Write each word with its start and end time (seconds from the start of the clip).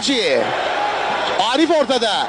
Hacı. 0.00 0.42
Arif 1.52 1.70
ortada. 1.70 2.26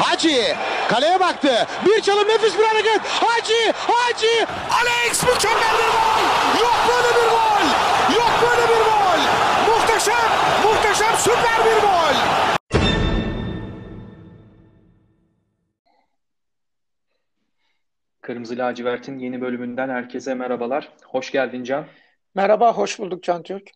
Hacı 0.00 0.56
kaleye 0.88 1.20
baktı. 1.20 1.66
Bir 1.86 2.02
çalım 2.02 2.28
nefis 2.28 2.58
bir 2.58 2.64
hareket. 2.64 3.00
Hacı, 3.00 3.72
Hacı. 3.76 4.46
Alex 4.70 5.22
mükemmel 5.22 5.74
bir 5.78 5.92
gol. 5.92 6.22
Yok 6.62 6.76
böyle 6.88 7.08
bir 7.08 7.30
gol. 7.30 7.64
Yok 8.16 8.32
böyle 8.42 8.62
bir 8.68 8.84
gol. 8.84 9.20
Muhteşem, 9.72 10.30
muhteşem 10.64 11.16
süper 11.18 11.64
bir 11.64 11.80
gol. 11.82 12.14
Kırmızı 18.20 18.58
Lacivert'in 18.58 19.18
yeni 19.18 19.40
bölümünden 19.40 19.88
herkese 19.88 20.34
merhabalar. 20.34 20.88
Hoş 21.04 21.30
geldin 21.30 21.64
Can. 21.64 21.86
Merhaba, 22.34 22.72
hoş 22.72 22.98
bulduk 22.98 23.22
Can 23.22 23.42
Türk. 23.42 23.70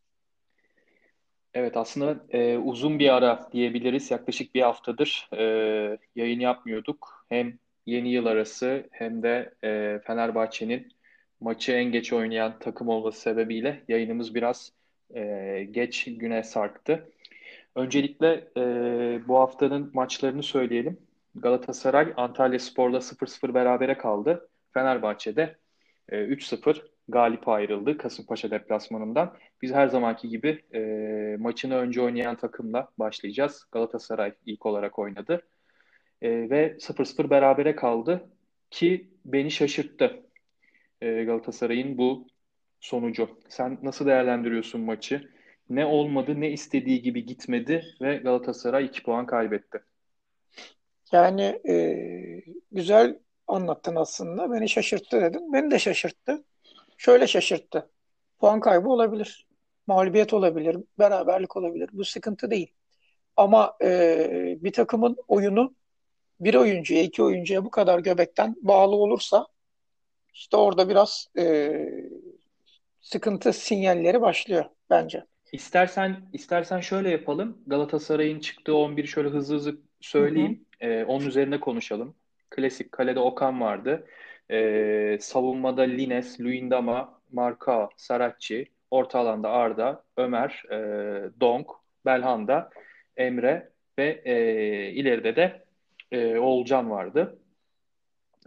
Evet 1.55 1.77
aslında 1.77 2.25
e, 2.31 2.59
uzun 2.59 2.99
bir 2.99 3.15
ara 3.15 3.49
diyebiliriz. 3.53 4.11
Yaklaşık 4.11 4.55
bir 4.55 4.63
haftadır 4.63 5.29
e, 5.33 5.43
yayın 6.17 6.41
yapmıyorduk. 6.41 7.27
Hem 7.29 7.59
yeni 7.87 8.13
yıl 8.13 8.27
arası 8.27 8.89
hem 8.91 9.23
de 9.23 9.55
e, 9.65 10.01
Fenerbahçe'nin 10.07 10.93
maçı 11.41 11.73
en 11.73 11.85
geç 11.85 12.13
oynayan 12.13 12.59
takım 12.59 12.89
olması 12.89 13.21
sebebiyle 13.21 13.83
yayınımız 13.89 14.35
biraz 14.35 14.73
e, 15.15 15.67
geç 15.71 16.05
güne 16.05 16.43
sarktı. 16.43 17.09
Öncelikle 17.77 18.49
e, 18.57 18.63
bu 19.29 19.39
haftanın 19.39 19.91
maçlarını 19.95 20.43
söyleyelim. 20.43 20.99
Galatasaray 21.35 22.13
Antalya 22.17 22.59
Spor'la 22.59 22.99
0-0 22.99 23.55
berabere 23.55 23.99
kaldı. 23.99 24.49
Fenerbahçe'de 24.75 25.57
e, 26.09 26.17
3-0 26.17 26.92
galip 27.09 27.49
ayrıldı 27.49 27.99
Kasımpaşa 27.99 28.51
deplasmanından. 28.51 29.37
Biz 29.63 29.73
her 29.73 29.89
zamanki 29.89 30.29
gibi 30.29 30.63
e, 30.75 30.81
maçını 31.39 31.77
önce 31.77 32.03
oynayan 32.03 32.37
takımla 32.37 32.89
başlayacağız. 32.99 33.67
Galatasaray 33.73 34.33
ilk 34.47 34.67
olarak 34.67 34.99
oynadı. 34.99 35.43
E, 36.23 36.51
ve 36.51 36.77
0-0 36.79 37.31
berabere 37.31 37.77
kaldı 37.77 38.29
ki 38.71 39.11
beni 39.25 39.51
şaşırttı 39.51 40.23
e, 41.01 41.25
Galatasaray'ın 41.25 41.99
bu 41.99 42.27
sonucu. 42.81 43.41
Sen 43.49 43.79
nasıl 43.83 44.07
değerlendiriyorsun 44.07 44.81
maçı? 44.81 45.29
Ne 45.71 45.87
olmadı, 45.87 46.41
ne 46.41 46.51
istediği 46.51 47.03
gibi 47.03 47.27
gitmedi 47.27 47.85
ve 48.01 48.17
Galatasaray 48.17 48.85
2 48.85 49.03
puan 49.03 49.27
kaybetti. 49.27 49.83
Yani 51.13 51.61
e, 51.69 51.97
güzel 52.73 53.19
anlattın 53.47 53.97
aslında. 53.97 54.53
Beni 54.53 54.69
şaşırttı 54.69 55.21
dedin. 55.21 55.53
Beni 55.53 55.71
de 55.71 55.79
şaşırttı. 55.79 56.45
Şöyle 56.97 57.27
şaşırttı. 57.27 57.91
Puan 58.39 58.61
kaybı 58.61 58.89
olabilir. 58.89 59.47
Mağlubiyet 59.87 60.33
olabilir. 60.33 60.77
Beraberlik 60.99 61.57
olabilir. 61.57 61.91
Bu 61.93 62.05
sıkıntı 62.05 62.51
değil. 62.51 62.75
Ama 63.37 63.77
e, 63.83 64.59
bir 64.61 64.73
takımın 64.73 65.17
oyunu 65.29 65.75
bir 66.41 66.55
oyuncuya, 66.55 67.03
iki 67.03 67.23
oyuncuya 67.23 67.65
bu 67.65 67.71
kadar 67.71 67.99
göbekten 67.99 68.57
bağlı 68.63 68.97
olursa 68.97 69.47
işte 70.35 70.57
orada 70.57 70.89
biraz 70.89 71.27
e, 71.39 71.73
sıkıntı 73.01 73.53
sinyalleri 73.53 74.21
başlıyor 74.21 74.65
bence. 74.91 75.25
İstersen 75.53 76.29
istersen 76.33 76.81
şöyle 76.81 77.11
yapalım. 77.11 77.59
Galatasaray'ın 77.67 78.41
çıktığı 78.41 78.75
11 78.75 79.07
şöyle 79.07 79.29
hızlı 79.29 79.55
hızlı 79.55 79.77
söyleyeyim. 80.01 80.67
Hı 80.81 80.87
hı. 80.87 80.91
Ee, 80.91 81.05
onun 81.05 81.27
üzerine 81.27 81.61
konuşalım. 81.61 82.17
Klasik 82.51 82.93
kalede 82.93 83.21
Okan 83.21 83.61
vardı. 83.61 84.07
Ee, 84.53 85.19
savunmada 85.21 85.83
Lines, 85.83 86.41
Luindama, 86.41 87.21
Marka, 87.33 87.89
Saracchi. 87.97 88.67
Orta 88.91 89.19
alanda 89.19 89.51
Arda, 89.51 90.05
Ömer, 90.17 90.63
e, 90.71 90.77
Donk, 91.41 91.67
Belhanda, 92.07 92.71
Emre 93.17 93.73
ve 93.99 94.23
e, 94.25 94.35
ileride 94.91 95.37
de 95.37 95.65
e, 96.13 96.39
Oğulcan 96.39 96.91
vardı. 96.91 97.39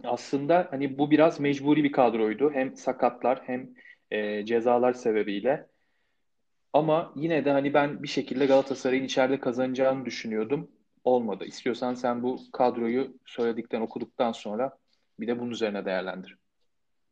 Aslında 0.04 0.68
hani 0.70 0.98
bu 0.98 1.10
biraz 1.10 1.40
mecburi 1.40 1.84
bir 1.84 1.92
kadroydu. 1.92 2.50
Hem 2.52 2.76
sakatlar 2.76 3.42
hem 3.46 3.70
e, 4.10 4.44
cezalar 4.44 4.92
sebebiyle. 4.92 5.66
Ama 6.72 7.12
yine 7.16 7.44
de 7.44 7.50
hani 7.50 7.74
ben 7.74 8.02
bir 8.02 8.08
şekilde 8.08 8.46
Galatasaray'ın 8.46 9.04
içeride 9.04 9.40
kazanacağını 9.40 10.04
düşünüyordum. 10.04 10.70
Olmadı. 11.04 11.44
İstiyorsan 11.44 11.94
sen 11.94 12.22
bu 12.22 12.40
kadroyu 12.52 13.16
söyledikten, 13.26 13.80
okuduktan 13.80 14.32
sonra 14.32 14.78
bir 15.20 15.26
de 15.26 15.40
bunun 15.40 15.50
üzerine 15.50 15.84
değerlendir. 15.84 16.36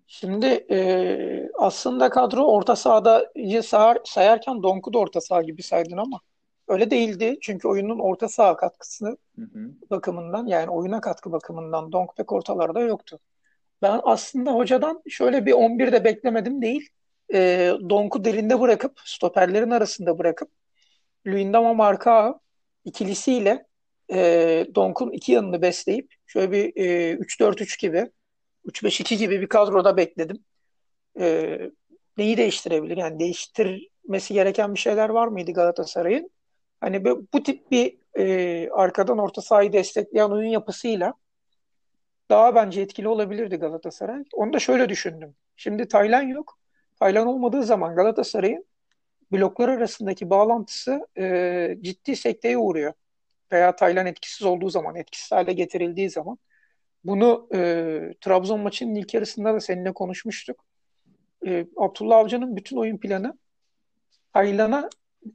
Şimdi 0.07 0.47
e, 0.71 1.51
aslında 1.59 2.11
kadro 2.11 2.45
orta 2.45 2.77
sahada 2.77 3.33
sayar, 3.63 3.99
sayarken 4.05 4.63
Donk'u 4.63 4.93
da 4.93 4.99
orta 4.99 5.21
saha 5.21 5.43
gibi 5.43 5.63
saydın 5.63 5.97
ama 5.97 6.21
öyle 6.69 6.91
değildi. 6.91 7.39
Çünkü 7.41 7.69
oyunun 7.69 7.99
orta 7.99 8.29
saha 8.29 8.57
katkısı 8.57 9.07
hı 9.37 9.43
hı. 9.43 9.71
bakımından 9.91 10.47
yani 10.47 10.71
oyuna 10.71 11.01
katkı 11.01 11.33
bakımından 11.33 11.93
Donk 11.93 12.17
pek 12.17 12.33
ortalarda 12.33 12.81
yoktu. 12.81 13.19
Ben 13.83 14.01
aslında 14.03 14.53
hocadan 14.53 15.03
şöyle 15.09 15.47
bir 15.47 15.53
11'de 15.53 16.05
beklemedim 16.05 16.63
değil 16.63 16.89
e, 17.35 17.73
Donk'u 17.91 18.25
derinde 18.25 18.61
bırakıp 18.61 19.01
stoperlerin 19.05 19.71
arasında 19.71 20.19
bırakıp 20.19 20.51
Luyendama 21.27 21.75
Marka 21.75 22.41
ikilisiyle 22.85 23.67
e, 24.13 24.19
Donk'un 24.75 25.11
iki 25.11 25.33
yanını 25.33 25.63
besleyip 25.63 26.14
şöyle 26.35 26.53
bir 26.53 26.73
e, 26.77 27.15
3-4-3 27.15 27.81
gibi 27.81 28.11
3-5-2 28.67 29.17
gibi 29.17 29.41
bir 29.41 29.47
kadroda 29.47 29.97
bekledim. 29.97 30.45
E, 31.21 31.59
neyi 32.17 32.37
değiştirebilir? 32.37 32.97
Yani 32.97 33.21
değiştirmesi 33.21 34.35
gereken 34.35 34.75
bir 34.75 34.79
şeyler 34.79 35.09
var 35.09 35.29
mıydı 35.29 35.53
Galatasaray'ın? 35.53 36.31
Hani 36.81 37.05
bu, 37.05 37.27
bu 37.33 37.43
tip 37.43 37.71
bir 37.71 37.99
e, 38.15 38.71
arkadan 38.71 39.19
orta 39.19 39.43
sahayı 39.43 39.73
destekleyen 39.73 40.31
oyun 40.31 40.49
yapısıyla 40.49 41.15
daha 42.31 42.55
bence 42.55 42.81
etkili 42.81 43.09
olabilirdi 43.09 43.57
Galatasaray. 43.57 44.25
Onu 44.33 44.53
da 44.53 44.59
şöyle 44.59 44.89
düşündüm. 44.89 45.35
Şimdi 45.57 45.89
Taylan 45.89 46.23
yok. 46.23 46.59
Taylan 47.01 47.27
olmadığı 47.27 47.63
zaman 47.63 47.95
Galatasaray'ın 47.97 48.65
bloklar 49.33 49.69
arasındaki 49.69 50.31
bağlantısı 50.31 51.07
e, 51.19 51.77
ciddi 51.81 52.17
sekteye 52.17 52.59
uğruyor. 52.59 52.93
Veya 53.53 53.77
Taylan 53.77 54.07
etkisiz 54.07 54.47
olduğu 54.47 54.71
zaman, 54.71 54.97
etkisiz 54.97 55.33
hale 55.33 55.53
getirildiği 55.53 56.11
zaman. 56.11 56.39
Bunu 57.05 57.49
e, 57.55 57.59
Trabzon 58.21 58.61
maçının 58.61 58.95
ilk 58.95 59.15
yarısında 59.15 59.55
da 59.55 59.61
seninle 59.61 59.93
konuşmuştuk. 59.93 60.65
E, 61.47 61.67
Abdullah 61.77 62.17
Avcı'nın 62.17 62.57
bütün 62.57 62.77
oyun 62.77 62.99
planı 62.99 63.39
Taylan'a 64.33 64.89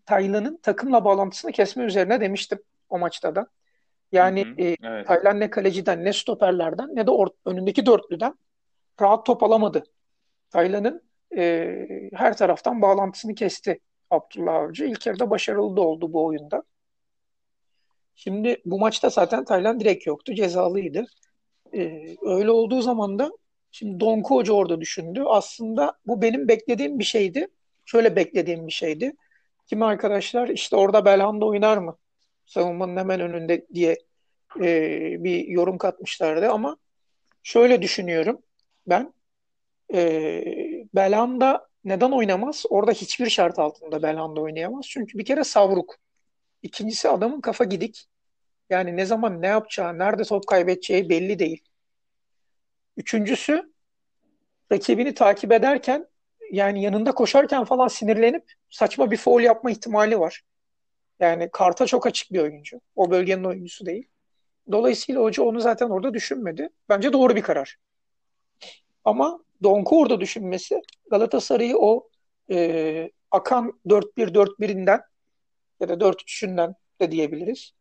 Taylan'ın 0.06 0.60
takımla 0.64 1.06
bağlantısını 1.06 1.52
kesme 1.52 1.84
üzerine 1.84 2.22
demiştim 2.22 2.60
o 2.90 3.00
maçta 3.00 3.36
da. 3.36 3.48
Yani 4.12 4.46
hı 4.46 4.50
hı, 4.50 4.62
e, 4.62 4.76
evet. 4.84 5.08
Taylan 5.08 5.40
ne 5.40 5.50
kaleciden 5.50 6.06
ne 6.06 6.14
stoperlerden 6.14 6.96
ne 6.96 7.08
de 7.08 7.12
or- 7.12 7.36
önündeki 7.46 7.86
dörtlüden 7.86 8.34
rahat 9.02 9.26
top 9.26 9.44
alamadı. 9.44 9.84
Taylan'ın 10.50 11.04
e, 11.38 12.10
her 12.14 12.38
taraftan 12.38 12.82
bağlantısını 12.82 13.36
kesti 13.36 13.80
Abdullah 14.10 14.54
Avcı. 14.54 14.86
İlk 14.86 15.06
yarıda 15.06 15.30
başarılı 15.30 15.78
da 15.78 15.82
oldu 15.82 16.14
bu 16.14 16.26
oyunda. 16.26 16.64
Şimdi 18.20 18.62
bu 18.66 18.80
maçta 18.80 19.10
zaten 19.10 19.46
Taylan 19.46 19.80
direkt 19.80 20.08
yoktu. 20.08 20.34
Cezalıydı. 20.36 21.06
E, 21.74 22.06
öyle 22.22 22.52
olduğu 22.52 22.82
zaman 22.82 23.20
da 23.20 23.32
şimdi 23.72 24.00
Donku 24.00 24.36
Hoca 24.36 24.54
orada 24.54 24.82
düşündü. 24.82 25.24
Aslında 25.28 25.94
bu 26.08 26.22
benim 26.22 26.48
beklediğim 26.48 27.00
bir 27.00 27.04
şeydi. 27.04 27.48
Şöyle 27.86 28.16
beklediğim 28.16 28.68
bir 28.68 28.72
şeydi. 28.72 29.14
Kimi 29.68 29.86
arkadaşlar 29.86 30.48
işte 30.50 30.76
orada 30.76 31.06
Belhanda 31.06 31.46
oynar 31.46 31.78
mı? 31.78 31.98
Savunmanın 32.46 32.98
hemen 32.98 33.20
önünde 33.20 33.68
diye 33.74 33.98
e, 34.62 35.24
bir 35.24 35.48
yorum 35.48 35.78
katmışlardı 35.78 36.50
ama 36.50 36.78
şöyle 37.44 37.82
düşünüyorum 37.82 38.42
ben 38.88 39.14
e, 39.94 40.44
Belhanda 40.96 41.68
neden 41.84 42.12
oynamaz? 42.12 42.66
Orada 42.70 42.92
hiçbir 42.92 43.30
şart 43.30 43.60
altında 43.60 44.04
Belhanda 44.04 44.42
oynayamaz. 44.42 44.86
Çünkü 44.90 45.18
bir 45.18 45.26
kere 45.26 45.44
savruk. 45.44 45.96
İkincisi 46.62 47.10
adamın 47.10 47.42
kafa 47.42 47.64
gidik. 47.64 48.06
Yani 48.70 48.98
ne 48.98 49.06
zaman 49.06 49.42
ne 49.42 49.48
yapacağı, 49.48 49.98
nerede 49.98 50.24
top 50.24 50.48
kaybedeceği 50.48 51.10
belli 51.10 51.40
değil. 51.40 51.64
Üçüncüsü 52.98 53.74
rakibini 54.72 55.14
takip 55.14 55.52
ederken 55.52 56.08
yani 56.52 56.84
yanında 56.84 57.12
koşarken 57.12 57.64
falan 57.64 57.88
sinirlenip 57.88 58.54
saçma 58.70 59.12
bir 59.12 59.18
foul 59.18 59.42
yapma 59.42 59.72
ihtimali 59.72 60.20
var. 60.20 60.42
Yani 61.20 61.50
karta 61.54 61.86
çok 61.86 62.08
açık 62.08 62.34
bir 62.34 62.40
oyuncu. 62.40 62.82
O 62.96 63.12
bölgenin 63.12 63.44
oyuncusu 63.44 63.86
değil. 63.86 64.08
Dolayısıyla 64.72 65.22
hoca 65.22 65.44
onu 65.44 65.60
zaten 65.60 65.90
orada 65.90 66.14
düşünmedi. 66.14 66.70
Bence 66.90 67.14
doğru 67.14 67.36
bir 67.36 67.42
karar. 67.42 67.78
Ama 69.06 69.40
Donku 69.64 70.00
orada 70.00 70.22
düşünmesi 70.22 70.82
Galatasaray'ı 71.12 71.78
o 71.78 72.10
e, 72.52 73.12
akan 73.32 73.80
4-1-4-1'inden 73.88 75.02
ya 75.80 75.90
da 75.90 76.00
4-3'ünden 76.00 76.76
de 77.02 77.12
diyebiliriz. 77.12 77.74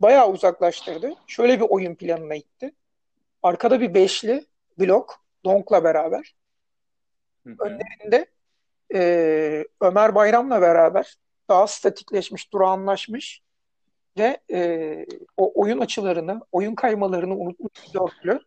Bayağı 0.00 0.30
uzaklaştırdı. 0.30 1.14
Şöyle 1.26 1.60
bir 1.60 1.66
oyun 1.68 1.94
planına 1.94 2.34
itti. 2.34 2.74
Arkada 3.42 3.80
bir 3.80 3.94
beşli 3.94 4.46
blok 4.78 5.24
Donk'la 5.44 5.84
beraber. 5.84 6.34
Hı 7.46 7.50
hı. 7.50 7.56
Önlerinde 7.58 8.26
e, 8.94 9.64
Ömer 9.80 10.14
Bayram'la 10.14 10.60
beraber 10.60 11.16
daha 11.48 11.66
statikleşmiş, 11.66 12.52
durağanlaşmış 12.52 13.42
ve 14.18 14.40
e, 14.50 15.06
o 15.36 15.62
oyun 15.62 15.78
açılarını, 15.78 16.40
oyun 16.52 16.74
kaymalarını 16.74 17.36
unutmuş 17.36 17.94
dörtlü. 17.94 18.40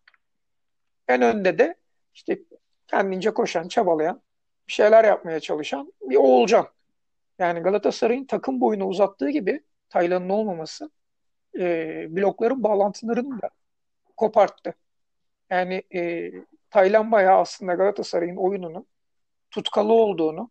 En 1.07 1.21
önde 1.21 1.57
de 1.57 1.75
işte 2.13 2.39
kendince 2.87 3.33
koşan, 3.33 3.67
çabalayan, 3.67 4.21
bir 4.67 4.73
şeyler 4.73 5.03
yapmaya 5.03 5.39
çalışan 5.39 5.93
bir 6.01 6.15
Oğulcan. 6.15 6.67
Yani 7.39 7.59
Galatasaray'ın 7.59 8.25
takım 8.25 8.61
boyunu 8.61 8.85
uzattığı 8.85 9.29
gibi 9.29 9.63
Taylan'ın 9.89 10.29
olmaması 10.29 10.89
e, 11.59 12.07
blokların 12.15 12.63
bağlantılarını 12.63 13.41
da 13.41 13.49
koparttı. 14.17 14.73
Yani 15.49 15.83
e, 15.95 16.31
Taylan 16.69 17.11
bayağı 17.11 17.39
aslında 17.39 17.73
Galatasaray'ın 17.73 18.35
oyununu 18.37 18.85
tutkalı 19.51 19.93
olduğunu, 19.93 20.49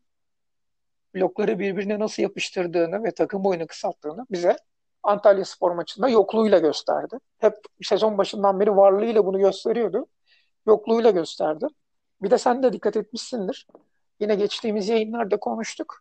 blokları 1.14 1.58
birbirine 1.58 1.98
nasıl 1.98 2.22
yapıştırdığını 2.22 3.04
ve 3.04 3.10
takım 3.10 3.44
boyunu 3.44 3.66
kısalttığını 3.66 4.26
bize 4.30 4.56
Antalya 5.02 5.44
Spor 5.44 5.72
maçında 5.72 6.08
yokluğuyla 6.08 6.58
gösterdi. 6.58 7.18
Hep 7.38 7.56
sezon 7.82 8.18
başından 8.18 8.60
beri 8.60 8.76
varlığıyla 8.76 9.26
bunu 9.26 9.38
gösteriyordu. 9.38 10.06
Yokluğuyla 10.66 11.10
gösterdi. 11.10 11.66
Bir 12.22 12.30
de 12.30 12.38
sen 12.38 12.62
de 12.62 12.72
dikkat 12.72 12.96
etmişsindir. 12.96 13.66
Yine 14.20 14.34
geçtiğimiz 14.34 14.88
yayınlarda 14.88 15.40
konuştuk. 15.40 16.00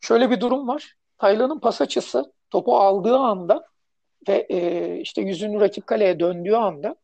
Şöyle 0.00 0.30
bir 0.30 0.40
durum 0.40 0.68
var. 0.68 0.96
Taylan'ın 1.18 1.58
pas 1.60 1.80
açısı 1.80 2.32
topu 2.50 2.76
aldığı 2.76 3.16
anda 3.16 3.71
ve 4.28 4.46
e, 4.48 4.96
işte 5.00 5.22
yüzünü 5.22 5.60
rakip 5.60 5.86
kaleye 5.86 6.20
döndüğü 6.20 6.54
anda 6.54 6.96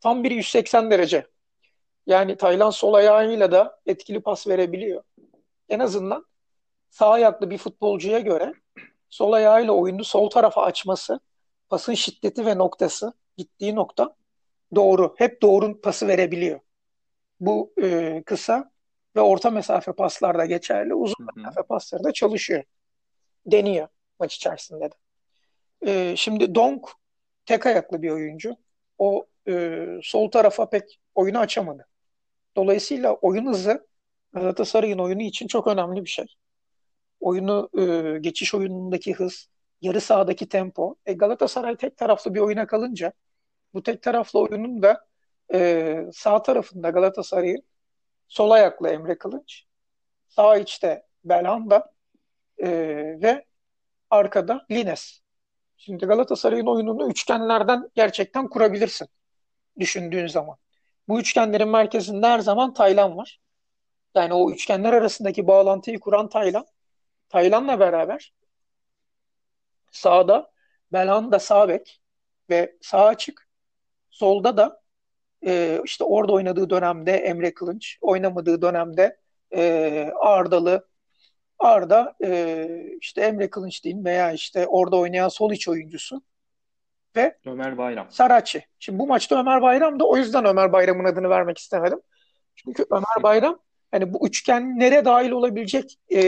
tam 0.00 0.24
bir 0.24 0.30
180 0.30 0.90
derece. 0.90 1.26
Yani 2.06 2.36
Taylan 2.36 2.70
sol 2.70 2.94
ayağıyla 2.94 3.52
da 3.52 3.80
etkili 3.86 4.20
pas 4.20 4.48
verebiliyor. 4.48 5.02
En 5.68 5.78
azından 5.78 6.26
sağ 6.90 7.10
ayaklı 7.10 7.50
bir 7.50 7.58
futbolcuya 7.58 8.18
göre 8.18 8.54
sol 9.10 9.32
ayağıyla 9.32 9.72
oyunu 9.72 10.04
sol 10.04 10.30
tarafa 10.30 10.62
açması, 10.62 11.20
pasın 11.68 11.94
şiddeti 11.94 12.46
ve 12.46 12.58
noktası, 12.58 13.12
gittiği 13.36 13.74
nokta 13.74 14.16
doğru. 14.74 15.14
Hep 15.18 15.42
doğru 15.42 15.80
pası 15.80 16.08
verebiliyor. 16.08 16.60
Bu 17.40 17.72
e, 17.82 18.22
kısa 18.26 18.72
ve 19.16 19.20
orta 19.20 19.50
mesafe 19.50 19.92
paslarda 19.92 20.46
geçerli. 20.46 20.94
Uzun 20.94 21.26
mesafe 21.36 21.62
paslarda 21.62 22.12
çalışıyor. 22.12 22.64
Deniyor 23.46 23.88
maç 24.18 24.34
içerisinde 24.34 24.90
de. 24.90 24.94
E, 25.86 26.16
şimdi 26.16 26.54
Donk 26.54 26.88
tek 27.46 27.66
ayaklı 27.66 28.02
bir 28.02 28.10
oyuncu. 28.10 28.56
O 28.98 29.26
e, 29.48 29.86
sol 30.02 30.30
tarafa 30.30 30.70
pek 30.70 31.00
oyunu 31.14 31.38
açamadı. 31.38 31.88
Dolayısıyla 32.56 33.14
oyun 33.14 33.46
hızı 33.46 33.86
Galatasaray'ın 34.32 34.98
oyunu 34.98 35.22
için 35.22 35.46
çok 35.46 35.66
önemli 35.66 36.04
bir 36.04 36.10
şey. 36.10 36.26
Oyunu 37.20 37.70
e, 37.78 38.18
geçiş 38.18 38.54
oyunundaki 38.54 39.14
hız, 39.14 39.48
yarı 39.80 40.00
sahadaki 40.00 40.48
tempo. 40.48 40.96
E, 41.06 41.12
Galatasaray 41.12 41.76
tek 41.76 41.96
taraflı 41.96 42.34
bir 42.34 42.40
oyuna 42.40 42.66
kalınca 42.66 43.12
bu 43.74 43.82
tek 43.82 44.02
taraflı 44.02 44.40
oyunun 44.40 44.82
da 44.82 45.06
e, 45.54 46.04
sağ 46.12 46.42
tarafında 46.42 46.90
Galatasaray'ın 46.90 47.62
sol 48.28 48.50
ayaklı 48.50 48.88
Emre 48.88 49.18
Kılınç, 49.18 49.64
sağ 50.28 50.56
içte 50.56 51.06
Belhanda 51.24 51.92
e, 52.58 52.70
ve 53.22 53.44
arkada 54.10 54.66
Lines. 54.70 55.20
Şimdi 55.84 56.06
Galatasaray'ın 56.06 56.66
oyununu 56.66 57.10
üçgenlerden 57.10 57.90
gerçekten 57.94 58.48
kurabilirsin 58.48 59.08
düşündüğün 59.78 60.26
zaman. 60.26 60.56
Bu 61.08 61.20
üçgenlerin 61.20 61.68
merkezinde 61.68 62.26
her 62.26 62.38
zaman 62.38 62.74
Taylan 62.74 63.16
var. 63.16 63.40
Yani 64.14 64.34
o 64.34 64.50
üçgenler 64.50 64.92
arasındaki 64.92 65.46
bağlantıyı 65.46 66.00
kuran 66.00 66.28
Taylan. 66.28 66.66
Taylan'la 67.28 67.80
beraber 67.80 68.34
sağda 69.92 70.52
Belhanda 70.92 71.38
sağ 71.38 71.68
bek 71.68 72.00
ve 72.50 72.76
sağ 72.82 73.04
açık. 73.04 73.48
Solda 74.10 74.56
da 74.56 74.82
e, 75.46 75.80
işte 75.84 76.04
orada 76.04 76.32
oynadığı 76.32 76.70
dönemde 76.70 77.12
Emre 77.12 77.54
Kılınç, 77.54 77.98
oynamadığı 78.00 78.62
dönemde 78.62 79.20
e, 79.54 80.12
Ardalı, 80.20 80.88
Arda 81.64 82.14
e, 82.24 82.68
işte 83.00 83.20
Emre 83.20 83.50
Kılınç 83.50 83.84
diyeyim 83.84 84.04
veya 84.04 84.32
işte 84.32 84.66
orada 84.66 84.96
oynayan 84.96 85.28
sol 85.28 85.52
iç 85.52 85.68
oyuncusu 85.68 86.22
ve 87.16 87.38
Ömer 87.46 87.78
Bayram. 87.78 88.06
Saraçi. 88.10 88.66
Şimdi 88.78 88.98
bu 88.98 89.06
maçta 89.06 89.40
Ömer 89.40 89.62
Bayram 89.62 90.00
da 90.00 90.04
o 90.04 90.16
yüzden 90.16 90.44
Ömer 90.44 90.72
Bayram'ın 90.72 91.04
adını 91.04 91.30
vermek 91.30 91.58
istemedim. 91.58 92.00
Çünkü 92.56 92.86
Ömer 92.90 93.22
Bayram 93.22 93.58
hani 93.90 94.14
bu 94.14 94.26
üçgenlere 94.26 95.04
dahil 95.04 95.30
olabilecek 95.30 95.98
e, 96.08 96.22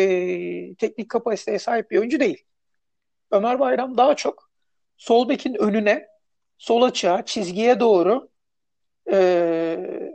teknik 0.75 1.09
kapasiteye 1.09 1.59
sahip 1.59 1.91
bir 1.91 1.99
oyuncu 1.99 2.21
değil. 2.21 2.45
Ömer 3.31 3.59
Bayram 3.59 3.97
daha 3.97 4.17
çok 4.17 4.51
sol 4.97 5.29
bekin 5.29 5.55
önüne, 5.55 6.09
sol 6.59 6.83
açığa, 6.83 7.25
çizgiye 7.25 7.81
doğru 7.81 8.29
e, 9.13 10.11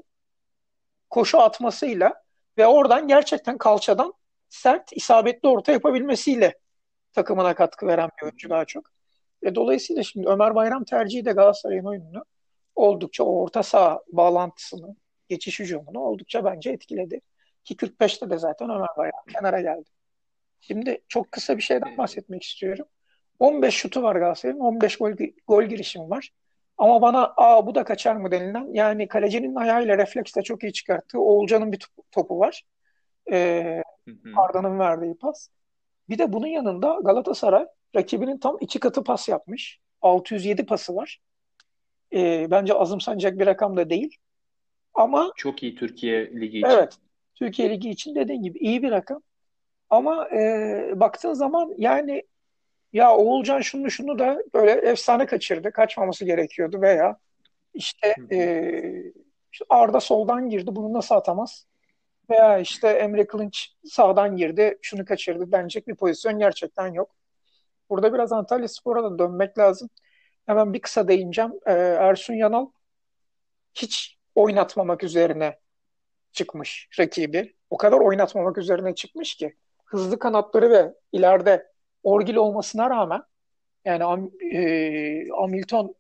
koşu 1.10 1.40
atmasıyla 1.40 2.24
ve 2.58 2.68
oradan 2.68 3.08
gerçekten 3.08 3.58
kalçadan 3.58 4.14
sert, 4.50 4.94
isabetli 4.94 5.50
orta 5.50 5.72
yapabilmesiyle 5.72 6.60
takımına 7.14 7.56
katkı 7.56 7.88
veren 7.88 8.10
bir 8.18 8.26
oyuncu 8.26 8.50
daha 8.50 8.66
çok. 8.66 8.90
E, 9.44 9.56
dolayısıyla 9.56 10.04
şimdi 10.04 10.30
Ömer 10.30 10.56
Bayram 10.56 10.84
tercihi 10.84 11.26
de 11.26 11.32
Galatasaray'ın 11.32 11.86
oyununu 11.86 12.26
oldukça 12.76 13.24
o 13.24 13.44
orta 13.44 13.64
saha 13.64 14.00
bağlantısını, 14.08 14.96
geçiş 15.30 15.60
hücumunu 15.60 16.00
oldukça 16.00 16.46
bence 16.46 16.70
etkiledi. 16.72 17.22
Ki 17.64 17.76
45'te 17.76 18.30
de 18.30 18.38
zaten 18.38 18.70
Ömer 18.70 18.90
Bayram 18.98 19.26
kenara 19.34 19.62
geldi. 19.62 19.90
Şimdi 20.62 21.02
çok 21.08 21.32
kısa 21.32 21.58
bir 21.58 21.62
şeyden 21.62 21.98
bahsetmek 21.98 22.44
istiyorum. 22.44 22.86
15 23.40 23.76
şutu 23.76 24.04
var 24.04 24.16
Galatasaray'ın, 24.16 24.60
15 24.60 24.98
gol, 24.98 25.12
gol 25.48 25.64
girişimi 25.64 26.10
var. 26.10 26.30
Ama 26.78 27.02
bana 27.02 27.34
aa 27.38 27.68
bu 27.68 27.76
da 27.76 27.84
kaçar 27.84 28.16
mı 28.16 28.32
denilen 28.32 28.74
yani 28.74 29.08
kalecinin 29.08 29.56
ayağıyla 29.56 29.98
refleksle 29.98 30.42
çok 30.42 30.64
iyi 30.64 30.74
çıkarttığı 30.74 31.20
Oğulcan'ın 31.20 31.72
bir 31.72 31.88
topu 32.12 32.40
var. 32.40 32.64
Ee, 33.32 33.84
Arda'nın 34.36 34.80
verdiği 34.80 35.14
pas. 35.14 35.50
Bir 36.10 36.18
de 36.18 36.34
bunun 36.34 36.48
yanında 36.48 37.00
Galatasaray 37.04 37.66
rakibinin 37.96 38.38
tam 38.38 38.58
iki 38.60 38.80
katı 38.80 39.04
pas 39.04 39.30
yapmış. 39.30 39.80
607 40.02 40.66
pası 40.66 40.96
var. 40.96 41.22
Ee, 42.14 42.48
bence 42.52 42.74
azımsanacak 42.74 43.40
bir 43.40 43.46
rakam 43.46 43.78
da 43.78 43.90
değil. 43.90 44.18
Ama 44.94 45.32
çok 45.36 45.64
iyi 45.64 45.76
Türkiye 45.76 46.32
Ligi 46.32 46.58
için. 46.58 46.70
Evet. 46.70 46.98
Türkiye 47.36 47.70
Ligi 47.70 47.90
için 47.90 48.16
dediğin 48.16 48.44
gibi 48.44 48.60
iyi 48.60 48.84
bir 48.84 48.92
rakam. 48.92 49.22
Ama 49.90 50.30
e, 50.30 50.92
baktığın 50.96 51.34
zaman 51.34 51.74
yani 51.78 52.24
ya 52.94 53.16
Oğulcan 53.16 53.62
şunu 53.62 53.92
şunu 53.92 54.20
da 54.20 54.44
böyle 54.54 54.72
efsane 54.72 55.26
kaçırdı. 55.26 55.72
Kaçmaması 55.72 56.26
gerekiyordu 56.26 56.82
veya 56.82 57.18
işte, 57.74 58.16
e, 58.32 58.40
işte 59.52 59.66
Arda 59.70 60.00
soldan 60.00 60.50
girdi. 60.50 60.76
Bunu 60.76 60.94
nasıl 60.94 61.16
atamaz? 61.16 61.66
Veya 62.30 62.60
işte 62.60 62.88
Emre 62.88 63.28
Kılınç 63.28 63.70
sağdan 63.86 64.36
girdi. 64.38 64.78
Şunu 64.82 65.06
kaçırdı 65.06 65.52
denecek 65.52 65.88
bir 65.88 65.96
pozisyon 65.96 66.40
gerçekten 66.40 66.94
yok. 66.94 67.16
Burada 67.90 68.14
biraz 68.14 68.32
Antalya 68.32 68.68
Spor'a 68.68 69.04
da 69.04 69.20
dönmek 69.20 69.58
lazım. 69.58 69.90
Hemen 70.46 70.74
bir 70.74 70.82
kısa 70.82 71.08
değineceğim. 71.08 71.52
E, 71.66 71.72
Ersun 71.74 72.34
Yanal 72.34 72.68
hiç 73.74 74.18
oynatmamak 74.36 75.04
üzerine 75.04 75.60
çıkmış 76.32 76.90
rakibi. 77.00 77.56
O 77.70 77.78
kadar 77.78 77.98
oynatmamak 78.00 78.58
üzerine 78.58 78.96
çıkmış 78.96 79.36
ki 79.36 79.56
hızlı 79.86 80.20
kanatları 80.20 80.72
ve 80.72 80.94
ileride 81.12 81.70
Orgil 82.04 82.36
olmasına 82.36 82.90
rağmen 82.90 83.24
yani 83.86 84.30
e, 84.54 85.30
Hamilton 85.30 85.96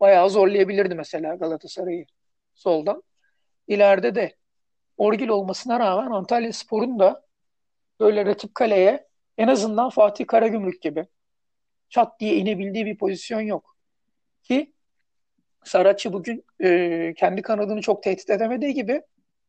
bayağı 0.00 0.30
zorlayabilirdi 0.30 0.94
mesela 0.94 1.34
Galatasaray'ı 1.34 2.06
soldan. 2.54 3.02
İleride 3.66 4.14
de 4.14 4.36
Orgil 4.98 5.28
olmasına 5.28 5.80
rağmen 5.80 6.10
Antalya 6.10 6.52
Spor'un 6.52 6.98
da 6.98 7.26
böyle 8.00 8.26
rakip 8.26 8.54
kaleye 8.54 9.08
en 9.38 9.48
azından 9.48 9.90
Fatih 9.90 10.26
Karagümrük 10.26 10.82
gibi 10.82 11.06
çat 11.88 12.20
diye 12.20 12.36
inebildiği 12.36 12.86
bir 12.86 12.98
pozisyon 12.98 13.40
yok. 13.40 13.76
Ki 14.42 14.72
Saratçı 15.64 16.12
bugün 16.12 16.44
e, 16.62 17.14
kendi 17.16 17.42
kanadını 17.42 17.80
çok 17.80 18.02
tehdit 18.02 18.30
edemediği 18.30 18.74
gibi 18.74 19.02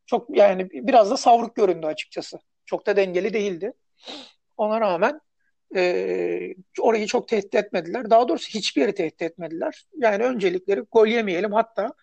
çok 0.06 0.38
yani 0.38 0.70
biraz 0.72 1.12
da 1.12 1.18
savruk 1.18 1.56
göründü 1.56 1.86
açıkçası. 1.88 2.40
Çok 2.66 2.86
da 2.88 2.96
dengeli 2.96 3.34
değildi. 3.34 3.74
Ona 4.58 4.82
rağmen 4.82 5.22
e, 5.76 6.56
orayı 6.80 7.08
çok 7.08 7.28
tehdit 7.28 7.56
etmediler. 7.56 8.10
Daha 8.10 8.28
doğrusu 8.28 8.50
hiçbir 8.50 8.82
yeri 8.82 8.96
tehdit 8.96 9.22
etmediler. 9.22 9.86
Yani 9.98 10.24
öncelikleri 10.24 10.80
gol 10.80 11.08
yemeyelim. 11.08 11.54
Hatta 11.54 11.94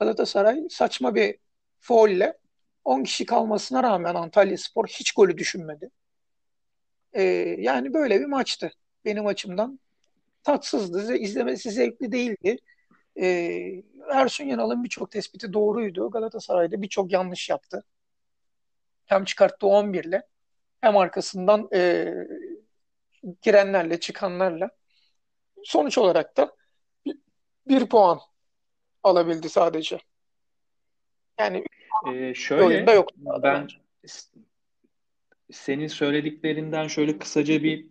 Galatasaray 0.00 0.62
saçma 0.70 1.14
bir 1.14 1.38
faulle 1.80 2.38
10 2.84 3.02
kişi 3.02 3.26
kalmasına 3.26 3.82
rağmen 3.82 4.14
Antalya 4.14 4.58
Spor 4.58 4.86
hiç 4.86 5.12
golü 5.12 5.38
düşünmedi. 5.38 5.90
E, 7.12 7.22
yani 7.58 7.94
böyle 7.94 8.20
bir 8.20 8.26
maçtı. 8.26 8.70
Benim 9.04 9.26
açımdan 9.26 9.80
tatsızdı. 10.42 11.16
İzlemesi 11.16 11.70
zevkli 11.70 12.12
değildi. 12.12 12.56
E, 13.20 13.26
Ersun 14.12 14.44
Yanal'ın 14.44 14.84
birçok 14.84 15.10
tespiti 15.10 15.52
doğruydu. 15.52 16.10
Galatasaray'da 16.10 16.82
birçok 16.82 17.12
yanlış 17.12 17.50
yaptı. 17.50 17.84
Hem 19.06 19.24
çıkarttığı 19.24 19.66
11 19.66 20.04
ile 20.04 20.22
hem 20.80 20.96
arkasından 20.96 21.68
e, 21.74 22.14
girenlerle 23.42 24.00
çıkanlarla 24.00 24.70
sonuç 25.64 25.98
olarak 25.98 26.36
da 26.36 26.56
bir, 27.06 27.18
bir 27.68 27.86
puan 27.88 28.20
alabildi 29.02 29.48
sadece. 29.48 30.00
Yani 31.38 31.64
ee, 32.12 32.34
şöyle 32.34 32.64
oyunda 32.64 32.92
yok. 32.92 33.08
Ben 33.42 33.68
senin 35.50 35.86
söylediklerinden 35.86 36.86
şöyle 36.86 37.18
kısaca 37.18 37.62
bir 37.62 37.86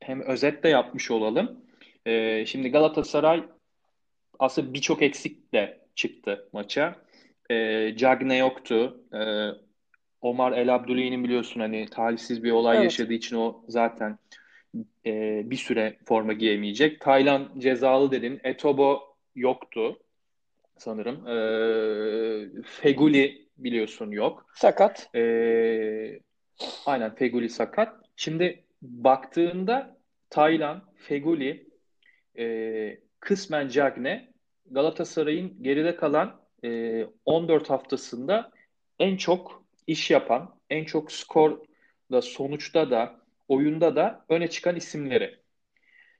hem 0.00 0.20
özet 0.20 0.62
de 0.62 0.68
yapmış 0.68 1.10
olalım. 1.10 1.60
Ee, 2.06 2.46
şimdi 2.46 2.70
Galatasaray 2.70 3.44
aslında 4.38 4.74
birçok 4.74 5.02
eksik 5.02 5.52
de 5.54 5.80
çıktı 5.94 6.48
maça. 6.52 6.96
Ee, 7.50 7.94
Cagne 7.96 8.36
yoktu. 8.36 9.04
Ee, 9.14 9.48
Omar 10.20 10.52
El 10.52 10.74
Abdullah'ın 10.74 11.24
biliyorsun 11.24 11.60
hani 11.60 11.86
talihsiz 11.86 12.44
bir 12.44 12.50
olay 12.50 12.76
Evet. 12.76 12.84
yaşadığı 12.84 13.12
için 13.12 13.36
o 13.36 13.64
zaten 13.68 14.18
e, 15.06 15.42
bir 15.50 15.56
süre 15.56 15.98
forma 16.04 16.32
giyemeyecek. 16.32 17.00
Taylan 17.00 17.48
cezalı 17.58 18.10
dedin. 18.10 18.40
Etobo 18.44 19.16
yoktu 19.34 19.98
sanırım. 20.78 21.26
Ee, 21.28 22.62
Feguli 22.62 23.48
biliyorsun 23.58 24.10
yok. 24.10 24.46
Sakat. 24.54 25.10
Ee, 25.14 26.20
aynen 26.86 27.14
Feguli 27.14 27.48
sakat. 27.48 27.94
Şimdi 28.16 28.64
baktığında 28.82 29.98
Taylan, 30.30 30.92
Feguli, 30.96 31.68
e, 32.38 32.98
kısmen 33.20 33.68
Cagne 33.68 34.32
Galatasaray'ın 34.70 35.62
geride 35.62 35.96
kalan 35.96 36.40
e, 36.64 37.04
14 37.24 37.70
haftasında 37.70 38.50
en 38.98 39.16
çok 39.16 39.64
iş 39.86 40.10
yapan, 40.10 40.54
en 40.70 40.84
çok 40.84 41.12
skor 41.12 41.58
da 42.12 42.22
sonuçta 42.22 42.90
da 42.90 43.20
oyunda 43.48 43.96
da 43.96 44.24
öne 44.28 44.50
çıkan 44.50 44.76
isimleri. 44.76 45.37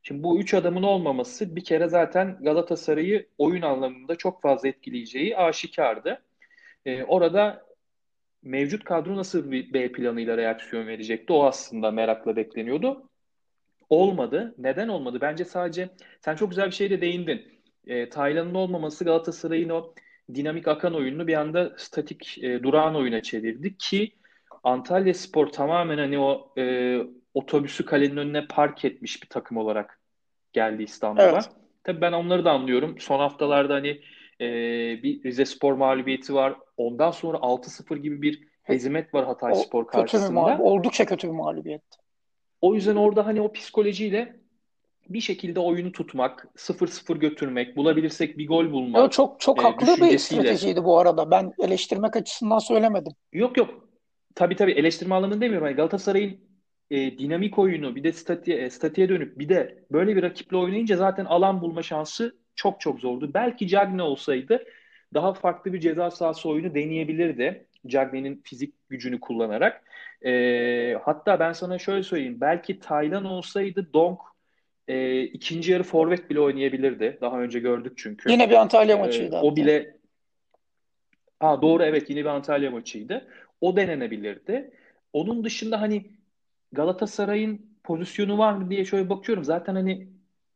Şimdi 0.09 0.23
bu 0.23 0.41
üç 0.41 0.55
adamın 0.55 0.83
olmaması 0.83 1.57
bir 1.57 1.65
kere 1.65 1.89
zaten 1.89 2.39
Galatasaray'ı 2.43 3.27
oyun 3.39 3.63
anlamında 3.63 4.17
çok 4.17 4.43
fazla 4.43 4.69
etkileyeceği 4.69 5.37
aşikardı. 5.37 6.23
Ee, 6.87 7.03
orada 7.05 7.67
mevcut 8.43 8.85
kadro 8.85 9.17
nasıl 9.17 9.51
bir 9.51 9.73
B 9.73 9.93
planıyla 9.93 10.37
reaksiyon 10.37 10.87
verecekti? 10.87 11.33
O 11.33 11.45
aslında 11.45 11.91
merakla 11.91 12.37
bekleniyordu. 12.37 13.11
Olmadı. 13.91 14.55
Neden 14.59 14.89
olmadı? 14.89 15.19
Bence 15.21 15.45
sadece 15.45 15.89
sen 16.21 16.37
çok 16.37 16.51
güzel 16.51 16.67
bir 16.67 16.75
şeyle 16.75 17.01
değindin. 17.01 17.43
E, 17.87 18.09
Taylan'ın 18.09 18.55
olmaması 18.55 19.05
Galatasaray'ın 19.05 19.69
o 19.69 19.95
dinamik 20.35 20.69
akan 20.69 20.95
oyununu 20.95 21.27
bir 21.27 21.35
anda 21.35 21.75
statik 21.79 22.39
e, 22.45 22.63
durağan 22.63 22.97
oyuna 22.97 23.23
çevirdi 23.23 23.77
ki 23.77 24.13
Antalya 24.65 25.15
Spor 25.15 25.47
tamamen 25.47 25.99
hani 25.99 26.19
o 26.19 26.53
e, 26.59 26.97
otobüsü 27.35 27.85
kalenin 27.85 28.17
önüne 28.17 28.47
park 28.47 28.85
etmiş 28.85 29.23
bir 29.23 29.29
takım 29.29 29.57
olarak 29.57 29.98
geldi 30.59 30.83
İstanbul'a. 30.83 31.23
Evet. 31.23 31.51
Tabii 31.85 32.01
ben 32.01 32.13
onları 32.13 32.45
da 32.45 32.51
anlıyorum. 32.51 32.97
Son 32.99 33.19
haftalarda 33.19 33.75
hani 33.75 33.89
e, 34.41 34.47
bir 35.03 35.25
Rize 35.25 35.45
Spor 35.45 35.73
mağlubiyeti 35.73 36.35
var. 36.35 36.55
Ondan 36.77 37.11
sonra 37.11 37.37
6-0 37.37 37.97
gibi 37.97 38.23
bir 38.23 38.49
hezimet 38.63 39.15
var 39.15 39.25
Hatay 39.25 39.53
O 39.53 39.55
Spor 39.55 39.87
kötü 39.87 39.97
bir 39.99 40.03
karşısında. 40.03 40.59
oldukça 40.61 41.07
kötü 41.07 41.29
bir 41.29 41.33
mağlubiyet. 41.33 41.83
O 42.61 42.75
yüzden 42.75 42.97
orada 42.97 43.27
hani 43.27 43.41
o 43.41 43.53
psikolojiyle 43.53 44.37
bir 45.09 45.21
şekilde 45.21 45.61
oyunu 45.61 45.93
tutmak, 45.93 46.49
0-0 46.57 47.19
götürmek, 47.19 47.77
bulabilirsek 47.77 48.39
bir 48.39 48.49
gol 48.49 48.65
Yo, 48.65 48.73
bulmak 48.73 49.13
çok 49.13 49.41
çok 49.41 49.59
e, 49.59 49.63
haklı 49.63 49.87
bir 49.97 50.19
stratejiydi 50.19 50.85
bu 50.85 50.99
arada. 50.99 51.31
Ben 51.31 51.53
eleştirmek 51.59 52.17
açısından 52.17 52.59
söylemedim. 52.59 53.13
Yok 53.33 53.57
yok. 53.57 53.89
Tabii 54.35 54.57
tabii 54.57 54.73
eleştirme 54.73 55.15
anlamında 55.15 55.41
demiyorum. 55.41 55.67
Yani 55.67 55.77
Galatasaray'ın 55.77 56.48
e, 56.91 57.19
dinamik 57.19 57.59
oyunu 57.59 57.97
bir 57.97 58.05
de 58.05 58.13
statiğe, 58.13 58.59
e, 58.59 58.71
statiğe 58.71 59.09
dönüp 59.09 59.39
bir 59.39 59.49
de 59.49 59.85
böyle 59.93 60.17
bir 60.17 60.23
rakiple 60.23 60.57
oynayınca 60.57 60.97
zaten 60.97 61.25
alan 61.25 61.61
bulma 61.61 61.83
şansı 61.83 62.37
çok 62.57 62.81
çok 62.81 63.01
zordu. 63.01 63.31
Belki 63.35 63.69
Cagne 63.69 64.03
olsaydı 64.03 64.65
daha 65.15 65.35
farklı 65.35 65.73
bir 65.73 65.81
ceza 65.81 66.11
sahası 66.11 66.49
oyunu 66.49 66.75
deneyebilirdi. 66.75 67.67
Cagne'nin 67.87 68.43
fizik 68.45 68.75
gücünü 68.89 69.21
kullanarak. 69.21 69.85
E, 70.25 70.95
hatta 71.03 71.41
ben 71.41 71.53
sana 71.53 71.79
şöyle 71.79 72.03
söyleyeyim. 72.03 72.39
Belki 72.41 72.81
Taylan 72.81 73.25
olsaydı 73.25 73.93
Donk 73.93 74.19
e, 74.89 75.23
ikinci 75.23 75.73
yarı 75.73 75.83
forvet 75.83 76.31
bile 76.31 76.41
oynayabilirdi. 76.41 77.19
Daha 77.21 77.41
önce 77.41 77.61
gördük 77.61 77.93
çünkü. 77.97 78.33
Yine 78.33 78.51
bir 78.51 78.55
Antalya 78.55 78.97
E, 78.97 79.01
maçıydı 79.01 79.37
o 79.37 79.47
hatta. 79.51 79.57
bile 79.57 79.97
ha, 81.41 81.63
doğru 81.63 81.83
evet 81.83 82.11
yine 82.11 82.21
bir 82.21 82.27
Antalya 82.27 82.71
maçıydı. 82.71 83.29
O 83.61 83.77
denenebilirdi. 83.77 84.71
Onun 85.13 85.45
dışında 85.45 85.81
hani 85.81 86.18
Galatasaray'ın 86.73 87.79
pozisyonu 87.85 88.39
var 88.39 88.53
mı 88.53 88.71
diye 88.71 88.85
şöyle 88.85 89.09
bakıyorum. 89.09 89.45
Zaten 89.45 89.75
hani 89.75 90.09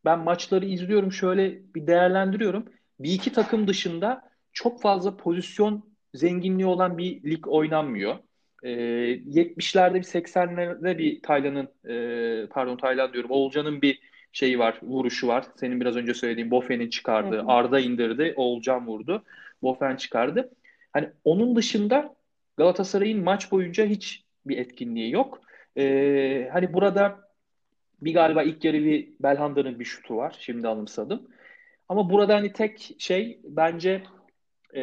ben 0.05 0.19
maçları 0.19 0.65
izliyorum 0.65 1.13
şöyle 1.13 1.75
bir 1.75 1.87
değerlendiriyorum. 1.87 2.65
Bir 3.01 3.13
iki 3.13 3.33
takım 3.33 3.69
dışında 3.69 4.31
çok 4.53 4.83
fazla 4.83 5.17
pozisyon 5.17 5.93
zenginliği 6.15 6.67
olan 6.67 6.99
bir 6.99 7.23
lig 7.31 7.49
oynanmıyor. 7.49 8.19
Ee, 8.63 8.71
70'lerde 8.71 9.95
bir 9.95 10.05
80'lerde 10.05 10.99
bir 10.99 11.23
Taylan'ın 11.23 11.69
e, 11.89 12.47
pardon 12.47 12.77
Taylan 12.77 13.13
diyorum 13.13 13.31
Oğulcan'ın 13.31 13.83
bir 13.83 14.01
şeyi 14.33 14.59
var, 14.59 14.79
vuruşu 14.83 15.29
var. 15.29 15.47
Senin 15.57 15.81
biraz 15.81 15.97
önce 15.97 16.15
söylediğin 16.15 16.51
Bofen'in 16.51 16.91
çıkardığı. 16.91 17.43
Hı. 17.43 17.47
Arda 17.47 17.81
indirdi, 17.81 18.33
Oğulcan 18.37 18.87
vurdu. 18.87 19.25
Bofen 19.63 19.97
çıkardı. 19.97 20.51
Hani 20.93 21.09
onun 21.25 21.57
dışında 21.57 22.15
Galatasaray'ın 22.57 23.25
maç 23.25 23.53
boyunca 23.53 23.87
hiç 23.87 24.25
bir 24.47 24.59
etkinliği 24.59 25.13
yok. 25.13 25.41
Ee, 25.77 26.49
hani 26.53 26.73
burada 26.73 27.21
bir 28.03 28.15
galiba 28.15 28.43
ilk 28.43 28.65
yarı 28.65 28.85
bir 28.85 29.09
Belhanda'nın 29.21 29.81
bir 29.81 29.85
şutu 29.85 30.17
var. 30.17 30.37
Şimdi 30.41 30.69
anımsadım. 30.69 31.29
Ama 31.89 32.11
burada 32.11 32.35
hani 32.35 32.53
tek 32.53 32.95
şey 32.99 33.41
bence 33.45 34.03
e, 34.73 34.83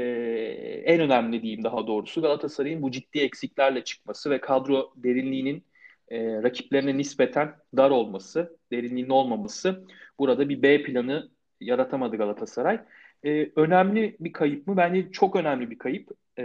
en 0.86 1.02
önemli 1.02 1.42
diyeyim 1.42 1.64
daha 1.64 1.88
doğrusu 1.88 2.22
Galatasaray'ın 2.22 2.82
bu 2.82 2.92
ciddi 2.92 3.20
eksiklerle 3.20 3.84
çıkması 3.84 4.30
ve 4.30 4.42
kadro 4.42 4.94
derinliğinin 4.96 5.64
e, 6.10 6.44
rakiplerine 6.44 6.98
nispeten 6.98 7.56
dar 7.78 7.92
olması, 7.92 8.58
derinliğinin 8.72 9.10
olmaması. 9.10 9.84
Burada 10.20 10.50
bir 10.50 10.62
B 10.62 10.84
planı 10.84 11.30
yaratamadı 11.62 12.18
Galatasaray. 12.18 12.80
E, 13.26 13.52
önemli 13.56 14.18
bir 14.20 14.34
kayıp 14.34 14.68
mı? 14.68 14.78
Bence 14.78 15.12
çok 15.12 15.36
önemli 15.36 15.72
bir 15.72 15.78
kayıp. 15.78 16.10
E, 16.40 16.44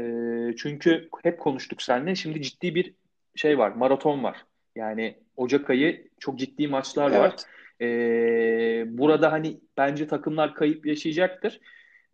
çünkü 0.56 1.08
hep 1.22 1.40
konuştuk 1.40 1.82
seninle. 1.82 2.14
Şimdi 2.14 2.42
ciddi 2.42 2.74
bir 2.74 2.94
şey 3.34 3.58
var, 3.58 3.70
maraton 3.70 4.24
var. 4.24 4.44
Yani 4.76 5.18
Ocak 5.36 5.70
ayı 5.70 6.08
çok 6.18 6.38
ciddi 6.38 6.68
maçlar 6.68 7.10
var. 7.10 7.30
Evet. 7.30 7.46
Ee, 7.80 8.98
burada 8.98 9.32
hani 9.32 9.60
bence 9.76 10.06
takımlar 10.06 10.54
kayıp 10.54 10.86
yaşayacaktır. 10.86 11.60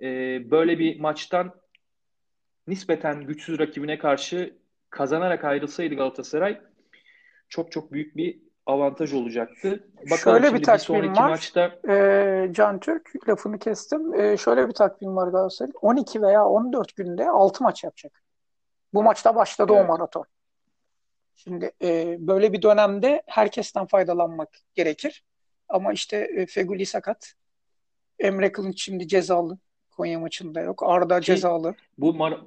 Ee, 0.00 0.50
böyle 0.50 0.78
bir 0.78 1.00
maçtan 1.00 1.54
nispeten 2.66 3.26
güçsüz 3.26 3.58
rakibine 3.58 3.98
karşı 3.98 4.54
kazanarak 4.90 5.44
ayrılsaydı 5.44 5.94
Galatasaray 5.94 6.60
çok 7.48 7.72
çok 7.72 7.92
büyük 7.92 8.16
bir 8.16 8.38
avantaj 8.66 9.12
olacaktı. 9.12 9.84
Bakalım 10.10 10.42
Şöyle 10.42 10.54
bir 10.54 10.62
takvim 10.62 11.16
var. 11.16 11.28
maçta 11.28 11.78
Ee, 11.88 12.48
Can 12.52 12.80
Türk 12.80 13.28
lafını 13.28 13.58
kestim. 13.58 14.14
Ee, 14.14 14.36
şöyle 14.36 14.68
bir 14.68 14.72
takvim 14.72 15.16
var 15.16 15.28
Galatasaray. 15.28 15.72
12 15.80 16.22
veya 16.22 16.46
14 16.46 16.96
günde 16.96 17.28
6 17.28 17.62
maç 17.64 17.84
yapacak. 17.84 18.22
Bu 18.94 19.02
maçta 19.02 19.34
başladı 19.36 19.72
o 19.72 19.76
Evet. 19.76 19.88
maraton. 19.88 20.24
Şimdi 21.34 21.70
e, 21.82 22.16
böyle 22.20 22.52
bir 22.52 22.62
dönemde 22.62 23.22
herkesten 23.26 23.86
faydalanmak 23.86 24.48
gerekir. 24.74 25.24
Ama 25.68 25.92
işte 25.92 26.16
e, 26.36 26.46
Feguli 26.46 26.86
sakat. 26.86 27.34
Emre 28.18 28.52
Kılınç 28.52 28.82
şimdi 28.82 29.08
cezalı. 29.08 29.58
Konya 29.90 30.20
maçında 30.20 30.60
yok. 30.60 30.82
Arda 30.86 31.20
ki 31.20 31.26
cezalı. 31.26 31.74
bu 31.98 32.10
mar- 32.10 32.40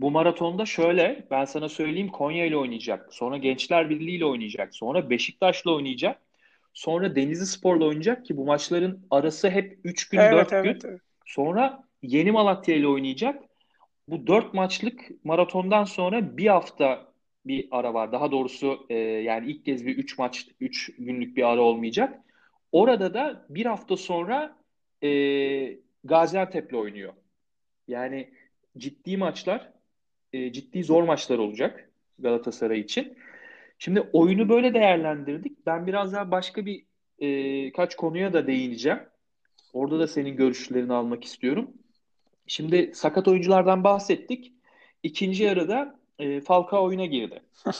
bu 0.00 0.10
maratonda 0.10 0.66
şöyle 0.66 1.26
ben 1.30 1.44
sana 1.44 1.68
söyleyeyim 1.68 2.08
Konya 2.08 2.46
ile 2.46 2.56
oynayacak. 2.56 3.14
Sonra 3.14 3.36
Gençler 3.36 3.90
Birliği 3.90 4.16
ile 4.16 4.24
oynayacak. 4.24 4.74
Sonra 4.74 5.10
Beşiktaş'la 5.10 5.70
oynayacak. 5.74 6.22
Sonra 6.74 7.16
Denizli 7.16 7.46
Spor'la 7.46 7.84
oynayacak 7.84 8.26
ki 8.26 8.36
bu 8.36 8.44
maçların 8.44 9.06
arası 9.10 9.50
hep 9.50 9.78
3 9.84 10.08
gün 10.08 10.18
4 10.18 10.52
Evet 10.52 10.64
gün. 10.64 10.88
evet. 10.90 11.00
Sonra 11.26 11.84
Yeni 12.02 12.32
Malatya 12.32 12.74
ile 12.76 12.86
oynayacak. 12.88 13.44
Bu 14.08 14.26
4 14.26 14.54
maçlık 14.54 15.24
maratondan 15.24 15.84
sonra 15.84 16.36
bir 16.36 16.46
hafta 16.46 17.09
bir 17.46 17.68
ara 17.70 17.94
var. 17.94 18.12
Daha 18.12 18.30
doğrusu 18.30 18.86
e, 18.90 18.94
yani 18.98 19.50
ilk 19.50 19.64
kez 19.64 19.86
bir 19.86 19.96
3 19.96 20.18
maç 20.18 20.48
3 20.60 20.90
günlük 20.98 21.36
bir 21.36 21.52
ara 21.52 21.60
olmayacak. 21.60 22.20
Orada 22.72 23.14
da 23.14 23.46
bir 23.48 23.66
hafta 23.66 23.96
sonra 23.96 24.56
e, 25.02 25.10
Gaziantep'le 26.04 26.74
oynuyor. 26.74 27.12
Yani 27.88 28.30
ciddi 28.78 29.16
maçlar, 29.16 29.72
e, 30.32 30.52
ciddi 30.52 30.84
zor 30.84 31.02
maçlar 31.02 31.38
olacak 31.38 31.90
Galatasaray 32.18 32.80
için. 32.80 33.16
Şimdi 33.78 34.00
oyunu 34.00 34.48
böyle 34.48 34.74
değerlendirdik. 34.74 35.66
Ben 35.66 35.86
biraz 35.86 36.12
daha 36.12 36.30
başka 36.30 36.66
bir 36.66 36.84
e, 37.18 37.72
kaç 37.72 37.96
konuya 37.96 38.32
da 38.32 38.46
değineceğim. 38.46 39.00
Orada 39.72 39.98
da 39.98 40.06
senin 40.06 40.36
görüşlerini 40.36 40.92
almak 40.92 41.24
istiyorum. 41.24 41.70
Şimdi 42.46 42.90
sakat 42.94 43.28
oyunculardan 43.28 43.84
bahsettik. 43.84 44.52
İkinci 45.02 45.42
yarıda 45.44 45.99
e, 46.20 46.40
Falcao 46.40 46.84
oyuna 46.84 47.06
girdi. 47.06 47.42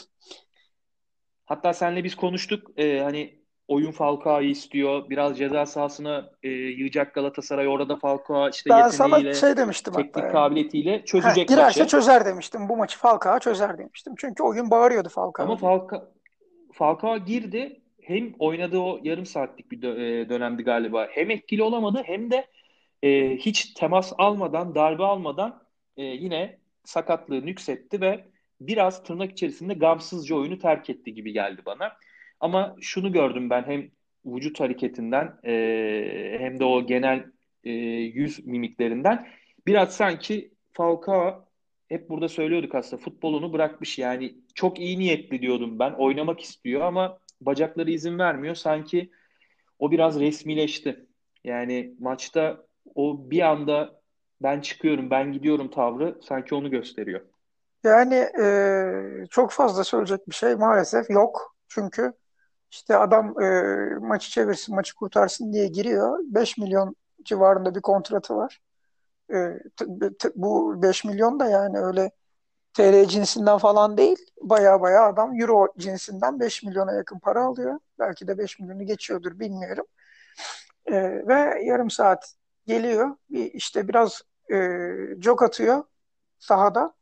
hatta 1.46 1.72
senle 1.72 2.04
biz 2.04 2.14
konuştuk. 2.14 2.70
E, 2.78 3.00
hani 3.00 3.40
oyun 3.68 3.92
Falcao'yu 3.92 4.48
istiyor. 4.48 5.10
Biraz 5.10 5.38
ceza 5.38 5.66
sahasına 5.66 6.30
e, 6.42 6.48
yığacak 6.48 7.14
Galatasaray. 7.14 7.68
Orada 7.68 7.96
Falcao 7.96 8.48
işte 8.48 8.70
Ben 8.70 8.84
yeteneğiyle, 8.86 9.34
şey 9.34 9.56
demiştim 9.56 9.94
teknik 9.94 10.16
hatta 10.16 10.26
yani. 10.26 10.32
kabiliyetiyle 10.32 11.04
çözecek 11.04 11.50
Heh, 11.50 11.54
girerse 11.54 11.80
maçı. 11.80 11.90
çözer 11.90 12.24
demiştim. 12.26 12.68
Bu 12.68 12.76
maçı 12.76 12.98
Falcao 12.98 13.38
çözer 13.38 13.78
demiştim. 13.78 14.14
Çünkü 14.18 14.42
oyun 14.42 14.70
bağırıyordu 14.70 15.08
Ama 15.16 15.56
Falcao. 15.56 15.56
Falcao, 15.56 16.08
Falcao 16.72 17.18
girdi. 17.18 17.80
Hem 18.02 18.32
oynadığı 18.38 18.78
o 18.78 19.00
yarım 19.02 19.26
saatlik 19.26 19.70
bir 19.70 19.82
dö- 19.82 20.22
e, 20.22 20.28
dönemdi 20.28 20.62
galiba. 20.62 21.06
Hem 21.10 21.30
etkili 21.30 21.62
olamadı 21.62 22.02
hem 22.04 22.30
de 22.30 22.46
e, 23.02 23.36
hiç 23.36 23.74
temas 23.74 24.12
almadan, 24.18 24.74
darbe 24.74 25.04
almadan 25.04 25.62
e, 25.96 26.02
yine 26.02 26.58
sakatlığı 26.84 27.46
nüksetti 27.46 28.00
ve 28.00 28.24
biraz 28.60 29.02
tırnak 29.04 29.32
içerisinde 29.32 29.74
gamsızca 29.74 30.36
oyunu 30.36 30.58
terk 30.58 30.90
etti 30.90 31.14
gibi 31.14 31.32
geldi 31.32 31.62
bana. 31.66 31.92
Ama 32.40 32.76
şunu 32.80 33.12
gördüm 33.12 33.50
ben 33.50 33.62
hem 33.62 33.90
vücut 34.26 34.60
hareketinden 34.60 35.38
e, 35.44 36.36
hem 36.40 36.60
de 36.60 36.64
o 36.64 36.86
genel 36.86 37.24
e, 37.64 37.70
yüz 37.70 38.46
mimiklerinden 38.46 39.28
biraz 39.66 39.96
sanki 39.96 40.50
Falcao 40.72 41.44
hep 41.88 42.08
burada 42.08 42.28
söylüyorduk 42.28 42.74
aslında 42.74 43.02
futbolunu 43.02 43.52
bırakmış 43.52 43.98
yani 43.98 44.34
çok 44.54 44.80
iyi 44.80 44.98
niyetli 44.98 45.42
diyordum 45.42 45.78
ben 45.78 45.92
oynamak 45.92 46.40
istiyor 46.40 46.80
ama 46.80 47.18
bacakları 47.40 47.90
izin 47.90 48.18
vermiyor 48.18 48.54
sanki 48.54 49.10
o 49.78 49.90
biraz 49.90 50.20
resmileşti. 50.20 51.06
Yani 51.44 51.94
maçta 51.98 52.66
o 52.94 53.30
bir 53.30 53.40
anda 53.40 54.00
ben 54.42 54.60
çıkıyorum 54.60 55.10
ben 55.10 55.32
gidiyorum 55.32 55.70
tavrı 55.70 56.18
sanki 56.22 56.54
onu 56.54 56.70
gösteriyor. 56.70 57.29
Yani 57.84 58.14
e, 58.40 59.26
çok 59.30 59.50
fazla 59.52 59.84
söyleyecek 59.84 60.28
bir 60.28 60.34
şey 60.34 60.54
maalesef 60.54 61.10
yok. 61.10 61.56
Çünkü 61.68 62.12
işte 62.70 62.96
adam 62.96 63.42
e, 63.42 63.52
maçı 64.00 64.30
çevirsin, 64.30 64.74
maçı 64.74 64.94
kurtarsın 64.94 65.52
diye 65.52 65.66
giriyor. 65.68 66.18
5 66.24 66.58
milyon 66.58 66.96
civarında 67.24 67.74
bir 67.74 67.80
kontratı 67.80 68.36
var. 68.36 68.60
E, 69.34 69.60
bu 70.36 70.82
5 70.82 71.04
milyon 71.04 71.40
da 71.40 71.46
yani 71.46 71.78
öyle 71.78 72.10
TL 72.74 73.06
cinsinden 73.08 73.58
falan 73.58 73.96
değil. 73.96 74.18
Baya 74.42 74.80
baya 74.80 75.06
adam 75.06 75.40
Euro 75.40 75.68
cinsinden 75.78 76.40
5 76.40 76.62
milyona 76.62 76.92
yakın 76.92 77.18
para 77.18 77.44
alıyor. 77.44 77.80
Belki 77.98 78.28
de 78.28 78.38
5 78.38 78.60
milyonu 78.60 78.86
geçiyordur 78.86 79.38
bilmiyorum. 79.40 79.86
E, 80.86 80.94
ve 81.28 81.64
yarım 81.64 81.90
saat 81.90 82.34
geliyor. 82.66 83.16
Bir, 83.30 83.52
işte 83.52 83.88
biraz 83.88 84.22
e, 84.52 84.56
jog 85.20 85.42
atıyor 85.42 85.84
sahada. 86.38 86.94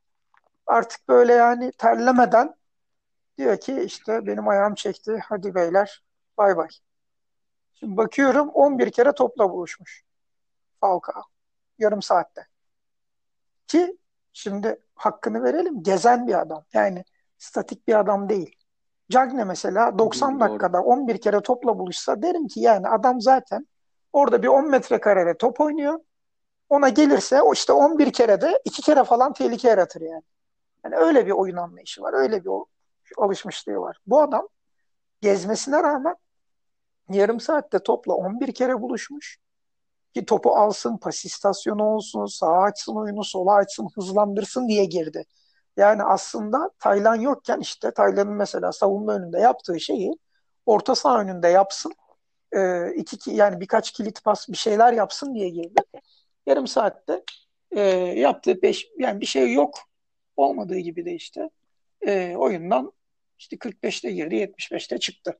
Artık 0.68 1.08
böyle 1.08 1.32
yani 1.32 1.72
terlemeden 1.72 2.54
diyor 3.38 3.56
ki 3.56 3.80
işte 3.80 4.26
benim 4.26 4.48
ayağım 4.48 4.74
çekti. 4.74 5.20
Hadi 5.28 5.54
beyler 5.54 6.02
bay 6.38 6.56
bay. 6.56 6.68
Şimdi 7.74 7.96
bakıyorum 7.96 8.48
11 8.48 8.90
kere 8.90 9.12
topla 9.12 9.50
buluşmuş 9.50 10.02
Falcao 10.80 11.22
yarım 11.78 12.02
saatte. 12.02 12.46
Ki 13.66 13.98
şimdi 14.32 14.80
hakkını 14.94 15.44
verelim 15.44 15.82
gezen 15.82 16.26
bir 16.26 16.40
adam. 16.40 16.64
Yani 16.72 17.04
statik 17.38 17.88
bir 17.88 17.98
adam 17.98 18.28
değil. 18.28 18.56
Cagne 19.10 19.44
mesela 19.44 19.98
90 19.98 20.32
Doğru. 20.32 20.40
dakikada 20.40 20.82
11 20.82 21.20
kere 21.20 21.40
topla 21.40 21.78
buluşsa 21.78 22.22
derim 22.22 22.46
ki 22.46 22.60
yani 22.60 22.88
adam 22.88 23.20
zaten 23.20 23.66
orada 24.12 24.42
bir 24.42 24.48
10 24.48 24.70
metrekarede 24.70 25.36
top 25.36 25.60
oynuyor. 25.60 26.00
Ona 26.68 26.88
gelirse 26.88 27.42
o 27.42 27.52
işte 27.52 27.72
11 27.72 28.12
kere 28.12 28.40
de 28.40 28.62
2 28.64 28.82
kere 28.82 29.04
falan 29.04 29.32
tehlike 29.32 29.68
yaratır 29.68 30.00
yani. 30.00 30.22
Yani 30.92 30.96
öyle 31.04 31.26
bir 31.26 31.30
oyun 31.30 31.56
anlayışı 31.56 32.02
var. 32.02 32.14
Öyle 32.14 32.44
bir 32.44 32.50
alışmışlığı 33.18 33.76
var. 33.76 33.98
Bu 34.06 34.20
adam 34.22 34.48
gezmesine 35.22 35.82
rağmen 35.82 36.16
yarım 37.10 37.40
saatte 37.40 37.78
topla 37.78 38.14
11 38.14 38.52
kere 38.54 38.80
buluşmuş. 38.82 39.38
Ki 40.14 40.24
topu 40.26 40.50
alsın, 40.56 40.98
pas 40.98 41.24
istasyonu 41.24 41.84
olsun, 41.84 42.26
sağa 42.26 42.62
açsın 42.62 42.96
oyunu, 42.96 43.24
sola 43.24 43.54
açsın, 43.54 43.88
hızlandırsın 43.94 44.68
diye 44.68 44.84
girdi. 44.84 45.24
Yani 45.76 46.02
aslında 46.04 46.70
Taylan 46.78 47.16
yokken 47.16 47.60
işte 47.60 47.90
Taylan'ın 47.92 48.34
mesela 48.34 48.72
savunma 48.72 49.14
önünde 49.14 49.38
yaptığı 49.40 49.80
şeyi 49.80 50.12
orta 50.66 50.94
saha 50.94 51.20
önünde 51.20 51.48
yapsın. 51.48 51.92
Ee, 52.56 52.94
iki, 52.96 53.18
ki- 53.18 53.30
yani 53.30 53.60
birkaç 53.60 53.92
kilit 53.92 54.24
pas 54.24 54.48
bir 54.48 54.56
şeyler 54.56 54.92
yapsın 54.92 55.34
diye 55.34 55.48
girdi. 55.48 55.82
Yarım 56.46 56.66
saatte 56.66 57.24
e, 57.70 57.80
yaptığı 58.20 58.62
beş, 58.62 58.88
yani 58.98 59.20
bir 59.20 59.26
şey 59.26 59.52
yok. 59.54 59.78
Olmadığı 60.38 60.78
gibi 60.78 61.04
de 61.04 61.14
işte 61.14 61.50
e, 62.06 62.36
oyundan 62.36 62.92
işte 63.38 63.56
45'te 63.56 64.12
girdi, 64.12 64.34
75'te 64.34 64.98
çıktı. 64.98 65.38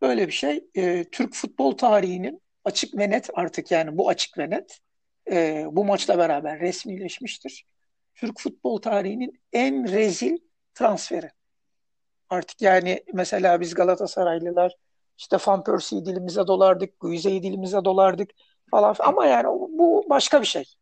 Böyle 0.00 0.26
bir 0.26 0.32
şey 0.32 0.64
e, 0.74 1.04
Türk 1.04 1.34
futbol 1.34 1.72
tarihinin 1.72 2.42
açık 2.64 2.98
ve 2.98 3.10
net 3.10 3.30
artık 3.34 3.70
yani 3.70 3.98
bu 3.98 4.08
açık 4.08 4.38
ve 4.38 4.50
net 4.50 4.78
e, 5.30 5.66
bu 5.72 5.84
maçla 5.84 6.18
beraber 6.18 6.60
resmileşmiştir. 6.60 7.66
Türk 8.14 8.40
futbol 8.40 8.80
tarihinin 8.80 9.40
en 9.52 9.92
rezil 9.92 10.38
transferi. 10.74 11.30
Artık 12.28 12.62
yani 12.62 13.04
mesela 13.14 13.60
biz 13.60 13.74
Galatasaraylılar 13.74 14.74
işte 15.18 15.36
Van 15.46 15.64
Persie'yi 15.64 16.04
dilimize 16.04 16.46
dolardık, 16.46 17.00
Guize'yi 17.00 17.42
dilimize 17.42 17.84
dolardık 17.84 18.30
falan 18.70 18.94
ama 18.98 19.26
yani 19.26 19.46
bu 19.48 20.06
başka 20.10 20.40
bir 20.40 20.46
şey. 20.46 20.77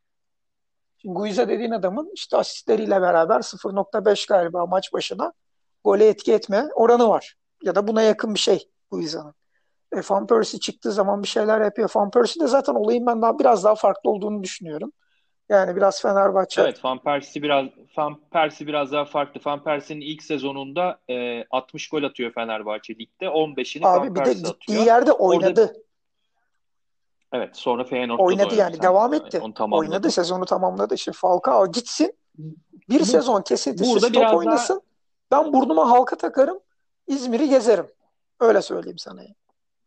Şimdi 0.99 1.15
Guiza 1.15 1.49
dediğin 1.49 1.71
adamın 1.71 2.11
işte 2.15 2.37
asistleriyle 2.37 3.01
beraber 3.01 3.41
0.5 3.41 4.29
galiba 4.29 4.67
maç 4.67 4.93
başına 4.93 5.33
gole 5.85 6.09
etki 6.09 6.33
etme 6.33 6.69
oranı 6.75 7.09
var. 7.09 7.35
Ya 7.63 7.75
da 7.75 7.89
buna 7.89 8.03
yakın 8.03 8.35
bir 8.35 8.39
şey 8.39 8.71
Guiza'nın. 8.91 9.35
E, 9.93 10.01
Van 10.11 10.27
Persie 10.27 10.61
çıktığı 10.61 10.93
zaman 10.93 11.23
bir 11.23 11.29
şeyler 11.29 11.61
yapıyor. 11.61 11.91
Van 11.95 12.11
Persie 12.11 12.43
de 12.43 12.47
zaten 12.47 12.75
olayın 12.75 13.07
ben 13.07 13.23
daha 13.23 13.39
biraz 13.39 13.65
daha 13.65 13.75
farklı 13.75 14.11
olduğunu 14.11 14.43
düşünüyorum. 14.43 14.93
Yani 15.49 15.77
biraz 15.77 16.03
Fenerbahçe 16.03 16.63
Evet, 16.63 16.85
Van 16.85 16.99
Persie 16.99 17.43
biraz 17.43 17.67
Van 17.97 18.21
Persie 18.31 18.67
biraz 18.67 18.93
daha 18.93 19.05
farklı. 19.05 19.41
Van 19.47 19.65
Persie'nin 19.65 20.01
ilk 20.01 20.23
sezonunda 20.23 20.99
e, 21.11 21.45
60 21.51 21.89
gol 21.89 22.03
atıyor 22.03 22.33
Fenerbahçe 22.33 22.95
ligde. 22.95 23.27
15'ini 23.27 23.87
abi 23.87 24.07
Van 24.07 24.15
bir 24.15 24.21
de 24.21 24.25
Persie 24.25 24.49
atıyor. 24.49 24.85
yerde 24.85 25.13
Orada 25.13 25.25
oynadı. 25.25 25.86
Evet, 27.33 27.57
sonra 27.57 27.85
Feyenoord'da 27.85 28.23
da 28.23 28.27
Oynadı 28.27 28.43
oynadı 28.43 28.61
yani 28.61 28.83
devam 28.83 29.15
etti. 29.15 29.41
Onu 29.43 29.55
tamamladı. 29.55 29.81
Oynadı 29.89 30.11
sezonu 30.11 30.45
tamamladı. 30.45 30.99
Şimdi 30.99 31.19
Falcao 31.19 31.73
gitsin 31.73 32.15
bir 32.89 33.01
Bu 33.01 33.05
sezon 33.05 33.43
kesintisiz 33.43 33.95
burada 33.95 34.07
top 34.07 34.15
biraz 34.15 34.31
daha 34.31 34.37
oynasın. 34.37 34.83
Ben 35.31 35.53
burnuma 35.53 35.91
halka 35.91 36.17
takarım. 36.17 36.59
İzmir'i 37.07 37.49
gezerim. 37.49 37.87
Öyle 38.41 38.63
söyleyeyim 38.63 38.99
sana. 38.99 39.23
yani. 39.23 39.35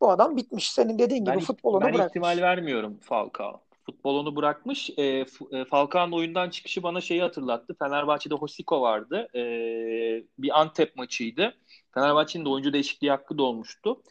Bu 0.01 0.09
adam 0.11 0.37
bitmiş. 0.37 0.71
Senin 0.71 0.99
dediğin 0.99 1.25
ben 1.25 1.35
gibi 1.35 1.45
futbolunu 1.45 1.81
ben 1.81 1.87
ihtimal 1.87 2.09
bırakmış. 2.09 2.41
vermiyorum 2.41 2.97
Falcao. 3.01 3.61
Futbolunu 3.85 4.35
bırakmış. 4.35 4.89
E, 4.89 5.25
F- 5.25 5.57
e, 5.57 5.65
Falcao'nun 5.65 6.11
oyundan 6.11 6.49
çıkışı 6.49 6.83
bana 6.83 7.01
şeyi 7.01 7.21
hatırlattı. 7.21 7.75
Fenerbahçe'de 7.79 8.35
Hosiko 8.35 8.81
vardı. 8.81 9.27
E, 9.35 9.41
bir 10.37 10.59
Antep 10.59 10.95
maçıydı. 10.95 11.53
Fenerbahçe'nin 11.93 12.45
de 12.45 12.49
oyuncu 12.49 12.73
değişikliği 12.73 13.09
hakkı 13.11 13.37
da 13.37 13.43
olmuştu. 13.43 14.01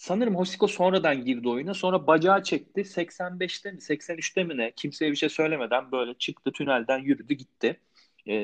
Sanırım 0.00 0.36
Hosiko 0.36 0.66
sonradan 0.68 1.24
girdi 1.24 1.48
oyuna. 1.48 1.74
Sonra 1.74 2.06
bacağı 2.06 2.42
çekti. 2.42 2.80
85'te 2.80 3.72
mi 3.72 3.78
83'te 3.78 4.44
mi 4.44 4.56
ne? 4.56 4.72
Kimseye 4.76 5.10
bir 5.10 5.16
şey 5.16 5.28
söylemeden 5.28 5.92
böyle 5.92 6.14
çıktı 6.14 6.52
tünelden 6.52 6.98
yürüdü 6.98 7.34
gitti. 7.34 7.80
E, 8.28 8.34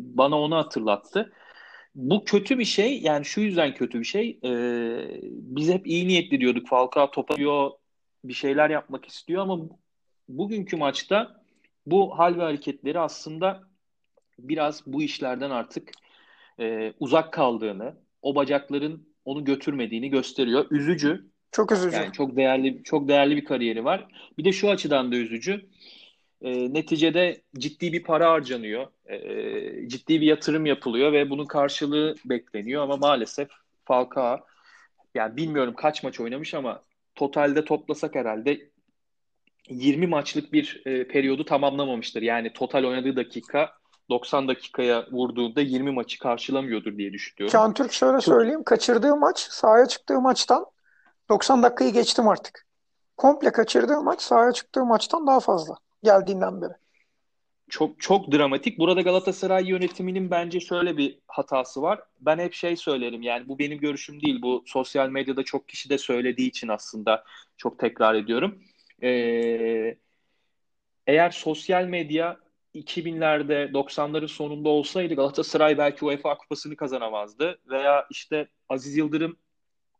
bana 0.00 0.40
onu 0.40 0.56
hatırlattı. 0.56 1.32
Bu 1.94 2.24
kötü 2.24 2.58
bir 2.58 2.64
şey. 2.64 3.00
Yani 3.02 3.24
şu 3.24 3.40
yüzden 3.40 3.74
kötü 3.74 4.00
bir 4.00 4.04
şey. 4.04 4.38
E, 4.44 4.50
biz 5.22 5.68
hep 5.68 5.86
iyi 5.86 6.08
niyetli 6.08 6.40
diyorduk. 6.40 6.68
Falcao 6.68 7.10
toparlıyor, 7.10 7.70
bir 8.24 8.34
şeyler 8.34 8.70
yapmak 8.70 9.06
istiyor 9.06 9.42
ama 9.42 9.58
bugünkü 10.28 10.76
maçta 10.76 11.42
bu 11.86 12.18
hal 12.18 12.36
ve 12.38 12.42
hareketleri 12.42 12.98
aslında 12.98 13.62
biraz 14.38 14.86
bu 14.86 15.02
işlerden 15.02 15.50
artık 15.50 15.90
e, 16.60 16.92
uzak 17.00 17.32
kaldığını, 17.32 17.96
o 18.22 18.34
bacakların 18.34 19.15
onu 19.26 19.44
götürmediğini 19.44 20.10
gösteriyor. 20.10 20.66
Üzücü. 20.70 21.26
Çok 21.52 21.72
üzücü. 21.72 21.96
Yani 21.96 22.12
çok 22.12 22.36
değerli 22.36 22.82
çok 22.84 23.08
değerli 23.08 23.36
bir 23.36 23.44
kariyeri 23.44 23.84
var. 23.84 24.08
Bir 24.38 24.44
de 24.44 24.52
şu 24.52 24.70
açıdan 24.70 25.12
da 25.12 25.16
üzücü. 25.16 25.66
E, 26.42 26.74
neticede 26.74 27.42
ciddi 27.58 27.92
bir 27.92 28.02
para 28.02 28.30
harcanıyor. 28.30 28.86
E, 29.06 29.88
ciddi 29.88 30.20
bir 30.20 30.26
yatırım 30.26 30.66
yapılıyor 30.66 31.12
ve 31.12 31.30
bunun 31.30 31.46
karşılığı 31.46 32.14
bekleniyor 32.24 32.82
ama 32.82 32.96
maalesef 32.96 33.48
Falcao 33.84 34.40
yani 35.14 35.36
bilmiyorum 35.36 35.74
kaç 35.76 36.02
maç 36.02 36.20
oynamış 36.20 36.54
ama 36.54 36.82
totalde 37.14 37.64
toplasak 37.64 38.14
herhalde 38.14 38.70
20 39.68 40.06
maçlık 40.06 40.52
bir 40.52 40.82
e, 40.86 41.08
periyodu 41.08 41.44
tamamlamamıştır. 41.44 42.22
Yani 42.22 42.52
total 42.52 42.84
oynadığı 42.84 43.16
dakika 43.16 43.72
90 44.10 44.48
dakikaya 44.48 45.06
vurduğunda 45.12 45.60
20 45.60 45.90
maçı 45.92 46.18
karşılamıyordur 46.18 46.98
diye 46.98 47.12
düşünüyorum. 47.12 47.52
Can 47.52 47.74
Türk 47.74 47.92
şöyle 47.92 48.20
söyleyeyim. 48.20 48.64
Kaçırdığı 48.64 49.16
maç 49.16 49.38
sahaya 49.50 49.86
çıktığı 49.86 50.20
maçtan 50.20 50.66
90 51.28 51.62
dakikayı 51.62 51.92
geçtim 51.92 52.28
artık. 52.28 52.66
Komple 53.16 53.52
kaçırdığı 53.52 54.02
maç 54.02 54.20
sahaya 54.22 54.52
çıktığı 54.52 54.84
maçtan 54.84 55.26
daha 55.26 55.40
fazla 55.40 55.76
geldiğinden 56.02 56.62
beri. 56.62 56.72
çok 57.68 58.00
çok 58.00 58.32
dramatik. 58.32 58.78
Burada 58.78 59.00
Galatasaray 59.00 59.68
yönetiminin 59.68 60.30
bence 60.30 60.60
şöyle 60.60 60.96
bir 60.96 61.18
hatası 61.28 61.82
var. 61.82 62.00
Ben 62.20 62.38
hep 62.38 62.52
şey 62.54 62.76
söylerim 62.76 63.22
yani 63.22 63.48
bu 63.48 63.58
benim 63.58 63.78
görüşüm 63.78 64.20
değil. 64.20 64.42
Bu 64.42 64.62
sosyal 64.66 65.08
medyada 65.08 65.42
çok 65.42 65.68
kişi 65.68 65.90
de 65.90 65.98
söylediği 65.98 66.48
için 66.48 66.68
aslında 66.68 67.24
çok 67.56 67.78
tekrar 67.78 68.14
ediyorum. 68.14 68.62
Ee, 69.02 69.96
eğer 71.06 71.30
sosyal 71.30 71.84
medya 71.84 72.36
2000'lerde 72.76 73.72
90'ların 73.72 74.28
sonunda 74.28 74.68
olsaydı 74.68 75.14
Galatasaray 75.14 75.78
belki 75.78 76.04
UEFA 76.04 76.38
kupasını 76.38 76.76
kazanamazdı 76.76 77.58
veya 77.70 78.06
işte 78.10 78.48
Aziz 78.68 78.96
Yıldırım 78.96 79.36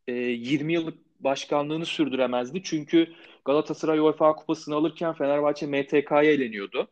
e, 0.09 0.13
20 0.13 0.73
yıllık 0.73 0.99
başkanlığını 1.21 1.87
sürdüremezdi. 1.87 2.63
Çünkü 2.63 3.09
Galatasaray 3.45 3.99
UEFA 3.99 4.37
kupasını 4.37 4.75
alırken 4.75 5.13
Fenerbahçe 5.13 5.67
MTK'ya 5.67 6.23
eleniyordu. 6.23 6.89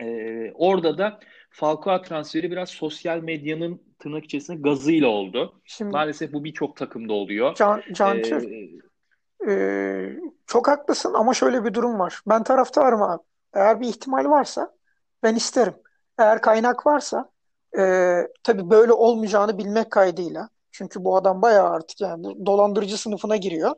Ee, 0.00 0.52
orada 0.54 0.98
da 0.98 1.20
Falcao 1.50 2.02
transferi 2.02 2.50
biraz 2.50 2.68
sosyal 2.68 3.18
medyanın 3.18 3.82
tırnak 3.98 4.24
içerisinde 4.24 4.60
gazıyla 4.60 5.08
oldu. 5.08 5.60
Şimdi, 5.64 5.90
Maalesef 5.90 6.32
bu 6.32 6.44
birçok 6.44 6.76
takımda 6.76 7.12
oluyor. 7.12 7.54
Can, 7.54 7.82
Cancır, 7.92 8.50
ee, 8.50 9.52
e, 9.52 10.16
çok 10.46 10.68
haklısın 10.68 11.14
ama 11.14 11.34
şöyle 11.34 11.64
bir 11.64 11.74
durum 11.74 11.98
var. 11.98 12.20
Ben 12.26 12.42
taraftarım 12.42 13.02
abi. 13.02 13.22
Eğer 13.54 13.80
bir 13.80 13.88
ihtimal 13.88 14.30
varsa 14.30 14.74
ben 15.22 15.34
isterim. 15.34 15.74
Eğer 16.18 16.40
kaynak 16.40 16.86
varsa 16.86 17.30
e, 17.78 17.82
tabii 18.42 18.70
böyle 18.70 18.92
olmayacağını 18.92 19.58
bilmek 19.58 19.90
kaydıyla. 19.90 20.48
Çünkü 20.72 21.04
bu 21.04 21.16
adam 21.16 21.42
bayağı 21.42 21.68
artık 21.68 22.00
yani 22.00 22.46
dolandırıcı 22.46 22.98
sınıfına 22.98 23.36
giriyor. 23.36 23.74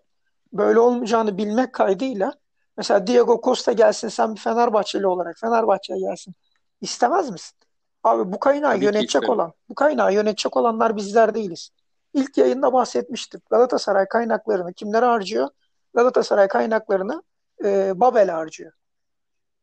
Böyle 0.52 0.78
olmayacağını 0.78 1.38
bilmek 1.38 1.72
kaydıyla 1.72 2.32
Mesela 2.76 3.06
Diego 3.06 3.40
Costa 3.44 3.72
gelsin 3.72 4.08
sen 4.08 4.34
bir 4.34 4.40
Fenerbahçeli 4.40 5.06
olarak 5.06 5.38
Fenerbahçe'ye 5.38 6.00
gelsin. 6.00 6.34
İstemez 6.80 7.30
misin? 7.30 7.58
Abi 8.02 8.32
bu 8.32 8.40
kaynağı 8.40 8.74
Tabii 8.74 8.84
yönetecek 8.84 9.28
olan, 9.28 9.52
bu 9.68 9.74
kaynağı 9.74 10.14
yönetecek 10.14 10.56
olanlar 10.56 10.96
bizler 10.96 11.34
değiliz. 11.34 11.70
İlk 12.14 12.38
yayında 12.38 12.72
bahsetmiştim. 12.72 13.40
Galatasaray 13.50 14.08
kaynaklarını 14.08 14.72
kimlere 14.72 15.06
harcıyor? 15.06 15.48
Galatasaray 15.94 16.48
kaynaklarını 16.48 17.22
e, 17.64 18.00
Babel 18.00 18.28
harcıyor. 18.28 18.72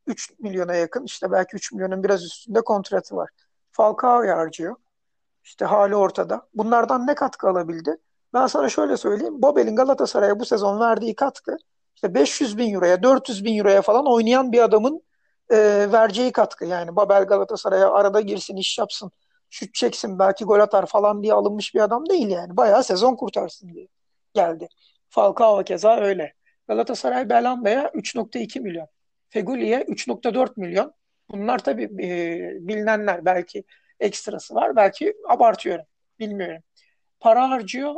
3 0.08 0.40
milyona 0.40 0.76
yakın 0.76 1.04
işte 1.04 1.32
belki 1.32 1.56
3 1.56 1.72
milyonun 1.72 2.04
biraz 2.04 2.24
üstünde 2.24 2.62
kontratı 2.62 3.16
var. 3.16 3.30
Falcao'ya 3.72 4.38
harcıyor. 4.38 4.76
İşte 5.44 5.66
hali 5.66 5.96
ortada. 5.96 6.48
Bunlardan 6.54 7.08
ne 7.08 7.16
katkı 7.16 7.50
alabildi? 7.50 7.98
Ben 8.34 8.48
sana 8.48 8.70
şöyle 8.70 8.98
söyleyeyim. 8.98 9.42
Babel'in 9.42 9.76
Galatasaray'a 9.76 10.40
bu 10.40 10.46
sezon 10.46 10.80
verdiği 10.80 11.16
katkı 11.16 11.58
işte 11.96 12.14
500 12.14 12.58
bin 12.58 12.74
euroya 12.74 13.04
400 13.04 13.46
bin 13.46 13.58
euroya 13.58 13.82
falan 13.82 14.06
oynayan 14.08 14.52
bir 14.52 14.60
adamın 14.60 15.04
e, 15.52 15.58
vereceği 15.92 16.32
katkı. 16.32 16.66
Yani 16.66 16.96
Babel 16.96 17.24
Galatasaray'a 17.24 17.92
arada 17.92 18.22
girsin 18.22 18.56
iş 18.56 18.78
yapsın 18.78 19.12
şut 19.50 19.74
çeksin 19.74 20.20
belki 20.20 20.46
gol 20.46 20.60
atar 20.60 20.86
falan 20.86 21.24
diye 21.24 21.34
alınmış 21.34 21.76
bir 21.76 21.80
adam 21.80 22.10
değil 22.10 22.28
yani. 22.28 22.58
Bayağı 22.58 22.84
sezon 22.84 23.16
kurtarsın 23.16 23.74
diye 23.74 23.88
geldi. 24.34 24.68
Falcao 25.10 25.64
keza 25.64 25.96
öyle. 25.96 26.34
Galatasaray 26.68 27.30
Belanda'ya 27.30 27.92
3.2 27.94 28.60
milyon. 28.60 28.88
Feguli'ye 29.30 29.82
3.4 29.82 30.54
milyon. 30.58 30.94
Bunlar 31.32 31.60
tabii 31.60 31.84
e, 31.84 32.68
bilinenler. 32.68 33.26
Belki 33.26 33.64
ekstrası 34.00 34.56
var. 34.56 34.76
Belki 34.76 35.14
abartıyorum. 35.28 35.86
Bilmiyorum. 36.20 36.64
Para 37.20 37.50
harcıyor. 37.50 37.96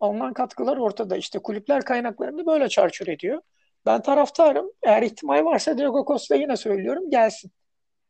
Alınan 0.00 0.32
katkılar 0.32 0.76
ortada. 0.76 1.16
İşte 1.16 1.38
kulüpler 1.38 1.84
kaynaklarını 1.84 2.46
böyle 2.46 2.68
çarçur 2.68 3.06
ediyor. 3.06 3.40
Ben 3.86 4.02
taraftarım. 4.02 4.70
Eğer 4.82 5.02
ihtimal 5.02 5.44
varsa 5.44 5.78
Diego 5.78 6.04
Costa 6.06 6.34
yine 6.34 6.56
söylüyorum 6.56 7.10
gelsin. 7.10 7.52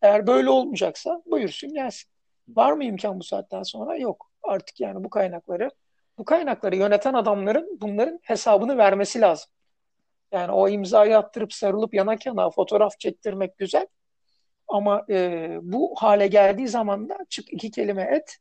Eğer 0.02 0.26
böyle 0.26 0.50
olmayacaksa 0.50 1.22
buyursun 1.26 1.74
gelsin. 1.74 2.10
Var 2.48 2.72
mı 2.72 2.84
imkan 2.84 3.20
bu 3.20 3.24
saatten 3.24 3.62
sonra? 3.62 3.96
Yok. 3.96 4.30
Artık 4.42 4.80
yani 4.80 5.04
bu 5.04 5.10
kaynakları 5.10 5.70
bu 6.18 6.24
kaynakları 6.24 6.76
yöneten 6.76 7.14
adamların 7.14 7.78
bunların 7.80 8.20
hesabını 8.22 8.78
vermesi 8.78 9.20
lazım. 9.20 9.50
Yani 10.32 10.52
o 10.52 10.68
imzayı 10.68 11.18
attırıp 11.18 11.52
sarılıp 11.52 11.94
yanak 11.94 12.26
yana 12.26 12.50
fotoğraf 12.50 13.00
çektirmek 13.00 13.58
güzel. 13.58 13.86
Ama 14.68 15.06
e, 15.10 15.48
bu 15.62 15.94
hale 15.98 16.26
geldiği 16.26 16.68
zaman 16.68 17.08
da 17.08 17.18
çık 17.30 17.52
iki 17.52 17.70
kelime 17.70 18.02
et 18.02 18.38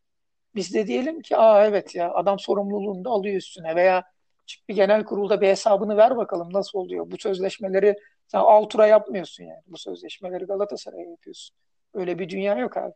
biz 0.56 0.74
de 0.74 0.88
diyelim 0.88 1.22
ki 1.22 1.38
aa 1.38 1.66
evet 1.66 1.96
ya 1.96 2.14
adam 2.14 2.40
sorumluluğunu 2.40 3.06
da 3.06 3.10
alıyor 3.10 3.36
üstüne 3.36 3.76
veya 3.76 4.04
çık 4.46 4.70
bir 4.70 4.76
genel 4.76 5.04
kurulda 5.06 5.42
bir 5.42 5.48
hesabını 5.48 5.98
ver 5.98 6.18
bakalım 6.18 6.54
nasıl 6.54 6.80
oluyor. 6.80 7.12
Bu 7.12 7.18
sözleşmeleri 7.18 7.96
sen 8.28 8.40
Altura 8.40 8.88
yapmıyorsun 8.88 9.44
yani. 9.44 9.62
Bu 9.68 9.78
sözleşmeleri 9.78 10.46
Galatasaray'a 10.46 11.10
yapıyorsun. 11.10 11.56
Öyle 11.94 12.20
bir 12.20 12.30
dünya 12.30 12.58
yok 12.58 12.78
abi. 12.78 12.94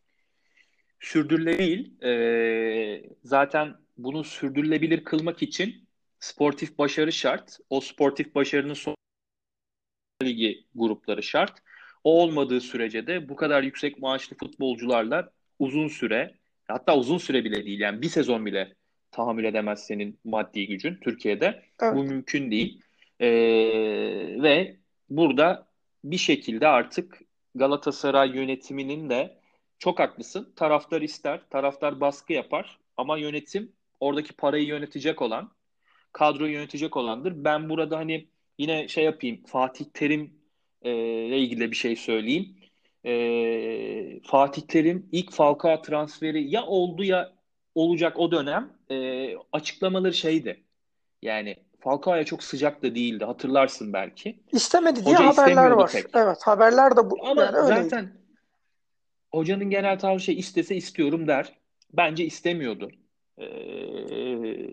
Sürdürülebilir 1.00 1.58
değil. 1.60 2.04
Ee, 2.04 3.10
zaten 3.24 3.76
bunu 3.98 4.24
sürdürülebilir 4.24 5.04
kılmak 5.04 5.42
için 5.42 5.87
sportif 6.20 6.78
başarı 6.78 7.12
şart. 7.12 7.60
O 7.70 7.82
sportif 7.82 8.36
başarının 8.36 8.74
son 8.74 8.96
ligi 10.24 10.66
grupları 10.76 11.24
şart. 11.24 11.54
O 12.04 12.22
olmadığı 12.22 12.62
sürece 12.62 13.08
de 13.08 13.30
bu 13.30 13.36
kadar 13.36 13.64
yüksek 13.64 14.00
maaşlı 14.00 14.38
futbolcularla 14.38 15.32
uzun 15.60 15.88
süre 15.88 16.36
hatta 16.68 16.98
uzun 16.98 17.18
süre 17.18 17.44
bile 17.44 17.66
değil 17.66 17.80
yani 17.80 18.02
bir 18.02 18.10
sezon 18.10 18.46
bile 18.46 18.76
tahammül 19.12 19.44
edemez 19.44 19.86
senin 19.86 20.20
maddi 20.24 20.68
gücün 20.68 20.96
Türkiye'de. 20.96 21.64
Evet. 21.82 21.96
Bu 21.96 22.04
mümkün 22.04 22.52
değil. 22.52 22.82
Ee, 23.20 23.30
ve 24.44 24.78
burada 25.10 25.68
bir 26.04 26.18
şekilde 26.18 26.68
artık 26.68 27.22
Galatasaray 27.56 28.36
yönetiminin 28.36 29.10
de 29.10 29.40
çok 29.80 30.00
haklısın. 30.00 30.54
Taraftar 30.56 31.02
ister, 31.02 31.42
taraftar 31.50 32.00
baskı 32.02 32.34
yapar 32.34 32.80
ama 32.98 33.18
yönetim 33.18 33.72
oradaki 34.00 34.34
parayı 34.34 34.66
yönetecek 34.66 35.22
olan, 35.22 35.52
kadroyu 36.18 36.54
yönetecek 36.54 36.98
olandır. 36.98 37.34
Ben 37.36 37.70
burada 37.70 37.98
hani 37.98 38.28
yine 38.58 38.88
şey 38.88 39.04
yapayım, 39.04 39.44
Fatih 39.46 39.86
Terim 39.94 40.34
e, 40.82 40.92
ile 41.26 41.38
ilgili 41.38 41.72
bir 41.72 41.76
şey 41.76 41.96
söyleyeyim 41.96 42.58
e, 43.08 44.20
Fatih 44.24 44.62
Terim 44.62 45.10
ilk 45.12 45.32
Falcao 45.32 45.82
transferi 45.82 46.50
ya 46.50 46.66
oldu 46.66 47.04
ya 47.04 47.34
olacak 47.76 48.20
o 48.20 48.32
dönem 48.32 48.70
e, 48.92 49.30
açıklamaları 49.52 50.14
şeydi. 50.14 50.64
Yani 51.22 51.56
Falcao'ya 51.80 52.24
çok 52.24 52.44
sıcak 52.44 52.84
da 52.84 52.96
değildi. 52.96 53.26
Hatırlarsın 53.26 53.94
belki. 53.94 54.40
İstemedi 54.52 55.06
diye 55.06 55.16
Hoca 55.16 55.26
haberler 55.26 55.72
var. 55.72 55.92
Pek. 55.92 56.06
Evet 56.16 56.38
haberler 56.44 56.98
de 56.98 57.10
bu. 57.10 57.26
Ama 57.26 57.44
yani 57.44 57.58
öyleydi. 57.58 57.84
zaten 57.84 58.12
hocanın 59.32 59.70
genel 59.70 60.00
tavrı 60.00 60.20
şey 60.20 60.40
istese 60.40 60.76
istiyorum 60.76 61.28
der. 61.28 61.54
Bence 61.94 62.26
istemiyordu. 62.26 62.92
Ee, 63.38 63.46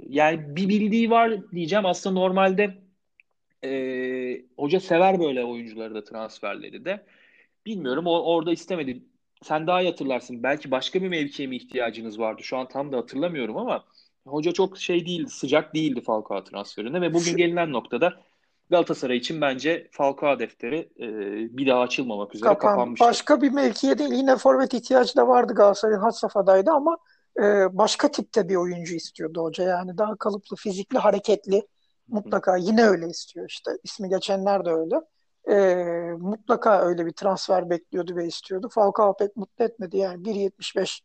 yani 0.09 0.57
bir 0.57 0.68
bildiği 0.68 1.11
var 1.11 1.50
diyeceğim. 1.53 1.87
Aslında 1.87 2.20
normalde 2.20 2.74
e, 3.64 3.70
hoca 4.59 4.81
sever 4.81 5.20
böyle 5.20 5.44
oyuncuları 5.44 5.94
da 5.94 6.05
transferleri 6.05 6.85
de. 6.85 7.07
Bilmiyorum 7.66 8.07
o, 8.07 8.22
orada 8.22 8.53
istemedi. 8.53 9.03
Sen 9.42 9.66
daha 9.66 9.83
iyi 9.83 9.88
hatırlarsın. 9.88 10.42
Belki 10.42 10.70
başka 10.70 11.03
bir 11.03 11.09
mevkiye 11.09 11.48
mi 11.48 11.57
ihtiyacınız 11.57 12.18
vardı? 12.18 12.42
Şu 12.42 12.57
an 12.57 12.68
tam 12.68 12.92
da 12.92 12.96
hatırlamıyorum 12.96 13.57
ama 13.57 13.85
hoca 14.27 14.53
çok 14.53 14.79
şey 14.79 15.07
değildi, 15.07 15.31
sıcak 15.31 15.74
değildi 15.74 16.00
Falcao 16.00 16.44
transferine 16.44 17.00
ve 17.00 17.14
bugün 17.14 17.37
gelinen 17.37 17.72
noktada 17.72 18.20
Galatasaray 18.70 19.16
için 19.16 19.40
bence 19.40 19.88
Falcao 19.90 20.38
defteri 20.38 20.88
e, 20.98 21.07
bir 21.59 21.66
daha 21.66 21.81
açılmamak 21.81 22.35
üzere 22.35 22.48
Kapan. 22.48 22.70
kapanmıştı. 22.70 23.07
Başka 23.07 23.42
bir 23.42 23.50
mevkiye 23.50 23.98
değil. 23.98 24.12
Yine 24.12 24.37
forvet 24.37 24.74
ihtiyacı 24.74 25.16
da 25.16 25.29
vardı 25.29 25.55
Galatasaray'ın 25.55 26.00
had 26.00 26.12
safhadaydı 26.12 26.70
ama 26.70 26.98
e, 27.38 27.42
başka 27.79 28.11
tipte 28.11 28.49
bir 28.49 28.57
oyuncu 28.57 28.94
istiyordu 28.94 29.42
hoca. 29.42 29.64
Yani 29.64 29.99
daha 29.99 30.16
kalıplı, 30.16 30.57
fizikli, 30.57 30.99
hareketli 30.99 31.66
mutlaka 32.09 32.57
yine 32.57 32.85
öyle 32.85 33.07
istiyor 33.07 33.49
işte. 33.49 33.70
İsmi 33.85 34.09
geçenler 34.09 34.64
de 34.64 34.70
öyle 34.70 35.01
e, 35.51 35.75
mutlaka 36.18 36.81
öyle 36.81 37.07
bir 37.07 37.12
transfer 37.12 37.70
bekliyordu 37.70 38.16
ve 38.16 38.27
istiyordu. 38.27 38.68
Falcao 38.68 39.16
pek 39.16 39.37
mutlu 39.37 39.64
etmedi. 39.64 39.97
Yani 39.97 40.23
1.75 40.23 41.01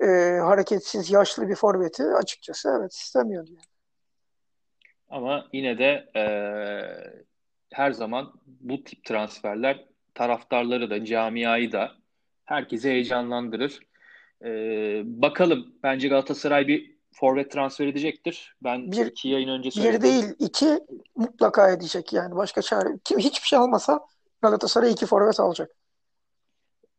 e, 0.00 0.06
hareketsiz 0.40 1.10
yaşlı 1.10 1.48
bir 1.48 1.54
forveti 1.54 2.02
açıkçası 2.02 2.76
evet 2.78 2.92
istemiyordu. 2.92 3.50
Yani. 3.50 3.66
Ama 5.08 5.48
yine 5.52 5.78
de 5.78 6.10
e, 6.16 6.24
her 7.72 7.92
zaman 7.92 8.32
bu 8.46 8.84
tip 8.84 9.04
transferler 9.04 9.84
taraftarları 10.14 10.90
da 10.90 11.04
camiayı 11.04 11.72
da 11.72 11.92
herkesi 12.44 12.88
heyecanlandırır. 12.88 13.80
E, 14.44 14.50
bakalım 15.04 15.74
bence 15.82 16.08
Galatasaray 16.08 16.68
bir 16.68 16.96
forvet 17.12 17.50
transfer 17.50 17.86
edecektir. 17.86 18.56
Ben 18.62 18.92
bir, 18.92 19.06
iki 19.06 19.28
yayın 19.28 19.48
önce 19.48 19.70
söyledim. 19.70 19.94
Bir 19.94 20.02
değil 20.02 20.24
iki 20.38 20.80
mutlaka 21.16 21.70
edecek 21.70 22.12
yani. 22.12 22.36
Başka 22.36 22.62
çare. 22.62 22.88
Kim 23.04 23.18
hiçbir 23.18 23.46
şey 23.46 23.58
almasa 23.58 24.00
Galatasaray 24.42 24.92
iki 24.92 25.06
forvet 25.06 25.40
alacak. 25.40 25.70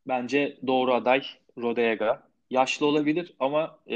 Bence 0.07 0.57
doğru 0.67 0.93
aday 0.93 1.23
Rodega. 1.57 2.27
Yaşlı 2.49 2.85
olabilir 2.85 3.35
ama 3.39 3.79
e, 3.87 3.95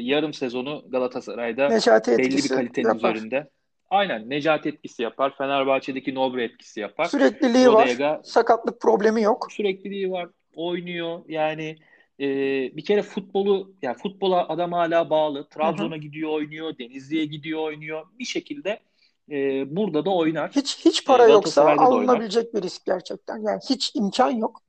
yarım 0.00 0.32
sezonu 0.34 0.84
Galatasaray'da 0.88 1.68
Necati 1.68 2.18
belli 2.18 2.36
bir 2.36 2.48
kalitenin 2.48 2.88
yapar. 2.88 3.14
üzerinde. 3.14 3.50
Aynen 3.90 4.30
Necati 4.30 4.68
etkisi 4.68 5.02
yapar. 5.02 5.36
Fenerbahçe'deki 5.38 6.14
Nobre 6.14 6.44
etkisi 6.44 6.80
yapar. 6.80 7.04
Sürekliliği 7.04 7.66
Rodega, 7.66 8.10
var. 8.10 8.20
Sakatlık 8.24 8.80
problemi 8.80 9.22
yok. 9.22 9.52
Sürekliliği 9.52 10.10
var. 10.10 10.28
oynuyor. 10.54 11.20
Yani 11.28 11.76
e, 12.20 12.26
bir 12.76 12.84
kere 12.84 13.02
futbolu 13.02 13.72
yani 13.82 13.96
futbola 13.96 14.48
adam 14.48 14.72
hala 14.72 15.10
bağlı. 15.10 15.48
Trabzon'a 15.48 15.96
gidiyor 15.96 16.30
oynuyor, 16.30 16.78
Denizli'ye 16.78 17.24
gidiyor 17.24 17.60
oynuyor. 17.60 18.06
Bir 18.18 18.24
şekilde 18.24 18.80
e, 19.30 19.36
burada 19.76 20.04
da 20.04 20.10
oynar. 20.10 20.50
Hiç 20.50 20.84
hiç 20.84 21.04
para 21.06 21.28
e, 21.28 21.32
yoksa 21.32 21.76
alınabilecek 21.78 22.54
bir 22.54 22.62
risk 22.62 22.84
gerçekten. 22.84 23.36
Yani 23.36 23.60
hiç 23.70 23.92
imkan 23.94 24.30
yok. 24.30 24.60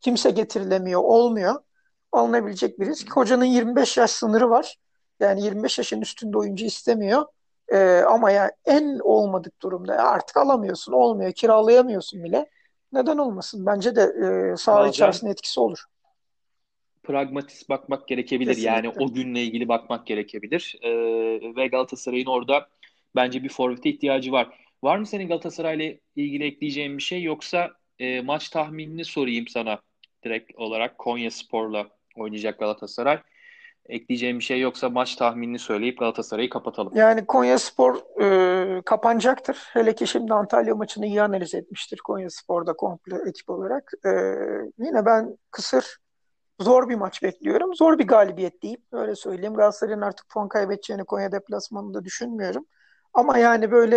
Kimse 0.00 0.30
getirilemiyor, 0.30 1.00
olmuyor. 1.00 1.54
Alınabilecek 2.12 2.80
bir 2.80 2.86
risk. 2.86 3.16
Hocanın 3.16 3.44
25 3.44 3.96
yaş 3.96 4.10
sınırı 4.10 4.50
var. 4.50 4.76
Yani 5.20 5.42
25 5.44 5.78
yaşın 5.78 6.00
üstünde 6.00 6.38
oyuncu 6.38 6.64
istemiyor. 6.64 7.26
Ee, 7.72 8.02
ama 8.08 8.30
ya 8.30 8.50
en 8.64 8.98
olmadık 9.02 9.62
durumda 9.62 9.94
artık 9.94 10.36
alamıyorsun, 10.36 10.92
olmuyor, 10.92 11.32
kiralayamıyorsun 11.32 12.24
bile. 12.24 12.50
Neden 12.92 13.18
olmasın? 13.18 13.66
Bence 13.66 13.96
de 13.96 14.02
e, 14.02 14.56
saha 14.56 14.86
içerisinde 14.86 15.30
etkisi 15.30 15.60
olur. 15.60 15.84
Pragmatist 17.02 17.68
bakmak 17.68 18.08
gerekebilir. 18.08 18.50
Kesinlikle. 18.50 18.70
Yani 18.70 18.88
o 18.88 19.12
günle 19.12 19.42
ilgili 19.42 19.68
bakmak 19.68 20.06
gerekebilir. 20.06 20.76
Ee, 20.82 20.90
ve 21.56 21.66
Galatasaray'ın 21.66 22.26
orada 22.26 22.68
bence 23.16 23.42
bir 23.42 23.48
forvete 23.48 23.90
ihtiyacı 23.90 24.32
var. 24.32 24.48
Var 24.82 24.98
mı 24.98 25.06
senin 25.06 25.28
Galatasaray'la 25.28 25.94
ilgili 26.16 26.44
ekleyeceğin 26.44 26.98
bir 26.98 27.02
şey 27.02 27.22
yoksa 27.22 27.70
e, 27.98 28.20
maç 28.20 28.48
tahminini 28.48 29.04
sorayım 29.04 29.48
sana 29.48 29.78
direkt 30.24 30.56
olarak 30.56 30.98
Konya 30.98 31.30
Spor'la 31.30 31.86
oynayacak 32.16 32.58
Galatasaray. 32.58 33.18
Ekleyeceğim 33.88 34.38
bir 34.38 34.44
şey 34.44 34.60
yoksa 34.60 34.88
maç 34.88 35.16
tahminini 35.16 35.58
söyleyip 35.58 35.98
Galatasaray'ı 35.98 36.50
kapatalım. 36.50 36.92
Yani 36.94 37.26
Konya 37.26 37.58
Spor 37.58 38.20
e, 38.22 38.82
kapanacaktır. 38.82 39.58
Hele 39.72 39.94
ki 39.94 40.06
şimdi 40.06 40.34
Antalya 40.34 40.74
maçını 40.74 41.06
iyi 41.06 41.22
analiz 41.22 41.54
etmiştir 41.54 41.98
Konya 42.04 42.30
Spor'da 42.30 42.72
komple 42.72 43.16
ekip 43.28 43.50
olarak. 43.50 43.92
E, 44.06 44.10
yine 44.78 45.06
ben 45.06 45.38
kısır 45.50 45.84
zor 46.60 46.88
bir 46.88 46.94
maç 46.94 47.22
bekliyorum. 47.22 47.74
Zor 47.74 47.98
bir 47.98 48.06
galibiyet 48.06 48.62
deyip 48.62 48.82
öyle 48.92 49.16
söyleyeyim. 49.16 49.54
Galatasaray'ın 49.54 50.00
artık 50.00 50.28
puan 50.28 50.48
kaybedeceğini 50.48 51.04
Konya 51.04 51.32
deplasmanında 51.32 52.04
düşünmüyorum. 52.04 52.66
Ama 53.14 53.38
yani 53.38 53.70
böyle 53.70 53.96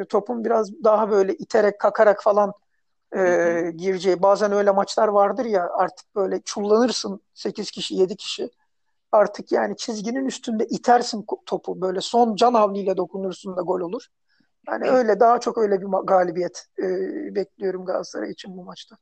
e, 0.00 0.04
topun 0.04 0.44
biraz 0.44 0.84
daha 0.84 1.10
böyle 1.10 1.34
iterek 1.34 1.80
kakarak 1.80 2.22
falan 2.22 2.52
e, 3.16 3.20
gireceği 3.76 4.22
bazen 4.22 4.52
öyle 4.52 4.70
maçlar 4.70 5.08
vardır 5.08 5.44
ya 5.44 5.70
artık 5.76 6.14
böyle 6.14 6.40
çullanırsın 6.44 7.20
8 7.34 7.70
kişi 7.70 7.94
7 7.94 8.16
kişi 8.16 8.50
artık 9.12 9.52
yani 9.52 9.76
çizginin 9.76 10.26
üstünde 10.26 10.66
itersin 10.66 11.26
topu 11.46 11.80
böyle 11.80 12.00
son 12.00 12.36
can 12.36 12.54
havliyle 12.54 12.96
dokunursun 12.96 13.56
da 13.56 13.62
gol 13.62 13.80
olur. 13.80 14.06
Yani 14.68 14.90
öyle 14.90 15.20
daha 15.20 15.40
çok 15.40 15.58
öyle 15.58 15.80
bir 15.80 15.86
galibiyet 16.04 16.66
e, 16.78 16.84
bekliyorum 17.34 17.84
Galatasaray 17.84 18.30
için 18.30 18.56
bu 18.56 18.64
maçta. 18.64 18.96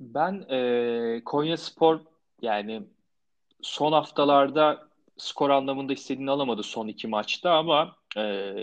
Ben 0.00 0.44
e, 0.50 1.22
Konya 1.24 1.56
Spor 1.56 2.00
yani 2.42 2.82
son 3.62 3.92
haftalarda 3.92 4.88
skor 5.16 5.50
anlamında 5.50 5.92
istediğini 5.92 6.30
alamadı 6.30 6.62
son 6.62 6.88
iki 6.88 7.08
maçta 7.08 7.50
ama 7.50 7.96
e, 8.16 8.54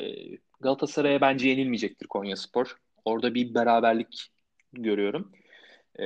Galatasaray'a 0.60 1.22
bence 1.22 1.50
yenilmeyecektir 1.50 2.08
Konya 2.08 2.36
Spor. 2.36 2.78
Orada 3.06 3.34
bir 3.34 3.54
beraberlik 3.54 4.28
görüyorum. 4.74 5.32
E, 6.00 6.06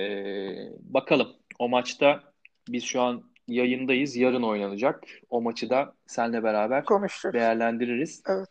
bakalım 0.80 1.36
o 1.60 1.70
maçta 1.70 2.24
biz 2.70 2.84
şu 2.84 3.02
an 3.02 3.24
yayındayız. 3.48 4.16
Yarın 4.16 4.44
oynanacak. 4.44 5.04
O 5.30 5.42
maçı 5.42 5.70
da 5.70 5.94
seninle 6.08 6.44
beraber 6.44 6.86
Konuşacağız. 6.86 7.34
değerlendiririz. 7.34 8.24
Evet. 8.28 8.48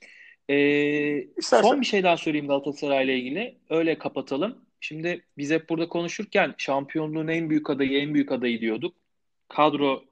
Ee, 0.50 1.42
son 1.42 1.80
bir 1.80 1.86
şey 1.86 2.02
daha 2.02 2.16
söyleyeyim 2.16 2.48
Galatasaray 2.48 3.04
ile 3.04 3.18
ilgili. 3.18 3.58
Öyle 3.70 3.98
kapatalım. 3.98 4.67
Şimdi 4.80 5.24
biz 5.36 5.50
hep 5.50 5.68
burada 5.68 5.88
konuşurken 5.88 6.54
şampiyonluğun 6.58 7.28
en 7.28 7.50
büyük 7.50 7.70
adayı, 7.70 8.02
en 8.02 8.14
büyük 8.14 8.32
adayı 8.32 8.60
diyorduk. 8.60 8.96
Kadro 9.48 10.02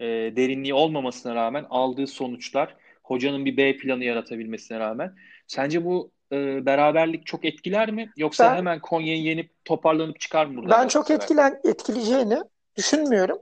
e, 0.00 0.06
derinliği 0.06 0.74
olmamasına 0.74 1.34
rağmen 1.34 1.66
aldığı 1.70 2.06
sonuçlar, 2.06 2.76
hocanın 3.02 3.44
bir 3.44 3.56
B 3.56 3.76
planı 3.76 4.04
yaratabilmesine 4.04 4.78
rağmen. 4.78 5.14
Sence 5.46 5.84
bu 5.84 6.10
e, 6.32 6.66
beraberlik 6.66 7.26
çok 7.26 7.44
etkiler 7.44 7.90
mi? 7.90 8.12
Yoksa 8.16 8.50
ben, 8.50 8.56
hemen 8.56 8.80
Konya'yı 8.80 9.22
yenip 9.22 9.64
toparlanıp 9.64 10.20
çıkar 10.20 10.46
mı? 10.46 10.70
Ben 10.70 10.88
çok 10.88 11.10
etkilen, 11.10 11.60
etkileyeceğini 11.64 12.38
düşünmüyorum. 12.76 13.38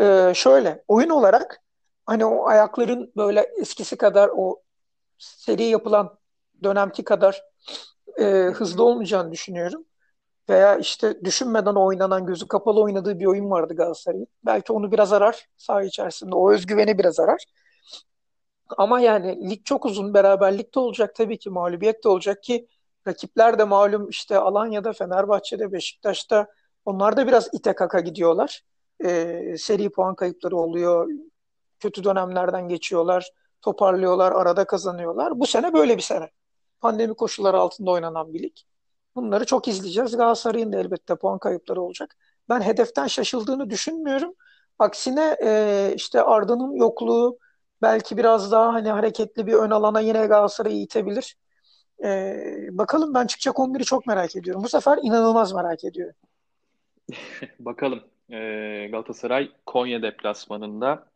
Ee, 0.00 0.32
şöyle, 0.34 0.84
oyun 0.88 1.10
olarak 1.10 1.62
hani 2.06 2.24
o 2.24 2.46
ayakların 2.46 3.12
böyle 3.16 3.46
eskisi 3.60 3.96
kadar 3.96 4.30
o 4.36 4.62
seri 5.18 5.62
yapılan 5.62 6.18
dönemki 6.64 7.04
kadar 7.04 7.42
e, 8.20 8.24
hızlı 8.54 8.84
olmayacağını 8.84 9.32
düşünüyorum 9.32 9.84
veya 10.48 10.76
işte 10.78 11.24
düşünmeden 11.24 11.74
oynanan, 11.74 12.26
gözü 12.26 12.48
kapalı 12.48 12.80
oynadığı 12.80 13.18
bir 13.18 13.26
oyun 13.26 13.50
vardı 13.50 13.76
Galatasaray'ın. 13.76 14.26
Belki 14.46 14.72
onu 14.72 14.92
biraz 14.92 15.12
arar 15.12 15.46
saha 15.56 15.82
içerisinde. 15.82 16.34
O 16.34 16.52
özgüveni 16.52 16.98
biraz 16.98 17.20
arar. 17.20 17.44
Ama 18.76 19.00
yani 19.00 19.50
lig 19.50 19.64
çok 19.64 19.84
uzun. 19.84 20.14
Beraberlikte 20.14 20.80
olacak 20.80 21.14
tabii 21.14 21.38
ki. 21.38 21.50
Mağlubiyet 21.50 22.04
de 22.04 22.08
olacak 22.08 22.42
ki 22.42 22.68
rakipler 23.08 23.58
de 23.58 23.64
malum 23.64 24.08
işte 24.08 24.38
Alanya'da, 24.38 24.92
Fenerbahçe'de, 24.92 25.72
Beşiktaş'ta 25.72 26.46
onlar 26.84 27.16
da 27.16 27.26
biraz 27.26 27.48
ite 27.52 27.72
kaka 27.74 28.00
gidiyorlar. 28.00 28.62
Ee, 29.04 29.54
seri 29.58 29.90
puan 29.90 30.14
kayıpları 30.14 30.56
oluyor. 30.56 31.10
Kötü 31.80 32.04
dönemlerden 32.04 32.68
geçiyorlar. 32.68 33.30
Toparlıyorlar, 33.62 34.32
arada 34.32 34.64
kazanıyorlar. 34.64 35.40
Bu 35.40 35.46
sene 35.46 35.72
böyle 35.72 35.96
bir 35.96 36.02
sene. 36.02 36.30
Pandemi 36.80 37.14
koşulları 37.14 37.58
altında 37.58 37.90
oynanan 37.90 38.34
bir 38.34 38.42
lig. 38.42 38.56
Bunları 39.16 39.46
çok 39.46 39.68
izleyeceğiz. 39.68 40.16
Galatasaray'ın 40.16 40.72
da 40.72 40.78
elbette 40.78 41.16
puan 41.16 41.38
kayıpları 41.38 41.82
olacak. 41.82 42.16
Ben 42.48 42.60
hedeften 42.60 43.06
şaşıldığını 43.06 43.70
düşünmüyorum. 43.70 44.34
Aksine 44.78 45.36
e, 45.44 45.92
işte 45.96 46.22
Arda'nın 46.22 46.72
yokluğu 46.76 47.38
belki 47.82 48.16
biraz 48.16 48.52
daha 48.52 48.74
hani 48.74 48.90
hareketli 48.90 49.46
bir 49.46 49.52
ön 49.52 49.70
alana 49.70 50.00
yine 50.00 50.26
Galatasaray'ı 50.26 50.82
itebilir. 50.82 51.36
E, 52.04 52.36
bakalım 52.70 53.14
ben 53.14 53.26
çıkacak 53.26 53.56
11'i 53.58 53.84
çok 53.84 54.06
merak 54.06 54.36
ediyorum. 54.36 54.62
Bu 54.64 54.68
sefer 54.68 54.98
inanılmaz 55.02 55.52
merak 55.52 55.84
ediyorum. 55.84 56.14
bakalım. 57.58 58.00
E, 58.30 58.38
Galatasaray 58.92 59.52
Konya 59.66 60.02
deplasmanında 60.02 61.06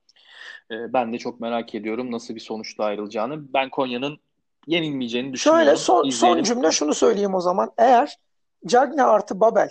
e, 0.71 0.93
ben 0.93 1.13
de 1.13 1.19
çok 1.19 1.41
merak 1.41 1.75
ediyorum 1.75 2.13
nasıl 2.13 2.35
bir 2.35 2.41
sonuçla 2.41 2.85
ayrılacağını. 2.85 3.53
Ben 3.53 3.71
Konya'nın 3.71 4.19
yenilmeyeceğini 4.67 5.33
düşünüyorum. 5.33 5.65
Şöyle 5.65 5.77
son, 5.77 6.11
son 6.11 6.43
cümle 6.43 6.71
şunu 6.71 6.95
söyleyeyim 6.95 7.35
o 7.35 7.41
zaman. 7.41 7.73
Eğer 7.79 8.19
Cagne 8.67 9.03
artı 9.03 9.41
Babel 9.41 9.71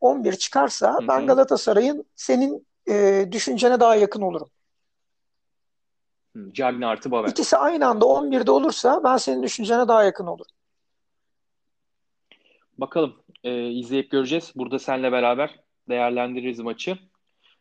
11 0.00 0.32
çıkarsa 0.32 0.94
Hı-hı. 0.94 1.08
ben 1.08 1.26
Galatasaray'ın 1.26 2.04
senin 2.14 2.66
e, 2.88 3.26
düşüncene 3.32 3.80
daha 3.80 3.94
yakın 3.94 4.22
olurum. 4.22 4.48
Cagne 6.52 6.86
artı 6.86 7.10
Babel. 7.10 7.30
İkisi 7.30 7.56
aynı 7.56 7.86
anda 7.86 8.04
11'de 8.04 8.50
olursa 8.50 9.00
ben 9.04 9.16
senin 9.16 9.42
düşüncene 9.42 9.88
daha 9.88 10.04
yakın 10.04 10.26
olurum. 10.26 10.52
Bakalım. 12.78 13.16
E, 13.44 13.70
izleyip 13.70 14.10
göreceğiz. 14.10 14.52
Burada 14.56 14.78
seninle 14.78 15.12
beraber 15.12 15.60
değerlendiririz 15.88 16.60
maçı. 16.60 16.98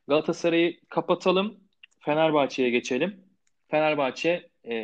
Galatasaray'ı 0.07 0.79
kapatalım. 0.89 1.59
Fenerbahçe'ye 1.99 2.69
geçelim. 2.69 3.25
Fenerbahçe 3.67 4.49
e, 4.69 4.75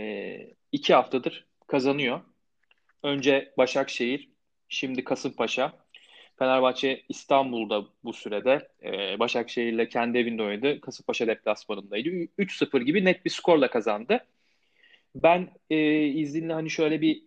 iki 0.72 0.94
haftadır 0.94 1.51
kazanıyor. 1.72 2.22
Önce 3.04 3.54
Başakşehir, 3.58 4.30
şimdi 4.70 5.04
Kasımpaşa. 5.04 5.74
Fenerbahçe 6.40 7.04
İstanbul'da 7.10 7.84
bu 8.04 8.14
sürede 8.14 8.70
e, 8.84 9.20
Başakşehir'le 9.20 9.90
kendi 9.90 10.18
evinde 10.18 10.44
oynadı. 10.44 10.82
Kasımpaşa 10.82 11.28
deplasmanındaydı. 11.28 12.10
3-0 12.10 12.82
gibi 12.82 13.06
net 13.06 13.26
bir 13.26 13.30
skorla 13.30 13.70
kazandı. 13.70 14.26
Ben 15.16 15.50
e, 15.70 16.06
izninle 16.06 16.54
hani 16.54 16.70
şöyle 16.70 17.02
bir 17.02 17.24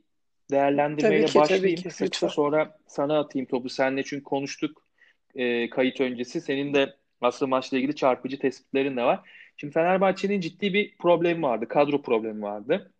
değerlendirmeyle 0.50 1.26
ki, 1.26 1.38
başlayayım. 1.38 1.82
Kısaca 1.82 2.28
sonra 2.28 2.78
sana 2.86 3.18
atayım 3.18 3.46
topu 3.46 3.68
senle 3.68 4.02
çünkü 4.02 4.24
konuştuk 4.24 4.86
e, 5.34 5.70
kayıt 5.70 6.00
öncesi. 6.00 6.40
Senin 6.40 6.74
de 6.74 6.96
aslında 7.20 7.48
maçla 7.48 7.78
ilgili 7.78 7.94
çarpıcı 7.96 8.38
tespitlerin 8.38 8.96
de 8.96 9.02
var. 9.02 9.20
Şimdi 9.56 9.72
Fenerbahçe'nin 9.72 10.40
ciddi 10.40 10.74
bir 10.74 10.96
problemi 10.98 11.42
vardı. 11.42 11.68
Kadro 11.68 12.02
problemi 12.02 12.42
vardı. 12.42 12.93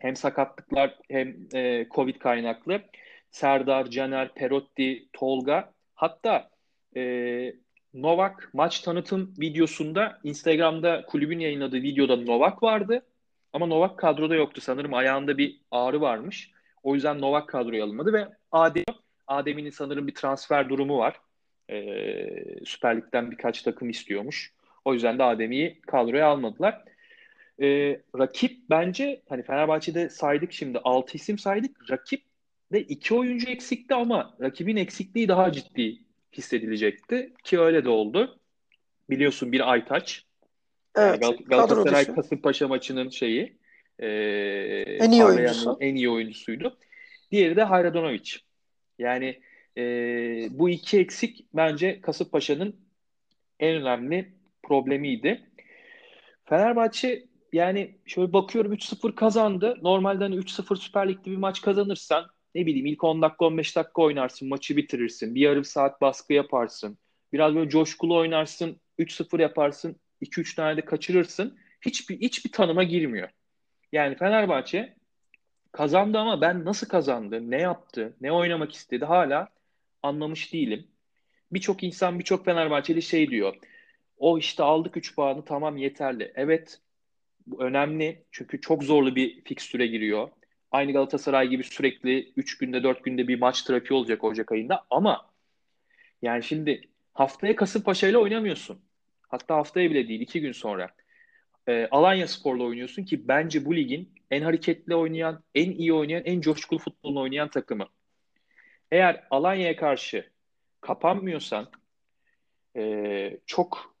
Hem 0.00 0.16
sakatlıklar 0.16 0.94
hem 1.08 1.36
e, 1.54 1.86
Covid 1.90 2.16
kaynaklı. 2.16 2.80
Serdar, 3.30 3.86
Caner, 3.86 4.34
Perotti, 4.34 5.08
Tolga 5.12 5.72
hatta 5.94 6.50
e, 6.96 7.54
Novak 7.94 8.50
maç 8.52 8.80
tanıtım 8.80 9.34
videosunda 9.40 10.18
Instagram'da 10.24 11.04
kulübün 11.06 11.38
yayınladığı 11.38 11.82
videoda 11.82 12.16
Novak 12.16 12.62
vardı. 12.62 13.02
Ama 13.52 13.66
Novak 13.66 13.98
kadroda 13.98 14.34
yoktu. 14.34 14.60
Sanırım 14.60 14.94
ayağında 14.94 15.38
bir 15.38 15.60
ağrı 15.70 16.00
varmış. 16.00 16.50
O 16.82 16.94
yüzden 16.94 17.20
Novak 17.20 17.48
kadroya 17.48 17.84
alınmadı 17.84 18.12
ve 18.12 18.28
Adem 18.52 18.84
Adem'in 19.26 19.70
sanırım 19.70 20.06
bir 20.06 20.14
transfer 20.14 20.68
durumu 20.68 20.98
var. 20.98 21.20
Ee, 21.70 22.64
Süper 22.64 22.96
Lig'den 22.96 23.30
birkaç 23.30 23.62
takım 23.62 23.90
istiyormuş. 23.90 24.52
O 24.84 24.94
yüzden 24.94 25.18
de 25.18 25.22
Adem'i 25.22 25.80
kadroya 25.80 26.26
almadılar. 26.26 26.84
Ee, 27.60 28.00
rakip 28.18 28.58
bence 28.70 29.22
hani 29.28 29.42
Fenerbahçe'de 29.42 30.08
saydık 30.08 30.52
şimdi 30.52 30.78
6 30.78 31.16
isim 31.16 31.38
saydık. 31.38 31.90
Rakip 31.90 32.22
de 32.72 32.80
iki 32.80 33.14
oyuncu 33.14 33.50
eksikti 33.50 33.94
ama 33.94 34.36
rakibin 34.40 34.76
eksikliği 34.76 35.28
daha 35.28 35.52
ciddi 35.52 35.98
hissedilecekti 36.32 37.32
ki 37.44 37.60
öyle 37.60 37.84
de 37.84 37.88
oldu. 37.88 38.38
Biliyorsun 39.10 39.52
bir 39.52 39.72
Aytaç. 39.72 40.24
Evet. 40.96 41.22
Gal- 41.22 41.44
Galatasaray 41.44 42.14
Kasımpaşa 42.14 42.68
maçının 42.68 43.08
şeyi 43.08 43.56
e, 43.98 44.08
en 45.00 45.10
iyi 45.10 45.24
oyuncusu. 45.24 45.76
En 45.80 45.94
iyi 45.94 46.10
oyuncusuydu. 46.10 46.78
Diğeri 47.32 47.56
de 47.56 47.62
Hayradanovic. 47.62 48.36
Yani 48.98 49.40
e, 49.76 49.82
bu 50.50 50.70
iki 50.70 50.98
eksik 50.98 51.46
bence 51.54 52.00
Kasımpaşa'nın 52.00 52.76
en 53.60 53.76
önemli 53.76 54.32
problemiydi. 54.62 55.40
Fenerbahçe 56.44 57.24
yani 57.52 57.98
şöyle 58.06 58.32
bakıyorum 58.32 58.72
3-0 58.72 59.14
kazandı. 59.14 59.78
Normalde 59.82 60.24
hani 60.24 60.36
3-0 60.36 60.76
Süper 60.76 61.08
Lig'de 61.08 61.30
bir 61.30 61.36
maç 61.36 61.60
kazanırsan 61.60 62.26
ne 62.54 62.66
bileyim 62.66 62.86
ilk 62.86 63.04
10 63.04 63.22
dakika 63.22 63.44
15 63.44 63.76
dakika 63.76 64.02
oynarsın, 64.02 64.48
maçı 64.48 64.76
bitirirsin. 64.76 65.34
Bir 65.34 65.40
yarım 65.40 65.64
saat 65.64 66.00
baskı 66.00 66.32
yaparsın. 66.32 66.98
Biraz 67.32 67.54
böyle 67.54 67.70
coşkulu 67.70 68.16
oynarsın, 68.16 68.80
3-0 68.98 69.42
yaparsın, 69.42 69.96
2-3 70.22 70.56
tane 70.56 70.76
de 70.76 70.84
kaçırırsın. 70.84 71.58
Hiçbir 71.80 72.20
hiçbir 72.20 72.52
tanıma 72.52 72.82
girmiyor. 72.82 73.28
Yani 73.92 74.16
Fenerbahçe 74.16 74.96
kazandı 75.72 76.18
ama 76.18 76.40
ben 76.40 76.64
nasıl 76.64 76.88
kazandı, 76.88 77.50
ne 77.50 77.60
yaptı, 77.60 78.16
ne 78.20 78.32
oynamak 78.32 78.72
istedi 78.72 79.04
hala 79.04 79.48
anlamış 80.02 80.52
değilim. 80.52 80.86
Birçok 81.52 81.82
insan, 81.82 82.18
birçok 82.18 82.44
Fenerbahçeli 82.44 83.02
şey 83.02 83.30
diyor. 83.30 83.56
O 84.16 84.38
işte 84.38 84.62
aldık 84.62 84.96
3 84.96 85.14
puanı 85.14 85.44
tamam 85.44 85.76
yeterli. 85.76 86.32
Evet 86.34 86.80
bu 87.46 87.62
önemli 87.62 88.24
çünkü 88.30 88.60
çok 88.60 88.84
zorlu 88.84 89.16
bir 89.16 89.44
fikstüre 89.44 89.86
giriyor. 89.86 90.28
Aynı 90.70 90.92
Galatasaray 90.92 91.48
gibi 91.48 91.64
sürekli 91.64 92.32
3 92.36 92.58
günde 92.58 92.82
4 92.82 93.04
günde 93.04 93.28
bir 93.28 93.38
maç 93.38 93.62
trafiği 93.62 93.98
olacak 93.98 94.24
Ocak 94.24 94.52
ayında 94.52 94.86
ama 94.90 95.30
yani 96.22 96.42
şimdi 96.42 96.88
haftaya 97.14 97.56
Kasımpaşa 97.56 98.08
ile 98.08 98.18
oynamıyorsun. 98.18 98.80
Hatta 99.28 99.56
haftaya 99.56 99.90
bile 99.90 100.08
değil 100.08 100.20
2 100.20 100.40
gün 100.40 100.52
sonra. 100.52 100.88
E, 101.68 101.88
Alanya 101.90 102.26
Spor'la 102.26 102.64
oynuyorsun 102.64 103.04
ki 103.04 103.28
bence 103.28 103.64
bu 103.64 103.76
ligin 103.76 104.12
en 104.30 104.42
hareketli 104.42 104.94
oynayan, 104.94 105.42
en 105.54 105.70
iyi 105.70 105.92
oynayan, 105.92 106.22
en 106.24 106.40
coşkulu 106.40 106.78
futbolunu 106.78 107.20
oynayan 107.20 107.48
takımı. 107.48 107.88
Eğer 108.90 109.26
Alanya'ya 109.30 109.76
karşı 109.76 110.30
kapanmıyorsan, 110.80 111.70
e, 112.76 113.40
çok 113.46 113.96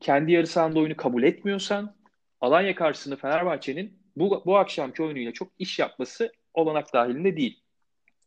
kendi 0.00 0.32
yarı 0.32 0.46
sahanda 0.46 0.78
oyunu 0.78 0.96
kabul 0.96 1.22
etmiyorsan, 1.22 1.96
Alanya 2.40 2.74
karşısında 2.74 3.16
Fenerbahçe'nin 3.16 3.98
bu, 4.16 4.42
bu 4.46 4.58
akşamki 4.58 5.02
oyunuyla 5.02 5.32
çok 5.32 5.48
iş 5.58 5.78
yapması 5.78 6.32
olanak 6.54 6.92
dahilinde 6.92 7.36
değil. 7.36 7.60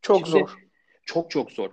Çok 0.01 0.17
Şimdi, 0.17 0.29
zor. 0.29 0.57
Çok 1.05 1.31
çok 1.31 1.51
zor. 1.51 1.69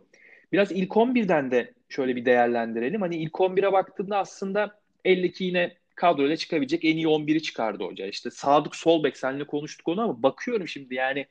Biraz 0.52 0.72
ilk 0.72 0.90
11'den 0.90 1.50
de 1.50 1.74
şöyle 1.88 2.16
bir 2.16 2.24
değerlendirelim. 2.24 3.00
Hani 3.00 3.16
ilk 3.16 3.32
11'e 3.32 3.72
baktığında 3.72 4.18
aslında 4.18 4.80
52 5.04 5.44
yine 5.44 5.76
kadroyla 5.94 6.36
çıkabilecek 6.36 6.84
en 6.84 6.96
iyi 6.96 7.06
11'i 7.06 7.42
çıkardı 7.42 7.84
hoca. 7.84 8.06
İşte 8.06 8.30
Sadık 8.30 8.76
Solbek 8.76 9.16
seninle 9.16 9.46
konuştuk 9.46 9.88
onu 9.88 10.02
ama 10.02 10.22
bakıyorum 10.22 10.68
şimdi 10.68 10.94
yani 10.94 11.26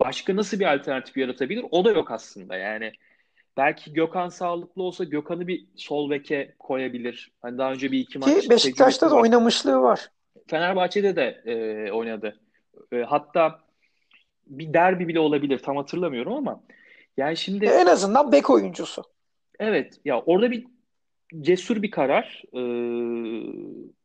başka 0.00 0.36
nasıl 0.36 0.60
bir 0.60 0.74
alternatif 0.74 1.16
yaratabilir? 1.16 1.64
O 1.70 1.84
da 1.84 1.90
yok 1.90 2.10
aslında. 2.10 2.56
Yani 2.56 2.92
belki 3.56 3.92
Gökhan 3.92 4.28
sağlıklı 4.28 4.82
olsa 4.82 5.04
Gökhan'ı 5.04 5.48
bir 5.48 5.66
sol 5.76 6.10
beke 6.10 6.54
koyabilir. 6.58 7.32
Hani 7.42 7.58
daha 7.58 7.72
önce 7.72 7.92
bir 7.92 7.98
iki 7.98 8.18
maç 8.18 8.42
Ki 8.42 8.50
Beşiktaş'ta 8.50 9.10
da 9.10 9.16
oynamışlığı 9.16 9.80
var. 9.80 10.10
Fenerbahçe'de 10.46 11.16
de 11.16 11.42
e, 11.46 11.92
oynadı. 11.92 12.40
E, 12.92 12.96
hatta 12.96 13.60
bir 14.46 14.74
derbi 14.74 15.08
bile 15.08 15.20
olabilir. 15.20 15.58
Tam 15.58 15.76
hatırlamıyorum 15.76 16.32
ama 16.32 16.62
yani 17.16 17.36
şimdi 17.36 17.66
en 17.66 17.86
azından 17.86 18.32
bek 18.32 18.50
oyuncusu. 18.50 19.02
Evet 19.58 20.00
ya 20.04 20.20
orada 20.20 20.50
bir 20.50 20.66
cesur 21.40 21.82
bir 21.82 21.90
karar. 21.90 22.42
Ee, 22.52 22.60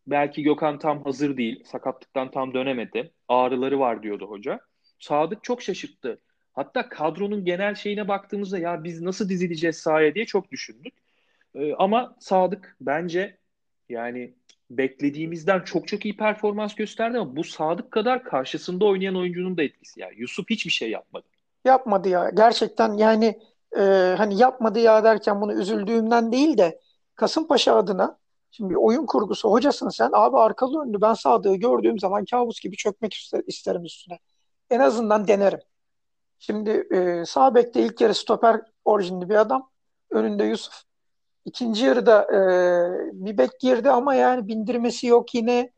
belki 0.08 0.44
Gökhan 0.44 0.80
tam 0.80 1.04
hazır 1.04 1.38
değil. 1.38 1.63
Sakatlıktan 1.65 2.32
tam 2.32 2.54
dönemedi. 2.54 3.12
Ağrıları 3.28 3.80
var 3.80 4.04
diyordu 4.04 4.26
hoca. 4.30 4.60
Sadık 5.00 5.44
çok 5.44 5.62
şaşırttı. 5.62 6.22
Hatta 6.54 6.89
kadronun 6.89 7.46
genel 7.46 7.76
şeyine 7.76 8.08
baktığımızda 8.08 8.60
ya 8.60 8.84
biz 8.84 9.02
nasıl 9.02 9.30
dizileceğiz 9.30 9.78
sahaya 9.78 10.15
diye 10.15 10.26
çok 10.26 10.52
düşündük. 10.52 10.94
Ee, 11.56 11.74
ama 11.74 12.15
Sadık 12.20 12.78
bence 12.82 13.38
yani 13.89 14.34
beklediğimizden 14.69 15.60
çok 15.60 15.88
çok 15.88 16.05
iyi 16.05 16.17
performans 16.17 16.75
gösterdi 16.75 17.17
ama 17.17 17.36
bu 17.36 17.43
Sadık 17.43 17.91
kadar 17.91 18.23
karşısında 18.23 18.86
oynayan 18.86 19.15
oyuncunun 19.15 19.58
da 19.58 19.63
etkisi. 19.63 19.99
Yani 19.99 20.13
Yusuf 20.17 20.49
hiçbir 20.49 20.71
şey 20.71 20.89
yapmadı. 20.89 21.27
Yapmadı 21.65 22.10
ya. 22.10 22.29
Gerçekten 22.29 22.93
yani 22.93 23.39
e, 23.77 24.15
hani 24.17 24.38
yapmadı 24.38 24.79
ya 24.79 25.03
derken 25.03 25.41
bunu 25.41 25.53
üzüldüğümden 25.53 26.32
değil 26.32 26.58
de 26.58 26.79
Kasımpaşa 27.15 27.75
adına 27.75 28.17
şimdi 28.51 28.77
oyun 28.77 29.05
kurgusu 29.05 29.51
hocasın 29.51 29.89
sen 29.89 30.10
abi 30.13 30.38
arkalı 30.38 30.84
önlü 30.84 31.01
ben 31.01 31.13
Sadık'ı 31.13 31.55
gördüğüm 31.55 31.99
zaman 31.99 32.25
kabus 32.25 32.60
gibi 32.60 32.75
çökmek 32.75 33.29
isterim 33.47 33.86
üstüne. 33.86 34.19
En 34.69 34.79
azından 34.79 35.27
denerim. 35.27 35.60
Şimdi 36.39 36.69
e, 36.91 37.25
sağ 37.25 37.55
bekte 37.55 37.82
ilk 37.82 38.01
yarı 38.01 38.13
stoper 38.13 38.62
orijinli 38.86 39.29
bir 39.29 39.36
adam. 39.36 39.69
Önünde 40.10 40.43
Yusuf. 40.43 40.88
İkinci 41.45 41.86
yarıda 41.86 42.23
e, 42.23 42.39
bir 43.13 43.38
bek 43.38 43.60
girdi 43.60 43.89
ama 43.89 44.15
yani 44.15 44.47
bindirmesi 44.47 45.08
yok 45.08 45.36
yine. 45.36 45.71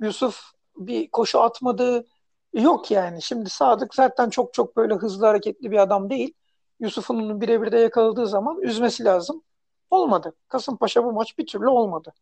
Yusuf 0.00 0.40
bir 0.76 1.10
koşu 1.10 1.40
atmadı. 1.40 2.04
Yok 2.52 2.90
yani. 2.90 3.22
Şimdi 3.22 3.50
Sadık 3.50 3.94
zaten 3.94 4.30
çok 4.30 4.54
çok 4.54 4.76
böyle 4.76 4.94
hızlı 4.94 5.26
hareketli 5.26 5.70
bir 5.70 5.78
adam 5.78 6.10
değil. 6.10 6.34
Yusuf'un 6.80 7.16
onu 7.16 7.40
birebir 7.40 7.72
de 7.72 7.78
yakaladığı 7.78 8.26
zaman 8.26 8.60
üzmesi 8.60 9.04
lazım. 9.04 9.42
Olmadı. 9.90 10.34
Kasımpaşa 10.48 11.04
bu 11.04 11.12
maç 11.12 11.38
bir 11.38 11.46
türlü 11.46 11.68
olmadı. 11.68 12.12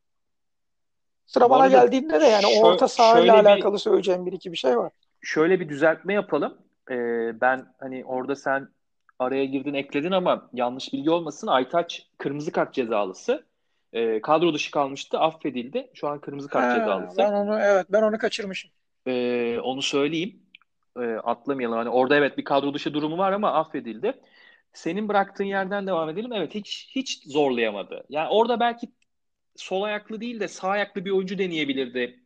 Sıra 1.26 1.50
bana 1.50 1.68
geldiğinde 1.68 2.20
de 2.20 2.24
yani 2.24 2.44
şö- 2.44 2.62
orta 2.62 2.88
sahayla 2.88 3.34
alakalı 3.34 3.72
bir, 3.72 3.78
söyleyeceğim 3.78 4.26
bir 4.26 4.32
iki 4.32 4.52
bir 4.52 4.56
şey 4.56 4.78
var. 4.78 4.92
Şöyle 5.20 5.60
bir 5.60 5.68
düzeltme 5.68 6.14
yapalım. 6.14 6.58
Ee, 6.90 7.40
ben 7.40 7.66
hani 7.80 8.04
orada 8.04 8.36
sen 8.36 8.68
araya 9.22 9.44
girdin 9.44 9.74
ekledin 9.74 10.12
ama 10.12 10.50
yanlış 10.52 10.92
bilgi 10.92 11.10
olmasın. 11.10 11.46
Aytaç 11.46 12.06
kırmızı 12.18 12.52
kart 12.52 12.74
cezalısı. 12.74 13.46
Ee, 13.92 14.20
kadro 14.20 14.54
dışı 14.54 14.70
kalmıştı. 14.70 15.18
Affedildi. 15.18 15.90
Şu 15.94 16.08
an 16.08 16.20
kırmızı 16.20 16.48
kart 16.48 16.74
He, 16.74 16.78
cezalısı. 16.78 17.18
Ben 17.18 17.32
onu 17.32 17.60
evet 17.60 17.86
ben 17.90 18.02
onu 18.02 18.18
kaçırmışım. 18.18 18.70
Ee, 19.06 19.58
onu 19.62 19.82
söyleyeyim. 19.82 20.42
Ee, 20.96 21.00
atlamayalım. 21.00 21.78
Hani 21.78 21.88
orada 21.88 22.16
evet 22.16 22.38
bir 22.38 22.44
kadro 22.44 22.74
dışı 22.74 22.94
durumu 22.94 23.18
var 23.18 23.32
ama 23.32 23.52
affedildi. 23.52 24.20
Senin 24.72 25.08
bıraktığın 25.08 25.44
yerden 25.44 25.86
devam 25.86 26.08
edelim. 26.08 26.32
Evet 26.32 26.54
hiç 26.54 26.90
hiç 26.94 27.22
zorlayamadı. 27.26 28.04
Yani 28.08 28.28
orada 28.28 28.60
belki 28.60 28.88
sol 29.56 29.82
ayaklı 29.82 30.20
değil 30.20 30.40
de 30.40 30.48
sağ 30.48 30.68
ayaklı 30.68 31.04
bir 31.04 31.10
oyuncu 31.10 31.38
deneyebilirdi. 31.38 32.20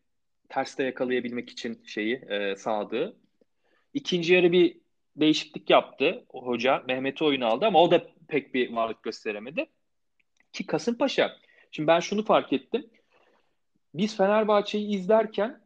Terste 0.49 0.85
yakalayabilmek 0.85 1.51
için 1.51 1.83
şeyi 1.87 2.15
e, 2.15 2.57
Sadık'ı. 2.57 3.17
İkinci 3.95 4.35
yarı 4.35 4.53
bir 4.53 4.81
değişiklik 5.17 5.71
yaptı 5.71 6.25
o 6.29 6.47
hoca. 6.47 6.83
Mehmet'i 6.89 7.25
oyunu 7.25 7.47
aldı 7.47 7.67
ama 7.67 7.83
o 7.83 7.91
da 7.91 8.07
pek 8.29 8.55
bir 8.55 8.73
varlık 8.73 9.03
gösteremedi. 9.03 9.67
Ki 10.53 10.67
Kasımpaşa. 10.67 11.37
Şimdi 11.71 11.87
ben 11.87 12.01
şunu 12.01 12.25
fark 12.25 12.53
ettim. 12.53 12.87
Biz 13.95 14.17
Fenerbahçe'yi 14.17 14.97
izlerken 14.97 15.61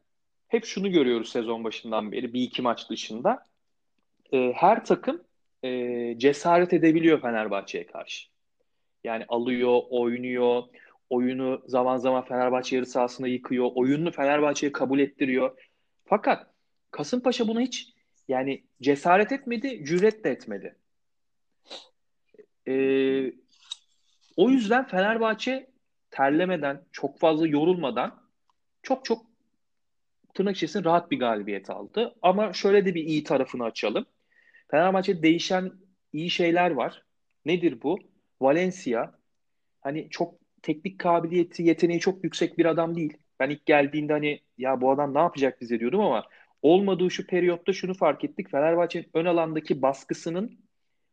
hep 0.48 0.64
şunu 0.64 0.90
görüyoruz 0.90 1.28
sezon 1.28 1.64
başından 1.64 2.12
beri 2.12 2.32
bir 2.32 2.42
iki 2.42 2.62
maç 2.62 2.90
dışında. 2.90 3.46
E, 4.32 4.52
her 4.56 4.84
takım 4.84 5.24
e, 5.62 6.14
cesaret 6.18 6.72
edebiliyor 6.72 7.20
Fenerbahçe'ye 7.20 7.86
karşı. 7.86 8.28
Yani 9.04 9.24
alıyor, 9.28 9.80
oynuyor, 9.90 10.62
oyunu 11.10 11.62
zaman 11.66 11.96
zaman 11.96 12.24
Fenerbahçe 12.24 12.76
yarı 12.76 12.86
sahasında 12.86 13.28
yıkıyor, 13.28 13.70
oyununu 13.74 14.10
Fenerbahçe'ye 14.10 14.72
kabul 14.72 14.98
ettiriyor. 14.98 15.58
Fakat 16.04 16.46
Kasımpaşa 16.90 17.48
buna 17.48 17.60
hiç 17.60 17.92
yani 18.30 18.62
cesaret 18.82 19.32
etmedi, 19.32 19.84
cüret 19.84 20.24
de 20.24 20.30
etmedi. 20.30 20.74
Ee, 22.68 23.32
o 24.36 24.50
yüzden 24.50 24.86
Fenerbahçe 24.86 25.70
terlemeden, 26.10 26.82
çok 26.92 27.18
fazla 27.18 27.46
yorulmadan 27.46 28.22
çok 28.82 29.04
çok 29.04 29.26
tırnak 30.34 30.56
içerisinde 30.56 30.84
rahat 30.84 31.10
bir 31.10 31.18
galibiyet 31.18 31.70
aldı. 31.70 32.14
Ama 32.22 32.52
şöyle 32.52 32.84
de 32.84 32.94
bir 32.94 33.04
iyi 33.04 33.24
tarafını 33.24 33.64
açalım. 33.64 34.06
Fenerbahçe 34.70 35.22
değişen 35.22 35.72
iyi 36.12 36.30
şeyler 36.30 36.70
var. 36.70 37.02
Nedir 37.44 37.82
bu? 37.82 37.98
Valencia 38.40 39.12
hani 39.80 40.10
çok 40.10 40.34
teknik 40.62 40.98
kabiliyeti, 40.98 41.62
yeteneği 41.62 42.00
çok 42.00 42.24
yüksek 42.24 42.58
bir 42.58 42.66
adam 42.66 42.96
değil. 42.96 43.16
Ben 43.40 43.50
ilk 43.50 43.66
geldiğinde 43.66 44.12
hani 44.12 44.40
ya 44.58 44.80
bu 44.80 44.90
adam 44.90 45.14
ne 45.14 45.18
yapacak 45.18 45.60
bize 45.60 45.80
diyordum 45.80 46.00
ama 46.00 46.26
olmadığı 46.62 47.10
şu 47.10 47.26
periyotta 47.26 47.72
şunu 47.72 47.94
fark 47.94 48.24
ettik. 48.24 48.50
Fenerbahçe'nin 48.50 49.06
ön 49.14 49.24
alandaki 49.24 49.82
baskısının 49.82 50.58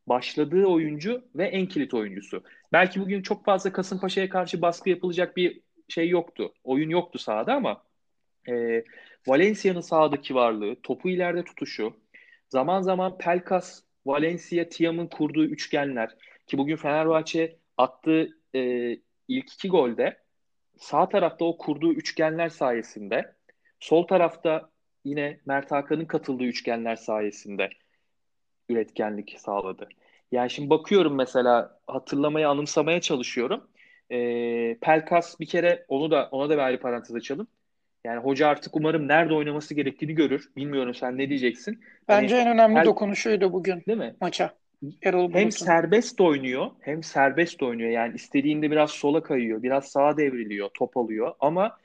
başladığı 0.08 0.66
oyuncu 0.66 1.24
ve 1.36 1.46
en 1.48 1.66
kilit 1.66 1.94
oyuncusu. 1.94 2.44
Belki 2.74 3.02
bugün 3.02 3.22
çok 3.22 3.46
fazla 3.46 3.72
Kasımpaşa'ya 3.72 4.30
karşı 4.30 4.62
baskı 4.62 4.90
yapılacak 4.90 5.38
bir 5.38 5.62
şey 5.88 6.10
yoktu. 6.10 6.54
Oyun 6.64 6.90
yoktu 6.90 7.20
sahada 7.20 7.54
ama 7.54 7.84
e, 8.50 8.84
Valencia'nın 9.28 9.82
sahadaki 9.82 10.36
varlığı, 10.36 10.76
topu 10.84 11.10
ileride 11.10 11.44
tutuşu, 11.44 11.94
zaman 12.50 12.82
zaman 12.82 13.18
Pelkas, 13.18 13.84
Valencia, 14.06 14.70
Tiam'ın 14.70 15.08
kurduğu 15.08 15.46
üçgenler 15.46 16.16
ki 16.48 16.58
bugün 16.58 16.76
Fenerbahçe 16.76 17.58
attığı 17.78 18.30
e, 18.56 18.92
ilk 19.28 19.54
iki 19.54 19.68
golde 19.68 20.18
sağ 20.78 21.10
tarafta 21.10 21.46
o 21.46 21.58
kurduğu 21.58 21.94
üçgenler 21.94 22.50
sayesinde 22.50 23.36
sol 23.80 24.08
tarafta 24.08 24.70
yine 25.08 25.40
Mert 25.46 25.72
Hakan'ın 25.72 26.06
katıldığı 26.06 26.44
üçgenler 26.44 26.96
sayesinde 26.96 27.70
üretkenlik 28.70 29.36
sağladı. 29.40 29.90
Yani 30.32 30.50
şimdi 30.50 30.70
bakıyorum 30.70 31.16
mesela 31.16 31.80
hatırlamaya, 31.88 32.50
anımsamaya 32.50 33.02
çalışıyorum. 33.02 33.68
E, 34.12 34.18
Pelkas 34.82 35.40
bir 35.40 35.46
kere 35.46 35.86
onu 35.88 36.12
da 36.12 36.30
ona 36.32 36.50
da 36.50 36.54
bir 36.54 36.62
ayrı 36.62 36.80
parantez 36.80 37.16
açalım. 37.16 37.48
Yani 38.06 38.20
hoca 38.20 38.48
artık 38.48 38.76
umarım 38.76 39.08
nerede 39.08 39.34
oynaması 39.34 39.74
gerektiğini 39.74 40.14
görür. 40.14 40.50
Bilmiyorum 40.56 40.94
sen 40.94 41.18
ne 41.18 41.30
diyeceksin. 41.30 41.84
Bence 42.08 42.36
hani, 42.36 42.48
en 42.50 42.54
önemli 42.54 42.78
Pel- 42.78 42.86
dokunuşuydu 42.86 43.54
bugün. 43.54 43.84
Değil 43.88 43.98
mi? 43.98 44.16
Maça. 44.22 44.54
Erol 45.04 45.34
hem 45.34 45.52
serbest 45.52 46.22
oynuyor, 46.22 46.72
hem 46.80 47.04
serbest 47.04 47.64
oynuyor. 47.64 47.90
Yani 47.90 48.16
istediğinde 48.16 48.72
biraz 48.72 48.92
sola 48.92 49.24
kayıyor, 49.24 49.64
biraz 49.64 49.88
sağa 49.88 50.18
devriliyor, 50.18 50.70
top 50.74 50.98
alıyor. 50.98 51.34
Ama 51.40 51.78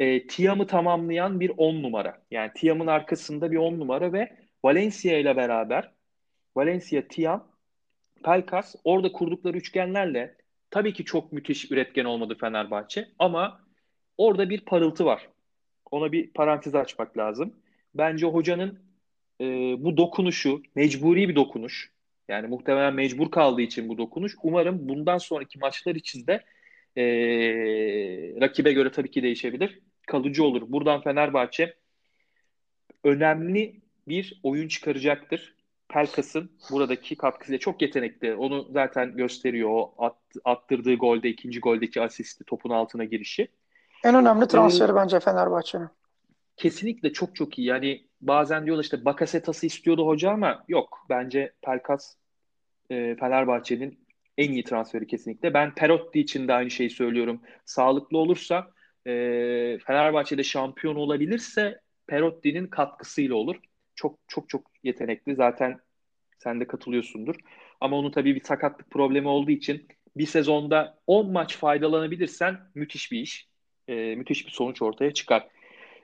e, 0.00 0.26
Tiam'ı 0.26 0.66
tamamlayan 0.66 1.40
bir 1.40 1.52
10 1.56 1.82
numara. 1.82 2.22
Yani 2.30 2.52
Tiam'ın 2.54 2.86
arkasında 2.86 3.50
bir 3.50 3.56
10 3.56 3.78
numara 3.78 4.12
ve 4.12 4.36
Valencia 4.64 5.18
ile 5.18 5.36
beraber 5.36 5.90
Valencia, 6.56 7.02
Tiam, 7.08 7.48
Pelkas 8.24 8.74
orada 8.84 9.12
kurdukları 9.12 9.56
üçgenlerle 9.56 10.36
tabii 10.70 10.92
ki 10.92 11.04
çok 11.04 11.32
müthiş 11.32 11.70
üretken 11.70 12.04
olmadı 12.04 12.36
Fenerbahçe 12.40 13.08
ama 13.18 13.60
orada 14.18 14.50
bir 14.50 14.60
parıltı 14.60 15.04
var. 15.04 15.28
Ona 15.90 16.12
bir 16.12 16.30
parantez 16.30 16.74
açmak 16.74 17.18
lazım. 17.18 17.54
Bence 17.94 18.26
hocanın 18.26 18.78
e, 19.40 19.44
bu 19.78 19.96
dokunuşu 19.96 20.62
mecburi 20.74 21.28
bir 21.28 21.36
dokunuş. 21.36 21.92
Yani 22.28 22.46
muhtemelen 22.46 22.94
mecbur 22.94 23.30
kaldığı 23.30 23.62
için 23.62 23.88
bu 23.88 23.98
dokunuş. 23.98 24.36
Umarım 24.42 24.88
bundan 24.88 25.18
sonraki 25.18 25.58
maçlar 25.58 25.94
için 25.94 26.26
de 26.26 26.44
e, 26.96 27.04
rakibe 28.40 28.72
göre 28.72 28.90
tabii 28.90 29.10
ki 29.10 29.22
değişebilir. 29.22 29.80
Kalıcı 30.06 30.44
olur. 30.44 30.62
Buradan 30.68 31.02
Fenerbahçe 31.02 31.74
önemli 33.04 33.80
bir 34.08 34.40
oyun 34.42 34.68
çıkaracaktır. 34.68 35.54
Pelkas'ın 35.88 36.50
buradaki 36.70 37.16
katkısıyla 37.16 37.58
çok 37.58 37.82
yetenekli. 37.82 38.34
Onu 38.34 38.68
zaten 38.70 39.16
gösteriyor. 39.16 39.70
O 39.70 39.94
at, 39.98 40.16
attırdığı 40.44 40.94
golde, 40.94 41.28
ikinci 41.28 41.60
goldeki 41.60 42.02
asisti, 42.02 42.44
topun 42.44 42.70
altına 42.70 43.04
girişi. 43.04 43.48
En 44.04 44.14
önemli 44.14 44.48
transferi 44.48 44.92
ee, 44.92 44.94
bence 44.94 45.20
Fenerbahçe'nin. 45.20 45.88
Kesinlikle 46.56 47.12
çok 47.12 47.36
çok 47.36 47.58
iyi. 47.58 47.66
Yani 47.66 48.04
bazen 48.20 48.64
diyorlar 48.66 48.84
işte 48.84 49.04
Bakasetas'ı 49.04 49.66
istiyordu 49.66 50.06
hoca 50.06 50.30
ama 50.30 50.64
yok. 50.68 51.06
Bence 51.08 51.52
Pelkas 51.62 52.14
e, 52.90 53.16
Fenerbahçe'nin 53.16 54.03
en 54.38 54.52
iyi 54.52 54.64
transferi 54.64 55.06
kesinlikle. 55.06 55.54
Ben 55.54 55.74
Perotti 55.74 56.20
için 56.20 56.48
de 56.48 56.52
aynı 56.54 56.70
şeyi 56.70 56.90
söylüyorum. 56.90 57.40
Sağlıklı 57.64 58.18
olursa 58.18 58.70
e, 59.06 59.10
Fenerbahçe'de 59.86 60.42
şampiyon 60.42 60.96
olabilirse 60.96 61.80
Perotti'nin 62.06 62.66
katkısıyla 62.66 63.34
olur. 63.34 63.56
Çok 63.94 64.18
çok 64.28 64.48
çok 64.48 64.70
yetenekli. 64.82 65.34
Zaten 65.34 65.80
sen 66.38 66.60
de 66.60 66.66
katılıyorsundur. 66.66 67.36
Ama 67.80 67.98
onun 67.98 68.10
tabii 68.10 68.34
bir 68.34 68.44
sakatlık 68.44 68.90
problemi 68.90 69.28
olduğu 69.28 69.50
için 69.50 69.88
bir 70.16 70.26
sezonda 70.26 70.98
10 71.06 71.32
maç 71.32 71.56
faydalanabilirsen 71.56 72.60
müthiş 72.74 73.12
bir 73.12 73.20
iş. 73.20 73.48
E, 73.88 73.94
müthiş 74.14 74.46
bir 74.46 74.52
sonuç 74.52 74.82
ortaya 74.82 75.14
çıkar. 75.14 75.48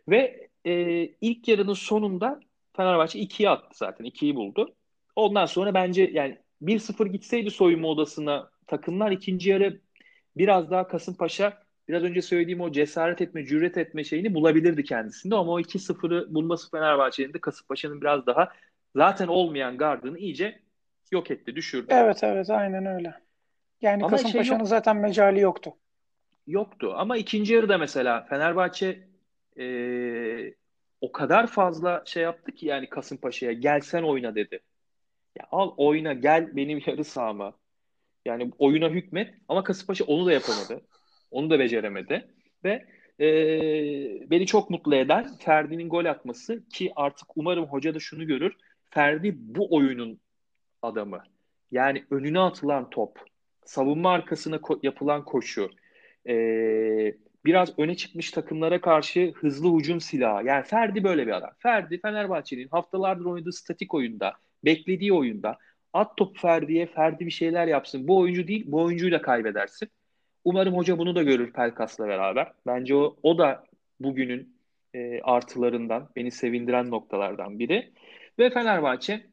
Ve 0.09 0.49
e, 0.67 0.73
ilk 1.21 1.49
yarının 1.49 1.75
sonunda 1.75 2.41
Fenerbahçe 2.77 3.19
2'yi 3.19 3.49
attı 3.49 3.79
zaten. 3.79 4.05
2'yi 4.05 4.37
buldu. 4.37 4.75
Ondan 5.17 5.47
sonra 5.47 5.75
bence 5.75 6.11
yani 6.13 6.39
1-0 6.63 7.09
gitseydi 7.09 7.51
soyunma 7.51 7.89
odasına 7.89 8.51
takımlar 8.67 9.11
ikinci 9.11 9.51
yarı 9.51 9.81
biraz 10.37 10.71
daha 10.71 10.89
Kasımpaşa 10.89 11.63
biraz 11.89 12.03
önce 12.03 12.23
söylediğim 12.23 12.61
o 12.61 12.73
cesaret 12.73 13.21
etme, 13.21 13.47
cüret 13.47 13.79
etme 13.79 14.05
şeyini 14.05 14.35
bulabilirdi 14.35 14.85
kendisinde 14.85 15.35
ama 15.35 15.53
o 15.53 15.61
2-0'ı 15.61 16.35
bulması 16.35 16.71
Fenerbahçe'nin 16.71 17.33
de 17.33 17.39
Kasımpaşa'nın 17.39 18.01
biraz 18.01 18.27
daha 18.27 18.49
zaten 18.97 19.27
olmayan 19.27 19.77
gardını 19.77 20.19
iyice 20.19 20.61
yok 21.13 21.31
etti, 21.31 21.57
düşürdü. 21.57 21.87
Evet 21.91 22.25
evet 22.25 22.51
aynen 22.51 22.87
öyle. 22.87 23.15
Yani 23.81 24.05
ama 24.05 24.17
Kasımpaşa'nın 24.17 24.59
şey 24.59 24.67
zaten 24.67 24.97
mecali 24.97 25.41
yoktu. 25.41 25.75
Yoktu 26.47 26.93
ama 26.97 27.17
ikinci 27.17 27.55
yarıda 27.55 27.79
mesela 27.79 28.23
Fenerbahçe 28.23 29.09
e, 29.59 29.65
o 31.01 31.13
kadar 31.13 31.47
fazla 31.47 32.03
şey 32.07 32.23
yaptı 32.23 32.53
ki 32.53 32.67
yani 32.67 32.89
Kasımpaşa'ya 32.89 33.53
gelsen 33.53 34.03
oyna 34.03 34.35
dedi. 34.35 34.61
Ya 35.39 35.47
al 35.51 35.75
oyna 35.77 36.13
gel 36.13 36.57
benim 36.57 36.83
yarı 36.87 37.05
sahama. 37.05 37.53
Yani 38.25 38.53
oyuna 38.59 38.89
hükmet 38.89 39.35
ama 39.49 39.65
Kasımpaşa 39.65 40.05
onu 40.05 40.27
da 40.27 40.33
yapamadı. 40.33 40.87
Onu 41.31 41.51
da 41.51 41.59
beceremedi. 41.59 42.35
Ve 42.65 42.87
e, 43.21 43.27
beni 44.31 44.47
çok 44.47 44.71
mutlu 44.71 44.95
eden 44.95 45.37
Ferdi'nin 45.39 45.89
gol 45.89 46.05
atması 46.05 46.69
ki 46.69 46.93
artık 46.97 47.29
umarım 47.37 47.67
hoca 47.67 47.95
da 47.95 47.99
şunu 47.99 48.27
görür. 48.27 48.57
Ferdi 48.91 49.35
bu 49.37 49.75
oyunun 49.77 50.21
adamı. 50.83 51.23
Yani 51.71 52.05
önüne 52.11 52.41
atılan 52.41 52.91
top, 52.91 53.19
savunma 53.65 54.11
arkasına 54.13 54.57
ko- 54.57 54.81
yapılan 54.83 55.25
koşu, 55.25 55.71
e, 56.29 56.35
biraz 57.45 57.79
öne 57.79 57.97
çıkmış 57.97 58.31
takımlara 58.31 58.81
karşı 58.81 59.33
hızlı 59.37 59.79
hücum 59.79 60.01
silahı. 60.01 60.47
Yani 60.47 60.65
Ferdi 60.65 61.05
böyle 61.05 61.27
bir 61.27 61.33
adam. 61.33 61.51
Ferdi 61.59 62.01
Fenerbahçe'nin 62.01 62.69
haftalardır 62.69 63.25
oynadığı 63.25 63.53
statik 63.53 63.95
oyunda, 63.95 64.35
beklediği 64.65 65.13
oyunda 65.13 65.59
at 65.93 66.17
top 66.17 66.39
Ferdi'ye, 66.39 66.87
Ferdi 66.87 67.27
bir 67.27 67.31
şeyler 67.31 67.67
yapsın. 67.67 68.09
Bu 68.09 68.19
oyuncu 68.19 68.49
değil, 68.49 68.65
bu 68.67 68.83
oyuncuyla 68.83 69.23
kaybedersin. 69.23 69.89
Umarım 70.45 70.77
hoca 70.77 70.99
bunu 70.99 71.15
da 71.15 71.23
görür 71.23 71.53
Pelkas'la 71.53 72.09
beraber. 72.09 72.53
Bence 72.67 72.95
o, 72.95 73.17
o 73.23 73.39
da 73.39 73.65
bugünün 74.01 74.57
e, 74.95 75.21
artılarından, 75.21 76.09
beni 76.17 76.31
sevindiren 76.31 76.91
noktalardan 76.91 77.59
biri. 77.59 77.93
Ve 78.39 78.51
Fenerbahçe 78.51 79.27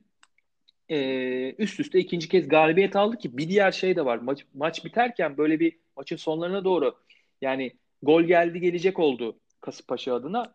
e, 0.89 1.55
üst 1.57 1.79
üste 1.79 1.99
ikinci 1.99 2.29
kez 2.29 2.47
galibiyet 2.47 2.95
aldı 2.95 3.17
ki 3.17 3.37
bir 3.37 3.49
diğer 3.49 3.71
şey 3.71 3.95
de 3.95 4.05
var. 4.05 4.17
Maç, 4.17 4.45
maç 4.53 4.85
biterken 4.85 5.37
böyle 5.37 5.59
bir 5.59 5.77
maçın 5.95 6.15
sonlarına 6.15 6.63
doğru 6.63 6.95
yani 7.41 7.71
gol 8.01 8.23
geldi 8.23 8.59
gelecek 8.59 8.99
oldu 8.99 9.39
Kasımpaşa 9.61 10.15
adına. 10.15 10.53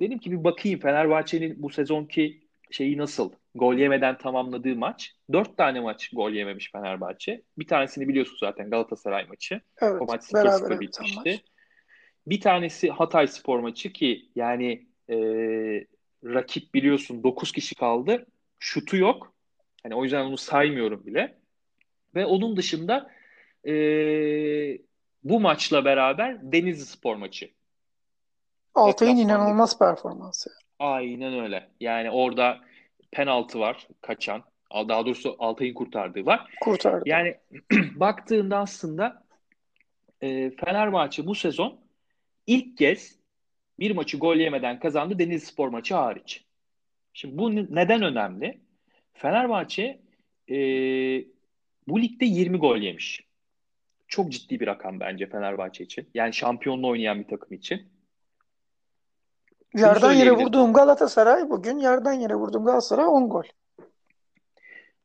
Dedim 0.00 0.18
ki 0.18 0.32
bir 0.32 0.44
bakayım 0.44 0.80
Fenerbahçe'nin 0.80 1.62
bu 1.62 1.70
sezonki 1.70 2.40
şeyi 2.70 2.98
nasıl? 2.98 3.32
Gol 3.54 3.74
yemeden 3.74 4.18
tamamladığı 4.18 4.76
maç. 4.76 5.14
Dört 5.32 5.56
tane 5.56 5.80
maç 5.80 6.10
gol 6.12 6.30
yememiş 6.30 6.72
Fenerbahçe. 6.72 7.42
Bir 7.58 7.66
tanesini 7.66 8.08
biliyorsun 8.08 8.36
zaten 8.40 8.70
Galatasaray 8.70 9.26
maçı. 9.26 9.60
Evet, 9.80 10.02
o 10.02 10.04
maç 10.04 10.24
0 10.24 10.80
bitmişti. 10.80 11.42
Bir 12.26 12.40
tanesi 12.40 12.90
Hatay 12.90 13.26
Spor 13.26 13.58
maçı 13.58 13.92
ki 13.92 14.28
yani 14.34 14.86
e, 15.08 15.16
rakip 16.24 16.74
biliyorsun 16.74 17.22
9 17.22 17.52
kişi 17.52 17.74
kaldı. 17.74 18.26
Şutu 18.58 18.96
yok. 18.96 19.32
Hani 19.82 19.94
o 19.94 20.04
yüzden 20.04 20.24
onu 20.24 20.36
saymıyorum 20.36 21.06
bile. 21.06 21.38
Ve 22.14 22.26
onun 22.26 22.56
dışında 22.56 23.10
e, 23.66 23.72
bu 25.24 25.40
maçla 25.40 25.84
beraber 25.84 26.52
Denizli 26.52 26.86
Spor 26.86 27.16
maçı. 27.16 27.50
Altay'ın 28.74 29.16
inanılmaz 29.16 29.78
performansı. 29.78 30.50
Aynen 30.80 31.40
öyle. 31.40 31.68
Yani 31.80 32.10
orada 32.10 32.60
penaltı 33.10 33.60
var 33.60 33.88
kaçan. 34.00 34.42
Daha 34.74 35.06
doğrusu 35.06 35.36
Altay'ın 35.38 35.74
kurtardığı 35.74 36.26
var. 36.26 36.50
Kurtardı. 36.60 37.02
Yani 37.06 37.36
baktığında 37.94 38.58
aslında 38.58 39.24
e, 40.20 40.50
Fenerbahçe 40.50 41.26
bu 41.26 41.34
sezon 41.34 41.80
ilk 42.46 42.78
kez 42.78 43.18
bir 43.78 43.90
maçı 43.90 44.18
gol 44.18 44.36
yemeden 44.36 44.80
kazandı 44.80 45.18
Denizli 45.18 45.46
Spor 45.46 45.68
maçı 45.68 45.94
hariç. 45.94 46.44
Şimdi 47.12 47.38
bu 47.38 47.54
neden 47.54 48.02
önemli? 48.02 48.60
Fenerbahçe 49.12 50.00
e, 50.50 50.56
bu 51.88 52.02
ligde 52.02 52.24
20 52.24 52.58
gol 52.58 52.76
yemiş. 52.76 53.24
Çok 54.08 54.32
ciddi 54.32 54.60
bir 54.60 54.66
rakam 54.66 55.00
bence 55.00 55.26
Fenerbahçe 55.26 55.84
için. 55.84 56.08
Yani 56.14 56.32
şampiyonlu 56.32 56.88
oynayan 56.88 57.18
bir 57.18 57.28
takım 57.28 57.52
için. 57.52 57.99
Yerden 59.74 60.12
yere 60.12 60.32
vurduğum 60.32 60.72
Galatasaray 60.72 61.50
bugün 61.50 61.78
yerden 61.78 62.12
yere 62.12 62.34
vurduğum 62.34 62.64
Galatasaray 62.64 63.06
10 63.06 63.28
gol. 63.28 63.44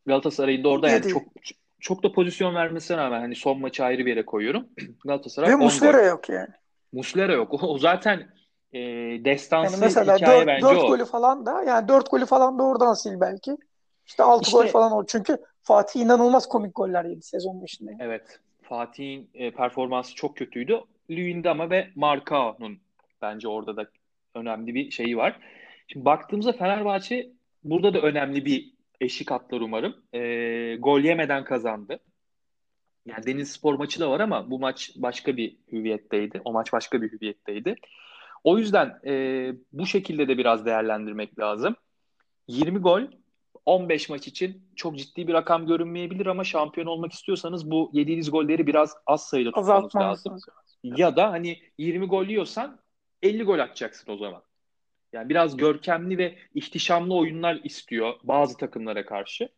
Galatasaray'ın 0.06 0.64
da 0.64 0.70
orada 0.70 0.90
yani 0.90 1.08
çok 1.08 1.24
çok 1.80 2.04
da 2.04 2.12
pozisyon 2.12 2.56
vermesine 2.56 2.98
rağmen 2.98 3.20
hani 3.20 3.36
son 3.36 3.60
maçı 3.60 3.84
ayrı 3.84 4.06
bir 4.06 4.10
yere 4.10 4.26
koyuyorum. 4.26 4.68
Galatasaray 5.06 5.50
Ve 5.50 5.56
Muslera 5.56 6.00
gol. 6.00 6.08
yok 6.08 6.30
yani. 6.30 6.50
Muslera 6.94 7.34
yok. 7.34 7.54
O, 7.54 7.68
o 7.68 7.78
zaten 7.78 8.30
e, 8.74 8.80
destansı 9.26 9.74
yani 9.74 9.82
mesela 9.84 10.18
hikaye 10.18 10.40
4, 10.40 10.48
bence 10.48 10.66
4 10.66 10.78
o. 10.78 10.88
golü 10.88 11.06
falan 11.06 11.46
da 11.46 11.64
yani 11.64 11.88
4 11.88 12.12
golü 12.12 12.26
falan 12.26 12.60
da 12.60 12.64
oradan 12.64 12.94
sil 13.02 13.16
belki. 13.20 13.58
İşte 14.06 14.24
6 14.24 14.44
işte, 14.44 14.58
gol 14.58 14.68
falan 14.68 14.92
o. 14.92 15.06
Çünkü 15.06 15.38
Fatih 15.62 16.02
inanılmaz 16.02 16.50
komik 16.50 16.76
goller 16.76 17.06
yedi 17.06 17.22
sezon 17.22 17.62
başında. 17.62 17.92
Evet. 18.00 18.40
Fatih'in 18.62 19.30
e, 19.34 19.52
performansı 19.52 20.16
çok 20.16 20.38
kötüydü. 20.38 20.82
Luyendama 21.10 21.70
ve 21.70 21.88
Marcao'nun 21.96 22.80
bence 23.22 23.48
orada 23.48 23.78
da 23.78 23.86
önemli 24.36 24.76
bir 24.76 24.92
şeyi 24.92 25.18
var. 25.18 25.40
Şimdi 25.88 26.06
baktığımızda 26.06 26.52
Fenerbahçe 26.52 27.32
burada 27.64 27.94
da 27.94 28.00
önemli 28.00 28.46
bir 28.46 28.74
eşik 29.02 29.32
atlar 29.32 29.62
umarım. 29.62 29.96
E, 30.14 30.22
gol 30.76 31.00
yemeden 31.00 31.44
kazandı. 31.44 32.00
Yani 33.06 33.26
Deniz 33.26 33.52
Spor 33.52 33.74
maçı 33.74 34.00
da 34.00 34.12
var 34.12 34.20
ama 34.20 34.52
bu 34.52 34.60
maç 34.60 34.92
başka 34.96 35.38
bir 35.38 35.58
hüviyetteydi. 35.72 36.42
O 36.46 36.54
maç 36.54 36.74
başka 36.74 37.02
bir 37.02 37.12
hüviyetteydi. 37.12 37.76
O 38.44 38.58
yüzden 38.58 39.00
e, 39.06 39.54
bu 39.74 39.86
şekilde 39.86 40.28
de 40.28 40.38
biraz 40.38 40.66
değerlendirmek 40.66 41.40
lazım. 41.40 41.76
20 42.48 42.80
gol 42.80 43.02
15 43.66 44.10
maç 44.10 44.28
için 44.28 44.64
çok 44.76 44.98
ciddi 44.98 45.28
bir 45.28 45.34
rakam 45.34 45.68
görünmeyebilir 45.68 46.26
ama 46.26 46.44
şampiyon 46.44 46.88
olmak 46.88 47.12
istiyorsanız 47.12 47.72
bu 47.72 47.90
yediğiniz 47.94 48.32
golleri 48.32 48.68
biraz 48.68 48.94
az 49.06 49.28
sayıda 49.28 49.52
tutmanız 49.52 49.96
lazım. 49.96 50.38
Ya 50.84 51.16
da 51.16 51.32
hani 51.32 51.60
20 51.78 52.06
gol 52.06 52.26
yiyorsan 52.26 52.80
50 53.22 53.44
gol 53.44 53.60
atacaksın 53.60 54.12
o 54.12 54.18
zaman. 54.18 54.44
Yani 55.14 55.30
biraz 55.30 55.58
görkemli 55.58 56.18
ve 56.18 56.36
ihtişamlı 56.54 57.16
oyunlar 57.16 57.60
istiyor 57.64 58.14
bazı 58.24 58.58
takımlara 58.58 59.06
karşı. 59.06 59.50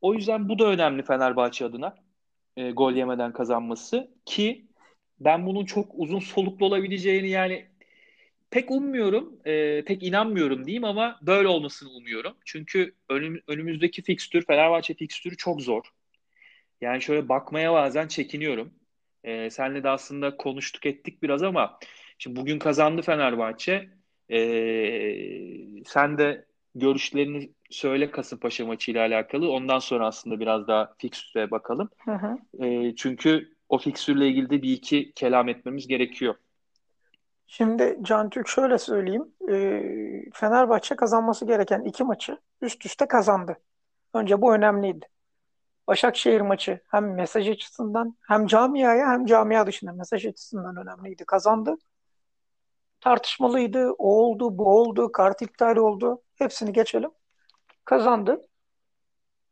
O 0.00 0.14
yüzden 0.14 0.48
bu 0.48 0.58
da 0.58 0.64
önemli 0.64 1.02
Fenerbahçe 1.02 1.64
adına. 1.64 1.94
E, 2.56 2.70
gol 2.70 2.92
yemeden 2.92 3.32
kazanması 3.32 4.10
ki 4.24 4.66
ben 5.20 5.46
bunun 5.46 5.64
çok 5.64 5.90
uzun 5.94 6.18
soluklu 6.18 6.66
olabileceğini 6.66 7.28
yani 7.28 7.66
pek 8.50 8.70
ummuyorum, 8.70 9.40
e, 9.44 9.84
pek 9.84 10.02
inanmıyorum 10.02 10.66
diyeyim 10.66 10.84
ama 10.84 11.18
böyle 11.22 11.48
olmasını 11.48 11.90
umuyorum. 11.90 12.36
Çünkü 12.44 12.94
önüm, 13.08 13.42
önümüzdeki 13.48 14.02
fikstür, 14.02 14.46
Fenerbahçe 14.46 14.94
fikstürü 14.94 15.36
çok 15.36 15.62
zor. 15.62 15.82
Yani 16.80 17.02
şöyle 17.02 17.28
bakmaya 17.28 17.72
bazen 17.72 18.08
çekiniyorum. 18.08 18.74
E, 19.24 19.50
senle 19.50 19.82
de 19.82 19.88
aslında 19.88 20.36
konuştuk 20.36 20.86
ettik 20.86 21.22
biraz 21.22 21.42
ama 21.42 21.78
şimdi 22.18 22.40
bugün 22.40 22.58
kazandı 22.58 23.02
Fenerbahçe. 23.02 23.88
E, 24.30 24.38
sen 25.86 26.18
de 26.18 26.44
görüşlerini 26.74 27.50
söyle 27.70 28.10
Kasımpaşa 28.10 28.66
maçıyla 28.66 29.06
alakalı. 29.06 29.50
Ondan 29.50 29.78
sonra 29.78 30.06
aslında 30.06 30.40
biraz 30.40 30.68
daha 30.68 30.94
fikstüre 30.98 31.50
bakalım. 31.50 31.88
Hı 32.04 32.12
hı. 32.12 32.64
E, 32.66 32.94
çünkü 32.96 33.56
o 33.68 33.78
fikstürle 33.78 34.28
ilgili 34.28 34.50
de 34.50 34.62
bir 34.62 34.72
iki 34.72 35.12
kelam 35.12 35.48
etmemiz 35.48 35.86
gerekiyor. 35.86 36.34
Şimdi 37.46 37.98
Can 38.02 38.30
Türk 38.30 38.48
şöyle 38.48 38.78
söyleyeyim. 38.78 39.26
E, 39.50 39.82
Fenerbahçe 40.34 40.96
kazanması 40.96 41.46
gereken 41.46 41.80
iki 41.80 42.04
maçı 42.04 42.38
üst 42.60 42.86
üste 42.86 43.08
kazandı. 43.08 43.56
Önce 44.14 44.42
bu 44.42 44.54
önemliydi. 44.54 45.06
Başakşehir 45.86 46.40
maçı 46.40 46.80
hem 46.88 47.14
mesaj 47.14 47.48
açısından 47.48 48.16
hem 48.28 48.46
camiaya 48.46 49.08
hem 49.08 49.26
camia 49.26 49.66
dışında 49.66 49.92
mesaj 49.92 50.26
açısından 50.26 50.76
önemliydi. 50.76 51.24
Kazandı. 51.24 51.76
Tartışmalıydı. 53.06 53.90
O 53.90 54.08
oldu, 54.08 54.58
bu 54.58 54.80
oldu, 54.80 55.12
kart 55.12 55.42
iptal 55.42 55.76
oldu. 55.76 56.22
Hepsini 56.34 56.72
geçelim. 56.72 57.10
Kazandı. 57.84 58.40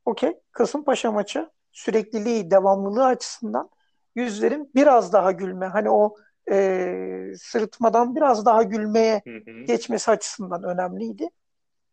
Okey. 0.05 0.41
Kasımpaşa 0.53 1.13
maçı 1.13 1.51
sürekliliği, 1.73 2.51
devamlılığı 2.51 3.07
açısından 3.07 3.71
yüzlerin 4.15 4.71
biraz 4.75 5.13
daha 5.13 5.33
gülme. 5.33 5.67
Hani 5.67 5.91
o 5.91 6.17
e, 6.51 7.33
sırıtmadan 7.39 8.17
biraz 8.17 8.47
daha 8.47 8.63
gülmeye 8.63 9.23
hı 9.25 9.51
hı. 9.51 9.65
geçmesi 9.65 10.11
açısından 10.11 10.63
önemliydi. 10.63 11.29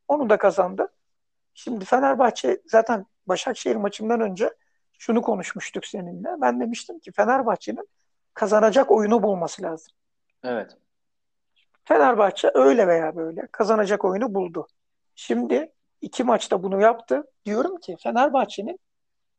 Onu 0.08 0.30
da 0.30 0.38
kazandı. 0.38 0.88
Şimdi 1.54 1.86
Fenerbahçe 1.86 2.62
zaten 2.66 3.06
Başakşehir 3.28 3.76
maçından 3.76 4.22
önce 4.22 4.54
şunu 5.00 5.22
konuşmuştuk 5.22 5.86
seninle. 5.86 6.30
Ben 6.42 6.60
demiştim 6.60 7.00
ki 7.00 7.12
Fenerbahçe'nin 7.12 7.90
kazanacak 8.34 8.92
oyunu 8.92 9.24
bulması 9.24 9.62
lazım. 9.62 9.94
Evet. 10.44 10.81
Fenerbahçe 11.84 12.52
öyle 12.54 12.88
veya 12.88 13.16
böyle 13.16 13.48
kazanacak 13.52 14.06
oyunu 14.06 14.34
buldu. 14.34 14.68
Şimdi 15.16 15.72
iki 16.02 16.24
maçta 16.24 16.64
bunu 16.64 16.82
yaptı. 16.82 17.24
Diyorum 17.46 17.78
ki 17.80 17.96
Fenerbahçe'nin 18.04 18.80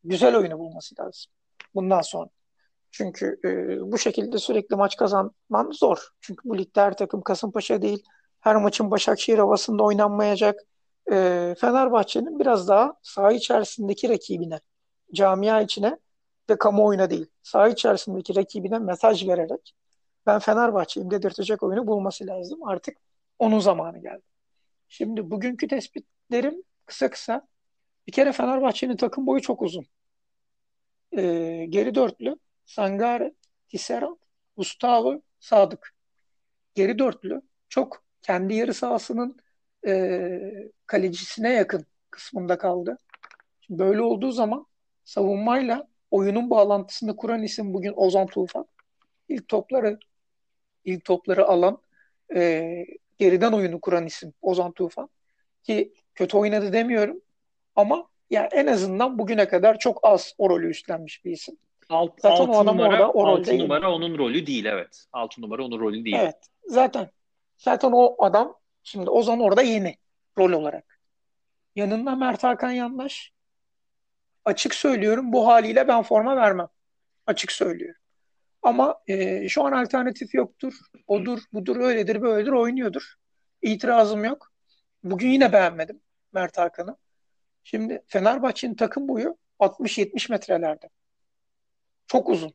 güzel 0.04 0.36
oyunu 0.36 0.58
bulması 0.58 0.94
lazım. 1.00 1.32
Bundan 1.74 2.00
sonra. 2.00 2.28
Çünkü 2.90 3.40
e, 3.44 3.48
bu 3.92 3.98
şekilde 3.98 4.38
sürekli 4.38 4.76
maç 4.76 4.96
kazanman 4.96 5.70
zor. 5.70 6.08
Çünkü 6.20 6.48
bu 6.48 6.58
ligde 6.58 6.80
her 6.80 6.96
takım 6.96 7.22
Kasımpaşa 7.22 7.82
değil. 7.82 8.04
Her 8.40 8.56
maçın 8.56 8.90
Başakşehir 8.90 9.38
havasında 9.38 9.82
oynanmayacak. 9.82 10.60
E, 11.12 11.54
Fenerbahçe'nin 11.60 12.38
biraz 12.38 12.68
daha 12.68 12.94
saha 13.02 13.32
içerisindeki 13.32 14.08
rakibine, 14.08 14.60
camia 15.14 15.60
içine 15.60 15.98
ve 16.50 16.58
kamuoyuna 16.58 17.10
değil, 17.10 17.26
saha 17.42 17.68
içerisindeki 17.68 18.36
rakibine 18.36 18.78
mesaj 18.78 19.28
vererek 19.28 19.74
ben 20.26 20.38
Fenerbahçe'yim 20.38 21.10
dedirtecek 21.10 21.62
oyunu 21.62 21.86
bulması 21.86 22.26
lazım. 22.26 22.68
Artık 22.68 22.98
onun 23.38 23.58
zamanı 23.58 23.98
geldi. 24.02 24.22
Şimdi 24.88 25.30
bugünkü 25.30 25.68
tespitlerim 25.68 26.62
kısa 26.86 27.10
kısa. 27.10 27.48
Bir 28.06 28.12
kere 28.12 28.32
Fenerbahçe'nin 28.32 28.96
takım 28.96 29.26
boyu 29.26 29.40
çok 29.40 29.62
uzun. 29.62 29.86
E, 31.12 31.22
geri 31.68 31.94
dörtlü 31.94 32.36
Sangare, 32.66 33.34
Tisserand, 33.68 34.16
Gustavo, 34.56 35.22
Sadık. 35.40 35.94
Geri 36.74 36.98
dörtlü 36.98 37.42
çok 37.68 38.04
kendi 38.22 38.54
yarı 38.54 38.74
sahasının 38.74 39.36
e, 39.86 40.40
kalecisine 40.86 41.52
yakın 41.52 41.86
kısmında 42.10 42.58
kaldı. 42.58 42.98
Şimdi 43.60 43.78
böyle 43.78 44.02
olduğu 44.02 44.32
zaman 44.32 44.66
savunmayla 45.04 45.88
oyunun 46.10 46.50
bağlantısını 46.50 47.16
kuran 47.16 47.42
isim 47.42 47.74
bugün 47.74 47.92
Ozan 47.96 48.26
Tufan. 48.26 48.66
İlk 49.28 49.48
topları 49.48 49.98
ilk 50.84 51.04
topları 51.04 51.46
alan 51.46 51.78
e, 52.34 52.84
geriden 53.18 53.52
oyunu 53.52 53.80
kuran 53.80 54.06
isim 54.06 54.32
Ozan 54.42 54.72
Tufan. 54.72 55.08
Ki 55.62 55.92
kötü 56.14 56.36
oynadı 56.36 56.72
demiyorum 56.72 57.20
ama 57.76 58.08
ya 58.30 58.48
en 58.52 58.66
azından 58.66 59.18
bugüne 59.18 59.48
kadar 59.48 59.78
çok 59.78 60.00
az 60.02 60.34
o 60.38 60.50
rolü 60.50 60.70
üstlenmiş 60.70 61.24
bir 61.24 61.30
isim. 61.30 61.56
Alt, 61.88 62.20
zaten 62.20 62.36
altı 62.36 62.52
o 62.52 62.60
adam 62.60 62.76
numara, 62.76 62.92
orada 62.92 63.10
o 63.10 63.26
altı 63.26 63.50
değil. 63.50 63.62
numara 63.62 63.92
onun 63.92 64.18
rolü 64.18 64.46
değil 64.46 64.64
evet. 64.64 65.04
Altı 65.12 65.42
numara 65.42 65.64
onun 65.64 65.80
rolü 65.80 66.04
değil. 66.04 66.16
Evet. 66.20 66.36
Zaten 66.66 67.10
zaten 67.56 67.90
o 67.92 68.24
adam 68.24 68.58
şimdi 68.82 69.10
Ozan 69.10 69.40
orada 69.40 69.62
yeni 69.62 69.96
rol 70.38 70.52
olarak. 70.52 71.00
Yanında 71.76 72.16
Mert 72.16 72.44
Hakan 72.44 72.70
Yandaş. 72.70 73.32
Açık 74.44 74.74
söylüyorum 74.74 75.32
bu 75.32 75.46
haliyle 75.46 75.88
ben 75.88 76.02
forma 76.02 76.36
vermem. 76.36 76.68
Açık 77.26 77.52
söylüyorum. 77.52 78.01
Ama 78.62 79.02
e, 79.06 79.48
şu 79.48 79.64
an 79.64 79.72
alternatif 79.72 80.34
yoktur. 80.34 80.74
Odur, 81.06 81.40
budur, 81.52 81.76
öyledir, 81.76 82.22
böyledir 82.22 82.52
oynuyordur. 82.52 83.14
İtirazım 83.62 84.24
yok. 84.24 84.52
Bugün 85.04 85.30
yine 85.30 85.52
beğenmedim 85.52 86.00
Mert 86.32 86.58
Hakan'ı. 86.58 86.96
Şimdi 87.64 88.02
Fenerbahçe'nin 88.08 88.74
takım 88.74 89.08
boyu 89.08 89.36
60-70 89.60 90.30
metrelerde. 90.30 90.88
Çok 92.06 92.28
uzun. 92.28 92.54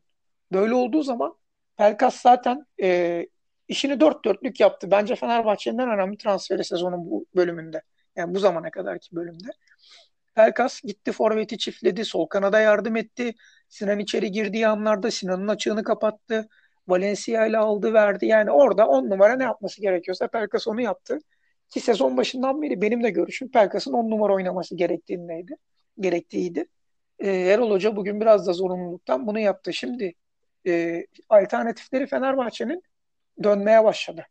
Böyle 0.52 0.74
olduğu 0.74 1.04
zaman 1.04 1.38
Pelkas 1.78 2.22
zaten 2.22 2.66
e, 2.82 3.28
işini 3.68 4.00
dört 4.00 4.26
dörtlük 4.26 4.60
yaptı. 4.60 4.92
Bence 4.92 5.16
Fenerbahçe'nin 5.16 5.78
en 5.78 5.90
önemli 5.90 6.18
transferi 6.18 6.64
sezonun 6.64 7.12
bu 7.12 7.26
bölümünde. 7.36 7.82
Yani 8.16 8.36
bu 8.36 8.40
zamana 8.40 8.72
kadarki 8.72 9.16
bölümde. 9.16 9.48
Pelkas 10.36 10.82
gitti 10.82 11.12
forveti 11.12 11.58
çiftledi. 11.58 12.06
Sol 12.06 12.26
kanada 12.26 12.60
yardım 12.60 12.96
etti. 12.96 13.36
Sinan 13.70 14.00
içeri 14.00 14.32
girdiği 14.32 14.68
anlarda 14.68 15.12
Sinan'ın 15.12 15.48
açığını 15.48 15.84
kapattı. 15.84 16.48
Valencia 16.88 17.46
ile 17.46 17.58
aldı 17.58 17.94
verdi. 17.94 18.26
Yani 18.26 18.52
orada 18.52 18.88
on 18.88 19.10
numara 19.10 19.36
ne 19.36 19.44
yapması 19.44 19.82
gerekiyorsa 19.82 20.28
Pelkas 20.28 20.68
onu 20.68 20.82
yaptı. 20.82 21.20
Ki 21.70 21.80
sezon 21.80 22.18
başından 22.18 22.62
beri 22.62 22.82
benim 22.82 23.04
de 23.04 23.10
görüşüm 23.10 23.52
Pelkas'ın 23.52 23.94
on 23.94 24.10
numara 24.10 24.34
oynaması 24.34 24.76
gerektiğindeydi. 24.76 25.56
Gerektiğiydi. 26.00 26.66
E, 27.20 27.30
Erol 27.30 27.72
Hoca 27.72 27.96
bugün 27.96 28.22
biraz 28.22 28.48
da 28.48 28.54
zorunluluktan 28.54 29.28
bunu 29.28 29.40
yaptı. 29.40 29.74
Şimdi 29.74 30.14
e, 30.68 31.06
alternatifleri 31.30 32.08
Fenerbahçe'nin 32.08 32.84
dönmeye 33.44 33.84
başladı. 33.84 34.26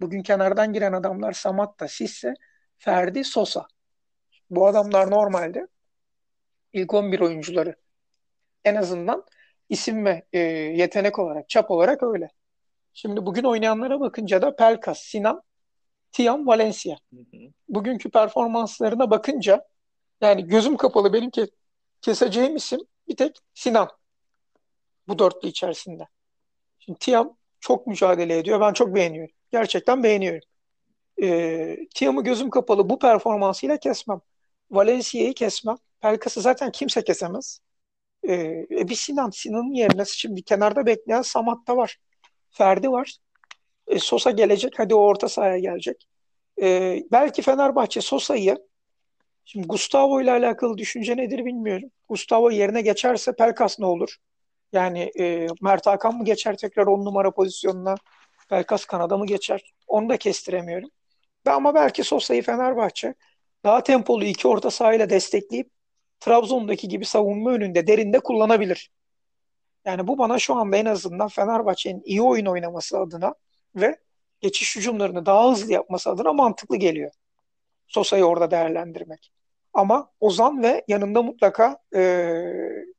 Bugün 0.00 0.22
kenardan 0.22 0.72
giren 0.72 0.92
adamlar 0.92 1.32
Samatta, 1.32 1.88
Sisse, 1.88 2.34
Ferdi, 2.78 3.24
Sosa. 3.24 3.66
Bu 4.50 4.66
adamlar 4.66 5.10
normalde 5.10 5.66
ilk 6.72 6.94
11 6.94 7.20
oyuncuları. 7.20 7.76
En 8.64 8.74
azından 8.74 9.24
isim 9.68 10.04
ve 10.04 10.22
e, 10.32 10.38
yetenek 10.38 11.18
olarak, 11.18 11.48
çap 11.48 11.70
olarak 11.70 12.02
öyle. 12.02 12.30
Şimdi 12.94 13.26
bugün 13.26 13.44
oynayanlara 13.44 14.00
bakınca 14.00 14.42
da 14.42 14.56
Pelkas, 14.56 14.98
Sinan, 14.98 15.42
Tiam, 16.12 16.46
Valencia. 16.46 16.96
Bugünkü 17.68 18.10
performanslarına 18.10 19.10
bakınca 19.10 19.68
yani 20.20 20.46
gözüm 20.46 20.76
kapalı 20.76 21.12
benimki 21.12 21.46
keseceğim 22.02 22.56
isim 22.56 22.80
bir 23.08 23.16
tek 23.16 23.36
Sinan. 23.54 23.88
Bu 25.08 25.18
dörtlü 25.18 25.48
içerisinde. 25.48 26.08
Şimdi 26.78 26.98
Tiam 26.98 27.36
çok 27.60 27.86
mücadele 27.86 28.38
ediyor. 28.38 28.60
Ben 28.60 28.72
çok 28.72 28.94
beğeniyorum. 28.94 29.34
Gerçekten 29.52 30.02
beğeniyorum. 30.02 30.48
Ee, 31.22 31.76
Tiam'ı 31.94 32.24
gözüm 32.24 32.50
kapalı 32.50 32.90
bu 32.90 32.98
performansıyla 32.98 33.76
kesmem. 33.76 34.20
Valencia'yı 34.70 35.34
kesmem. 35.34 35.76
Pelkas'ı 36.00 36.40
zaten 36.40 36.72
kimse 36.72 37.04
kesemez. 37.04 37.60
Ee, 38.22 38.66
e 38.70 38.88
bir 38.88 38.94
Sinan. 38.94 39.30
Sinan'ın 39.30 39.74
yerine 39.74 40.04
şimdi 40.04 40.42
kenarda 40.42 40.86
bekleyen 40.86 41.22
Samat 41.22 41.66
da 41.66 41.76
var. 41.76 41.96
Ferdi 42.50 42.90
var. 42.90 43.16
E, 43.86 43.98
Sosa 43.98 44.30
gelecek. 44.30 44.78
Hadi 44.78 44.94
o 44.94 44.98
orta 44.98 45.28
sahaya 45.28 45.58
gelecek. 45.58 46.08
E, 46.62 46.98
belki 47.12 47.42
Fenerbahçe 47.42 48.00
Sosa'yı 48.00 48.68
Şimdi 49.50 49.66
Gustavo 49.66 50.20
ile 50.20 50.30
alakalı 50.30 50.78
düşünce 50.78 51.16
nedir 51.16 51.44
bilmiyorum. 51.44 51.90
Gustavo 52.08 52.50
yerine 52.50 52.82
geçerse 52.82 53.32
Pelkas 53.36 53.78
ne 53.78 53.86
olur? 53.86 54.16
Yani 54.72 55.12
e, 55.20 55.46
Mert 55.62 55.86
Hakan 55.86 56.14
mı 56.14 56.24
geçer 56.24 56.56
tekrar 56.56 56.86
on 56.86 57.04
numara 57.04 57.30
pozisyonuna? 57.30 57.94
Pelkas 58.48 58.84
Kanada 58.84 59.18
mı 59.18 59.26
geçer? 59.26 59.72
Onu 59.86 60.08
da 60.08 60.16
kestiremiyorum. 60.16 60.90
Ama 61.46 61.74
belki 61.74 62.04
Sosa'yı 62.04 62.42
Fenerbahçe 62.42 63.14
daha 63.64 63.82
tempolu 63.82 64.24
iki 64.24 64.48
orta 64.48 64.70
sahayla 64.70 65.10
destekleyip 65.10 65.70
Trabzon'daki 66.20 66.88
gibi 66.88 67.04
savunma 67.04 67.50
önünde 67.50 67.86
derinde 67.86 68.20
kullanabilir. 68.20 68.90
Yani 69.84 70.06
bu 70.06 70.18
bana 70.18 70.38
şu 70.38 70.54
anda 70.54 70.76
en 70.76 70.84
azından 70.84 71.28
Fenerbahçe'nin 71.28 72.02
iyi 72.04 72.22
oyun 72.22 72.46
oynaması 72.46 72.98
adına 72.98 73.34
ve 73.76 73.96
geçiş 74.40 74.76
hücumlarını 74.76 75.26
daha 75.26 75.50
hızlı 75.50 75.72
yapması 75.72 76.10
adına 76.10 76.32
mantıklı 76.32 76.76
geliyor. 76.76 77.10
Sosa'yı 77.88 78.24
orada 78.24 78.50
değerlendirmek. 78.50 79.32
Ama 79.72 80.10
Ozan 80.20 80.62
ve 80.62 80.84
yanında 80.88 81.22
mutlaka 81.22 81.78
e, 81.94 82.00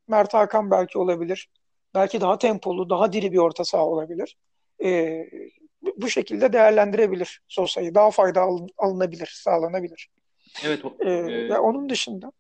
Mert 0.08 0.34
Hakan 0.34 0.72
belki 0.72 0.98
olabilir. 0.98 1.50
Belki 1.94 2.22
daha 2.22 2.38
tempolu, 2.38 2.90
daha 2.90 3.14
diri 3.14 3.32
bir 3.32 3.38
orta 3.38 3.66
saha 3.66 3.86
olabilir. 3.86 4.38
E, 4.84 5.24
bu 5.98 6.10
şekilde 6.10 6.54
değerlendirebilir 6.54 7.42
Sosa'yı. 7.48 7.96
Daha 7.96 8.12
fayda 8.12 8.42
alın, 8.42 8.70
alınabilir, 8.78 9.32
sağlanabilir. 9.44 10.10
Evet. 10.66 10.80
E, 11.00 11.10
e, 11.10 11.50
ve 11.50 11.60
onun 11.60 11.90
dışında 11.90 12.32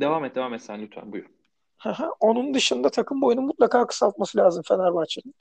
Devam 0.00 0.24
et, 0.24 0.34
devam 0.34 0.54
et 0.54 0.62
sen 0.62 0.82
lütfen. 0.82 1.12
Buyur. 1.12 1.26
Onun 2.20 2.54
dışında 2.54 2.88
takım 2.88 3.20
boyunu 3.20 3.42
mutlaka 3.42 3.86
kısaltması 3.86 4.38
lazım 4.38 4.62
Fenerbahçe'nin. 4.68 5.34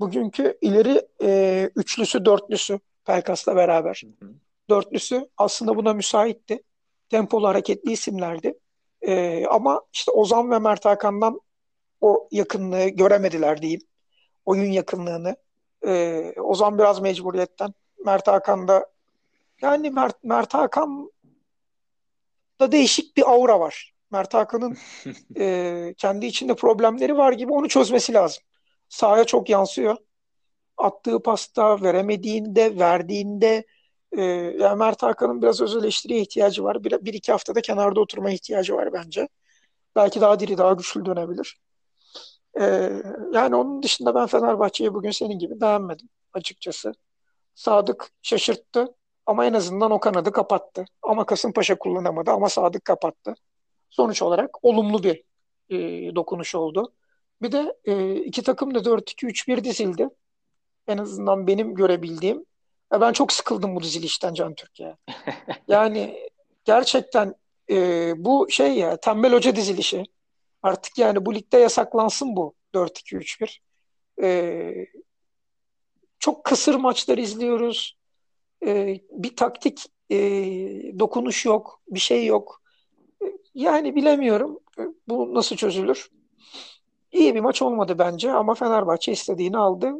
Bugünkü 0.00 0.58
ileri 0.60 1.02
e, 1.22 1.70
üçlüsü, 1.76 2.24
dörtlüsü 2.24 2.80
Pelkas'la 3.04 3.56
beraber. 3.56 4.02
Hı 4.04 4.26
hı. 4.26 4.30
Dörtlüsü 4.70 5.28
aslında 5.36 5.76
buna 5.76 5.92
müsaitti. 5.92 6.62
Tempolu 7.08 7.48
hareketli 7.48 7.92
isimlerdi. 7.92 8.58
E, 9.02 9.46
ama 9.46 9.82
işte 9.92 10.10
Ozan 10.10 10.50
ve 10.50 10.58
Mert 10.58 10.84
Hakan'dan 10.84 11.40
o 12.00 12.28
yakınlığı 12.30 12.88
göremediler 12.88 13.62
diyeyim. 13.62 13.80
Oyun 14.44 14.70
yakınlığını. 14.72 15.36
E, 15.86 16.22
Ozan 16.40 16.78
biraz 16.78 17.00
mecburiyetten. 17.00 17.74
Mert 18.04 18.28
Hakan 18.28 18.68
da 18.68 18.86
yani 19.62 19.90
Mert, 19.90 20.24
Mert 20.24 20.54
Hakan 20.54 21.12
da 22.60 22.72
değişik 22.72 23.16
bir 23.16 23.30
aura 23.30 23.60
var. 23.60 23.94
Mert 24.10 24.34
Hakan'ın 24.34 24.76
e, 25.38 25.94
kendi 25.98 26.26
içinde 26.26 26.54
problemleri 26.54 27.16
var 27.16 27.32
gibi 27.32 27.52
onu 27.52 27.68
çözmesi 27.68 28.12
lazım. 28.12 28.42
Sahaya 28.88 29.24
çok 29.24 29.48
yansıyor. 29.48 29.96
Attığı 30.76 31.22
pasta 31.22 31.82
veremediğinde, 31.82 32.78
verdiğinde 32.78 33.64
e, 34.12 34.22
yani 34.58 34.76
Mert 34.78 35.02
Hakan'ın 35.02 35.42
biraz 35.42 35.60
öz 35.60 35.76
eleştiriye 35.76 36.20
ihtiyacı 36.20 36.64
var. 36.64 36.84
Bir, 36.84 37.04
bir 37.04 37.14
iki 37.14 37.32
haftada 37.32 37.60
kenarda 37.60 38.00
oturma 38.00 38.30
ihtiyacı 38.30 38.74
var 38.74 38.92
bence. 38.92 39.28
Belki 39.96 40.20
daha 40.20 40.40
diri, 40.40 40.58
daha 40.58 40.72
güçlü 40.72 41.04
dönebilir. 41.06 41.60
E, 42.60 42.64
yani 43.32 43.56
onun 43.56 43.82
dışında 43.82 44.14
ben 44.14 44.26
Fenerbahçe'yi 44.26 44.94
bugün 44.94 45.10
senin 45.10 45.38
gibi 45.38 45.60
beğenmedim 45.60 46.08
açıkçası. 46.32 46.94
Sadık 47.54 48.10
şaşırttı 48.22 48.94
ama 49.26 49.46
en 49.46 49.52
azından 49.52 49.90
o 49.90 50.00
kanadı 50.00 50.32
kapattı. 50.32 50.84
Ama 51.02 51.26
Kasımpaşa 51.26 51.78
kullanamadı 51.78 52.30
ama 52.30 52.48
Sadık 52.48 52.84
kapattı. 52.84 53.34
Sonuç 53.90 54.22
olarak 54.22 54.64
olumlu 54.64 55.02
bir 55.02 55.22
e, 55.68 55.76
dokunuş 56.14 56.54
oldu. 56.54 56.92
Bir 57.42 57.52
de 57.52 57.76
e, 57.84 58.14
iki 58.14 58.42
takım 58.42 58.74
da 58.74 58.84
4-2-3-1 58.84 59.64
dizildi. 59.64 60.08
En 60.88 60.98
azından 60.98 61.46
benim 61.46 61.74
görebildiğim. 61.74 62.44
Ya 62.92 63.00
ben 63.00 63.12
çok 63.12 63.32
sıkıldım 63.32 63.76
bu 63.76 63.82
dizilişten 63.82 64.34
Can 64.34 64.54
Türkiye. 64.54 64.96
Yani 65.68 66.30
gerçekten 66.64 67.34
e, 67.70 68.12
bu 68.24 68.46
şey 68.50 68.72
ya 68.74 68.96
tembel 68.96 69.32
hoca 69.32 69.56
dizilişi. 69.56 70.04
Artık 70.62 70.98
yani 70.98 71.26
bu 71.26 71.34
ligde 71.34 71.58
yasaklansın 71.58 72.36
bu 72.36 72.54
4-2-3-1. 72.74 73.58
E, 74.22 74.86
çok 76.18 76.44
kısır 76.44 76.74
maçlar 76.74 77.18
izliyoruz. 77.18 77.96
E, 78.66 79.00
bir 79.10 79.36
taktik 79.36 79.86
e, 80.10 80.18
dokunuş 80.98 81.44
yok, 81.44 81.82
bir 81.88 82.00
şey 82.00 82.26
yok. 82.26 82.62
Yani 83.54 83.94
bilemiyorum 83.94 84.60
bu 85.08 85.34
nasıl 85.34 85.56
çözülür. 85.56 86.10
İyi 87.12 87.34
bir 87.34 87.40
maç 87.40 87.62
olmadı 87.62 87.98
bence 87.98 88.32
ama 88.32 88.54
Fenerbahçe 88.54 89.12
istediğini 89.12 89.58
aldı. 89.58 89.92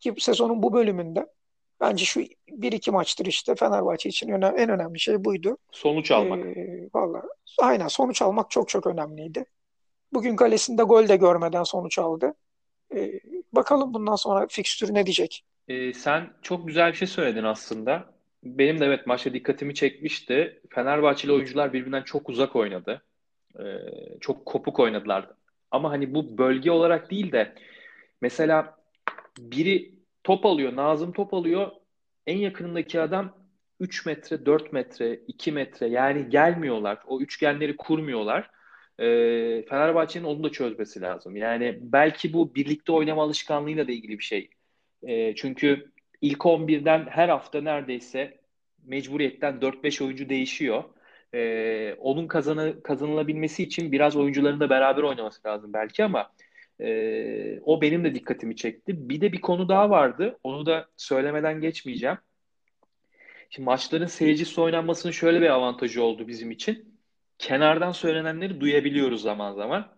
Ki 0.00 0.14
sezonun 0.18 0.62
bu 0.62 0.72
bölümünde 0.72 1.26
bence 1.80 2.04
şu 2.04 2.20
bir 2.48 2.72
iki 2.72 2.90
maçtır 2.90 3.26
işte 3.26 3.54
Fenerbahçe 3.54 4.08
için 4.08 4.28
önem, 4.28 4.58
en 4.58 4.68
önemli 4.68 5.00
şey 5.00 5.24
buydu. 5.24 5.58
Sonuç 5.72 6.10
almak. 6.10 6.38
Ee, 6.38 6.88
vallahi 6.94 7.22
aynen 7.58 7.88
sonuç 7.88 8.22
almak 8.22 8.50
çok 8.50 8.68
çok 8.68 8.86
önemliydi. 8.86 9.44
Bugün 10.12 10.36
kalesinde 10.36 10.82
gol 10.82 11.08
de 11.08 11.16
görmeden 11.16 11.62
sonuç 11.62 11.98
aldı. 11.98 12.34
Ee, 12.94 13.20
bakalım 13.52 13.94
bundan 13.94 14.16
sonra 14.16 14.46
fikstürü 14.50 14.94
ne 14.94 15.06
diyecek? 15.06 15.44
Ee, 15.68 15.92
sen 15.92 16.30
çok 16.42 16.66
güzel 16.66 16.92
bir 16.92 16.96
şey 16.96 17.08
söyledin 17.08 17.44
aslında 17.44 18.14
benim 18.44 18.80
de 18.80 18.84
evet 18.84 19.06
maçta 19.06 19.32
dikkatimi 19.34 19.74
çekmişti. 19.74 20.60
Fenerbahçeli 20.70 21.32
oyuncular 21.32 21.72
birbirinden 21.72 22.02
çok 22.02 22.28
uzak 22.28 22.56
oynadı. 22.56 23.02
Ee, 23.60 23.62
çok 24.20 24.46
kopuk 24.46 24.80
oynadılar. 24.80 25.30
Ama 25.70 25.90
hani 25.90 26.14
bu 26.14 26.38
bölge 26.38 26.70
olarak 26.70 27.10
değil 27.10 27.32
de 27.32 27.54
mesela 28.20 28.78
biri 29.38 29.94
top 30.24 30.46
alıyor, 30.46 30.76
Nazım 30.76 31.12
top 31.12 31.34
alıyor. 31.34 31.70
En 32.26 32.38
yakınındaki 32.38 33.00
adam 33.00 33.38
3 33.80 34.06
metre, 34.06 34.46
4 34.46 34.72
metre, 34.72 35.14
2 35.28 35.52
metre 35.52 35.86
yani 35.86 36.30
gelmiyorlar. 36.30 36.98
O 37.06 37.20
üçgenleri 37.20 37.76
kurmuyorlar. 37.76 38.50
Ee, 38.98 39.64
Fenerbahçe'nin 39.68 40.24
onu 40.24 40.44
da 40.44 40.50
çözmesi 40.50 41.00
lazım. 41.00 41.36
Yani 41.36 41.78
belki 41.80 42.32
bu 42.32 42.54
birlikte 42.54 42.92
oynama 42.92 43.22
alışkanlığıyla 43.22 43.88
da 43.88 43.92
ilgili 43.92 44.18
bir 44.18 44.24
şey. 44.24 44.50
Ee, 45.02 45.34
çünkü 45.34 45.90
ilk 46.20 46.38
11'den 46.38 47.06
her 47.06 47.28
hafta 47.28 47.60
neredeyse 47.60 48.38
mecburiyetten 48.84 49.54
4-5 49.60 50.04
oyuncu 50.04 50.28
değişiyor. 50.28 50.84
Ee, 51.34 51.94
onun 51.98 52.26
kazanı, 52.26 52.82
kazanılabilmesi 52.82 53.62
için 53.62 53.92
biraz 53.92 54.16
oyuncuların 54.16 54.60
da 54.60 54.70
beraber 54.70 55.02
oynaması 55.02 55.48
lazım 55.48 55.72
belki 55.72 56.04
ama 56.04 56.32
e, 56.80 57.60
o 57.64 57.80
benim 57.80 58.04
de 58.04 58.14
dikkatimi 58.14 58.56
çekti. 58.56 59.08
Bir 59.08 59.20
de 59.20 59.32
bir 59.32 59.40
konu 59.40 59.68
daha 59.68 59.90
vardı. 59.90 60.38
Onu 60.44 60.66
da 60.66 60.88
söylemeden 60.96 61.60
geçmeyeceğim. 61.60 62.18
Şimdi 63.50 63.64
maçların 63.64 64.06
seyircisi 64.06 64.60
oynanmasının 64.60 65.12
şöyle 65.12 65.40
bir 65.40 65.50
avantajı 65.50 66.02
oldu 66.02 66.28
bizim 66.28 66.50
için. 66.50 66.98
Kenardan 67.38 67.92
söylenenleri 67.92 68.60
duyabiliyoruz 68.60 69.22
zaman 69.22 69.54
zaman. 69.54 69.88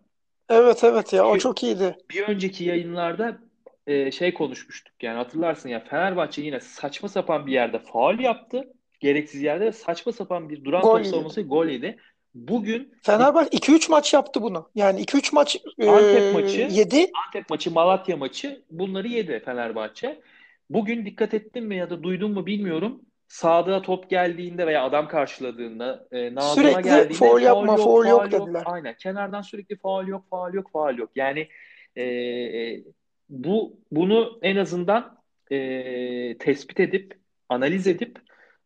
Evet 0.48 0.84
evet 0.84 1.12
ya 1.12 1.26
o 1.26 1.38
çok 1.38 1.62
iyiydi. 1.62 1.96
Bir 2.10 2.22
önceki 2.22 2.64
yayınlarda 2.64 3.38
e, 3.90 4.10
şey 4.10 4.34
konuşmuştuk 4.34 4.94
yani 5.02 5.16
hatırlarsın 5.16 5.68
ya 5.68 5.84
Fenerbahçe 5.84 6.42
yine 6.42 6.60
saçma 6.60 7.08
sapan 7.08 7.46
bir 7.46 7.52
yerde 7.52 7.78
faul 7.78 8.18
yaptı. 8.18 8.72
Gereksiz 9.00 9.42
yerde 9.42 9.72
saçma 9.72 10.12
sapan 10.12 10.48
bir 10.48 10.64
duran 10.64 10.82
gol 10.82 10.96
top 10.96 11.06
savunması 11.06 11.42
gol 11.42 11.66
yedi. 11.66 11.96
Bugün 12.34 12.94
Fenerbahçe 13.02 13.58
2-3 13.58 13.90
maç 13.90 14.14
yaptı 14.14 14.42
bunu. 14.42 14.70
Yani 14.74 15.00
2-3 15.00 15.34
maç 15.34 15.56
Antep 15.88 16.22
e, 16.22 16.32
maçı 16.32 16.68
yedi. 16.70 17.06
Antep 17.26 17.50
maçı, 17.50 17.70
Malatya 17.70 18.16
maçı 18.16 18.62
bunları 18.70 19.08
yedi 19.08 19.42
Fenerbahçe. 19.44 20.20
Bugün 20.70 21.06
dikkat 21.06 21.34
ettin 21.34 21.64
mi 21.64 21.76
ya 21.76 21.90
da 21.90 22.02
duydun 22.02 22.32
mu 22.32 22.46
bilmiyorum. 22.46 23.02
Sağda 23.28 23.82
top 23.82 24.10
geldiğinde 24.10 24.66
veya 24.66 24.84
adam 24.84 25.08
karşıladığında 25.08 26.06
e, 26.12 26.34
Nazım'a 26.34 26.80
geldiğinde 26.80 27.14
foul 27.14 27.40
yapma, 27.40 27.76
foul 27.76 28.06
yok, 28.06 28.22
yok, 28.22 28.32
yok 28.32 28.46
dediler. 28.46 28.62
Aynen. 28.66 28.94
Kenardan 28.96 29.42
sürekli 29.42 29.76
faul 29.76 30.06
yok, 30.06 30.24
faul 30.30 30.54
yok, 30.54 30.72
faul 30.72 30.98
yok. 30.98 31.10
Yani 31.14 31.48
e, 31.96 32.04
bu 33.30 33.80
bunu 33.90 34.38
en 34.42 34.56
azından 34.56 35.18
e, 35.50 36.38
tespit 36.38 36.80
edip 36.80 37.18
analiz 37.48 37.86
edip 37.86 38.18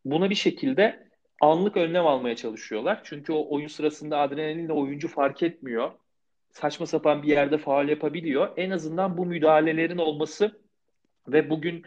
buna 0.05 0.29
bir 0.29 0.35
şekilde 0.35 1.09
anlık 1.41 1.77
önlem 1.77 2.07
almaya 2.07 2.35
çalışıyorlar. 2.35 3.01
Çünkü 3.03 3.33
o 3.33 3.55
oyun 3.55 3.67
sırasında 3.67 4.17
adrenalinle 4.17 4.73
oyuncu 4.73 5.07
fark 5.07 5.43
etmiyor. 5.43 5.91
Saçma 6.51 6.85
sapan 6.85 7.23
bir 7.23 7.27
yerde 7.27 7.57
faal 7.57 7.89
yapabiliyor. 7.89 8.53
En 8.57 8.71
azından 8.71 9.17
bu 9.17 9.25
müdahalelerin 9.25 9.97
olması 9.97 10.61
ve 11.27 11.49
bugün 11.49 11.83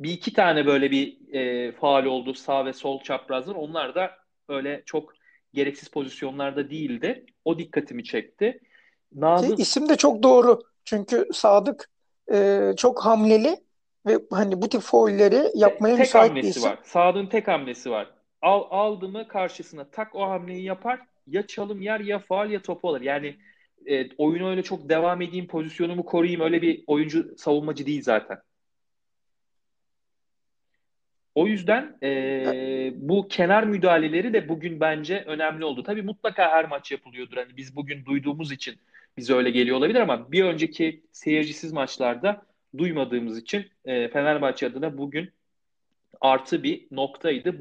bir 0.00 0.10
iki 0.10 0.32
tane 0.32 0.66
böyle 0.66 0.90
bir 0.90 1.34
e, 1.34 1.72
faal 1.72 2.04
oldu 2.04 2.34
sağ 2.34 2.66
ve 2.66 2.72
sol 2.72 3.02
çaprazlar. 3.02 3.54
Onlar 3.54 3.94
da 3.94 4.10
öyle 4.48 4.82
çok 4.86 5.12
gereksiz 5.54 5.88
pozisyonlarda 5.88 6.70
değildi. 6.70 7.26
O 7.44 7.58
dikkatimi 7.58 8.04
çekti. 8.04 8.60
Nazım... 9.12 9.54
İsim 9.58 9.88
de 9.88 9.96
çok 9.96 10.22
doğru. 10.22 10.60
Çünkü 10.84 11.28
Sadık 11.32 11.90
e, 12.32 12.70
çok 12.76 13.04
hamleli 13.04 13.56
ve 14.06 14.18
hani 14.30 14.62
bu 14.62 14.68
tip 14.68 14.80
foulleri 14.80 15.50
yapmaya 15.54 15.96
tek 15.96 15.98
müsait 15.98 16.30
hamlesi 16.30 16.46
bir 16.46 16.50
isim. 16.50 16.70
var. 16.70 16.78
Sadık'ın 16.82 17.26
tek 17.26 17.48
hamlesi 17.48 17.90
var. 17.90 18.10
Al, 18.42 18.64
aldı 18.70 19.08
mı 19.08 19.28
karşısına 19.28 19.84
tak 19.84 20.14
o 20.14 20.22
hamleyi 20.22 20.64
yapar. 20.64 21.00
Ya 21.26 21.46
çalım 21.46 21.82
yer 21.82 22.00
ya 22.00 22.18
faal 22.18 22.50
ya 22.50 22.62
topu 22.62 22.88
alır. 22.88 23.00
Yani 23.00 23.36
e, 23.86 24.16
oyunu 24.16 24.50
öyle 24.50 24.62
çok 24.62 24.88
devam 24.88 25.22
edeyim, 25.22 25.46
pozisyonumu 25.46 26.04
koruyayım 26.04 26.40
öyle 26.40 26.62
bir 26.62 26.84
oyuncu 26.86 27.38
savunmacı 27.38 27.86
değil 27.86 28.02
zaten. 28.02 28.38
O 31.34 31.46
yüzden 31.46 31.98
e, 32.02 32.92
bu 32.94 33.28
kenar 33.28 33.64
müdahaleleri 33.64 34.32
de 34.32 34.48
bugün 34.48 34.80
bence 34.80 35.24
önemli 35.26 35.64
oldu. 35.64 35.82
Tabii 35.82 36.02
mutlaka 36.02 36.50
her 36.50 36.68
maç 36.68 36.92
yapılıyordur. 36.92 37.36
Hani 37.36 37.56
biz 37.56 37.76
bugün 37.76 38.04
duyduğumuz 38.04 38.52
için 38.52 38.78
bize 39.16 39.34
öyle 39.34 39.50
geliyor 39.50 39.76
olabilir 39.76 40.00
ama 40.00 40.32
bir 40.32 40.44
önceki 40.44 41.02
seyircisiz 41.12 41.72
maçlarda 41.72 42.42
duymadığımız 42.78 43.38
için 43.38 43.66
e, 43.84 44.08
Fenerbahçe 44.08 44.66
adına 44.66 44.98
bugün 44.98 45.30
artı 46.20 46.62
bir 46.62 46.86
noktaydı. 46.90 47.60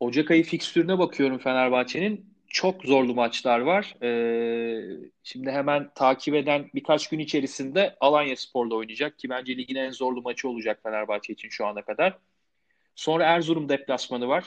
Ocak 0.00 0.30
ayı 0.30 0.44
fikstürüne 0.44 0.98
bakıyorum 0.98 1.38
Fenerbahçe'nin. 1.38 2.38
Çok 2.50 2.84
zorlu 2.84 3.14
maçlar 3.14 3.60
var. 3.60 3.94
Ee, 4.02 4.82
şimdi 5.22 5.50
hemen 5.50 5.90
takip 5.94 6.34
eden 6.34 6.70
birkaç 6.74 7.08
gün 7.08 7.18
içerisinde 7.18 7.96
Alanya 8.00 8.36
Spor'da 8.36 8.74
oynayacak 8.74 9.18
ki 9.18 9.30
bence 9.30 9.56
ligin 9.56 9.74
en 9.74 9.90
zorlu 9.90 10.22
maçı 10.22 10.48
olacak 10.48 10.80
Fenerbahçe 10.82 11.32
için 11.32 11.48
şu 11.48 11.66
ana 11.66 11.82
kadar. 11.82 12.18
Sonra 12.94 13.24
Erzurum 13.24 13.68
deplasmanı 13.68 14.28
var. 14.28 14.44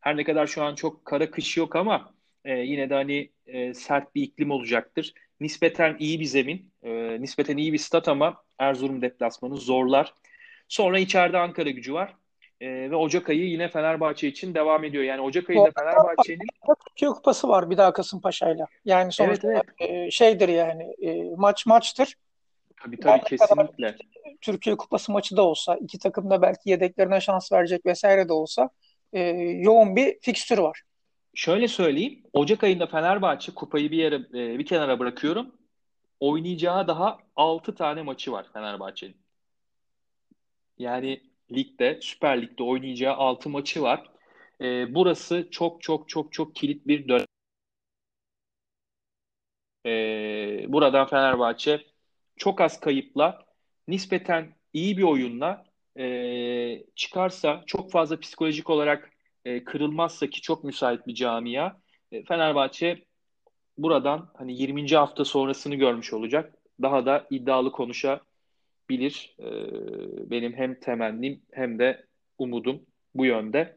Her 0.00 0.16
ne 0.16 0.24
kadar 0.24 0.46
şu 0.46 0.62
an 0.62 0.74
çok 0.74 1.04
kara 1.04 1.30
kış 1.30 1.56
yok 1.56 1.76
ama 1.76 2.14
e, 2.44 2.52
yine 2.58 2.90
de 2.90 2.94
hani 2.94 3.30
e, 3.46 3.74
sert 3.74 4.14
bir 4.14 4.22
iklim 4.22 4.50
olacaktır. 4.50 5.14
Nispeten 5.40 5.96
iyi 5.98 6.20
bir 6.20 6.24
zemin, 6.24 6.72
e, 6.82 7.20
nispeten 7.20 7.56
iyi 7.56 7.72
bir 7.72 7.78
stat 7.78 8.08
ama 8.08 8.42
Erzurum 8.58 9.02
deplasmanı 9.02 9.56
zorlar. 9.56 10.14
Sonra 10.68 10.98
içeride 10.98 11.38
Ankara 11.38 11.70
gücü 11.70 11.94
var. 11.94 12.14
E, 12.60 12.90
ve 12.90 12.96
Ocak 12.96 13.28
ayı 13.28 13.48
yine 13.48 13.68
Fenerbahçe 13.68 14.28
için 14.28 14.54
devam 14.54 14.84
ediyor. 14.84 15.04
Yani 15.04 15.20
Ocak 15.20 15.50
ayında 15.50 15.70
Fenerbahçe'nin 15.78 16.46
Türkiye 16.86 17.10
Kupası 17.10 17.48
var 17.48 17.70
bir 17.70 17.76
daha 17.76 17.92
Kasımpaşa'yla. 17.92 18.66
Yani 18.84 19.12
sonuçta 19.12 19.52
Evet, 19.52 19.64
e, 19.78 20.10
şeydir 20.10 20.48
yani 20.48 20.94
e, 21.02 21.34
maç 21.36 21.66
maçtır. 21.66 22.14
tabii 22.84 23.00
tabii 23.00 23.20
kesinlikle. 23.20 23.96
Türkiye 24.40 24.76
Kupası 24.76 25.12
maçı 25.12 25.36
da 25.36 25.42
olsa, 25.42 25.76
iki 25.76 25.98
takım 25.98 26.30
da 26.30 26.42
belki 26.42 26.70
yedeklerine 26.70 27.20
şans 27.20 27.52
verecek 27.52 27.86
vesaire 27.86 28.28
de 28.28 28.32
olsa 28.32 28.70
e, 29.12 29.20
yoğun 29.62 29.96
bir 29.96 30.18
fikstür 30.20 30.58
var. 30.58 30.82
Şöyle 31.34 31.68
söyleyeyim. 31.68 32.22
Ocak 32.32 32.64
ayında 32.64 32.86
Fenerbahçe 32.86 33.54
kupayı 33.54 33.90
bir 33.90 33.98
yere 33.98 34.14
e, 34.14 34.58
bir 34.58 34.66
kenara 34.66 34.98
bırakıyorum. 34.98 35.54
Oynayacağı 36.20 36.88
daha 36.88 37.18
6 37.36 37.74
tane 37.74 38.02
maçı 38.02 38.32
var 38.32 38.46
Fenerbahçe'nin. 38.52 39.16
Yani 40.78 41.22
ligde, 41.52 41.98
Süper 42.02 42.42
Lig'de 42.42 42.62
oynayacağı 42.62 43.14
6 43.14 43.48
maçı 43.48 43.82
var. 43.82 44.10
E, 44.60 44.94
burası 44.94 45.48
çok 45.50 45.82
çok 45.82 46.08
çok 46.08 46.32
çok 46.32 46.54
kilit 46.54 46.86
bir 46.86 47.08
dönem. 47.08 47.26
E, 49.86 50.64
buradan 50.68 51.06
Fenerbahçe 51.06 51.86
çok 52.36 52.60
az 52.60 52.80
kayıpla, 52.80 53.46
nispeten 53.88 54.54
iyi 54.72 54.98
bir 54.98 55.02
oyunla 55.02 55.64
e, 55.98 56.84
çıkarsa, 56.96 57.62
çok 57.66 57.90
fazla 57.90 58.20
psikolojik 58.20 58.70
olarak 58.70 59.10
e, 59.44 59.64
kırılmazsa 59.64 60.26
ki 60.26 60.40
çok 60.40 60.64
müsait 60.64 61.06
bir 61.06 61.14
camia, 61.14 61.76
e, 62.12 62.24
Fenerbahçe 62.24 63.04
buradan 63.78 64.30
hani 64.36 64.62
20. 64.62 64.88
hafta 64.88 65.24
sonrasını 65.24 65.74
görmüş 65.74 66.12
olacak. 66.12 66.54
Daha 66.82 67.06
da 67.06 67.26
iddialı 67.30 67.72
konuşabilir. 67.72 69.36
E, 69.40 69.50
benim 70.30 70.52
hem 70.52 70.80
temennim 70.80 71.42
hem 71.52 71.78
de 71.78 72.06
umudum 72.38 72.82
bu 73.14 73.26
yönde. 73.26 73.76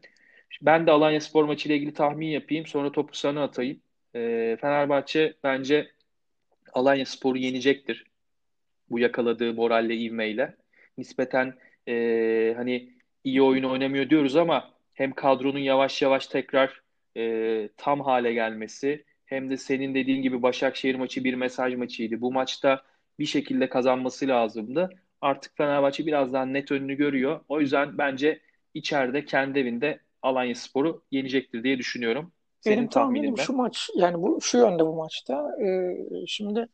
Ben 0.61 0.88
de 0.88 0.91
Alanya 0.91 1.22
Spor 1.22 1.43
maçı 1.43 1.69
ile 1.69 1.76
ilgili 1.76 1.93
tahmin 1.93 2.28
yapayım. 2.28 2.65
Sonra 2.65 2.91
topu 2.91 3.15
sana 3.17 3.43
atayım. 3.43 3.82
E, 4.15 4.57
Fenerbahçe 4.61 5.34
bence 5.43 5.91
Alanya 6.74 7.05
Spor'u 7.05 7.38
yenecektir. 7.38 8.05
Bu 8.89 8.99
yakaladığı 8.99 9.53
moralle, 9.53 9.95
ivmeyle. 9.95 10.55
Nispeten 10.97 11.53
e, 11.88 12.53
hani 12.57 12.89
iyi 13.23 13.41
oyun 13.41 13.63
oynamıyor 13.63 14.09
diyoruz 14.09 14.36
ama 14.36 14.69
hem 14.93 15.11
kadronun 15.11 15.59
yavaş 15.59 16.01
yavaş 16.01 16.27
tekrar 16.27 16.82
e, 17.17 17.69
tam 17.77 18.01
hale 18.01 18.34
gelmesi 18.34 19.05
hem 19.25 19.49
de 19.49 19.57
senin 19.57 19.95
dediğin 19.95 20.21
gibi 20.21 20.41
Başakşehir 20.41 20.95
maçı 20.95 21.23
bir 21.23 21.34
mesaj 21.34 21.75
maçıydı. 21.75 22.21
Bu 22.21 22.32
maçta 22.32 22.82
bir 23.19 23.25
şekilde 23.25 23.69
kazanması 23.69 24.27
lazımdı. 24.27 24.89
Artık 25.21 25.57
Fenerbahçe 25.57 26.05
biraz 26.05 26.34
daha 26.34 26.45
net 26.45 26.71
önünü 26.71 26.95
görüyor. 26.95 27.39
O 27.49 27.59
yüzden 27.59 27.97
bence 27.97 28.39
içeride 28.73 29.25
kendi 29.25 29.59
evinde 29.59 29.99
Alanya 30.21 30.55
Sporu 30.55 31.03
yenecektir 31.11 31.63
diye 31.63 31.77
düşünüyorum. 31.77 32.32
Senin 32.59 32.77
Benim 32.77 32.89
tahminim 32.89 33.21
tahminin 33.21 33.38
ne? 33.38 33.45
şu 33.45 33.53
maç 33.53 33.89
yani 33.95 34.21
bu 34.21 34.41
şu 34.41 34.57
yönde 34.57 34.86
bu 34.86 34.95
maçta. 34.95 35.51
E, 35.65 35.95
şimdi 36.27 36.67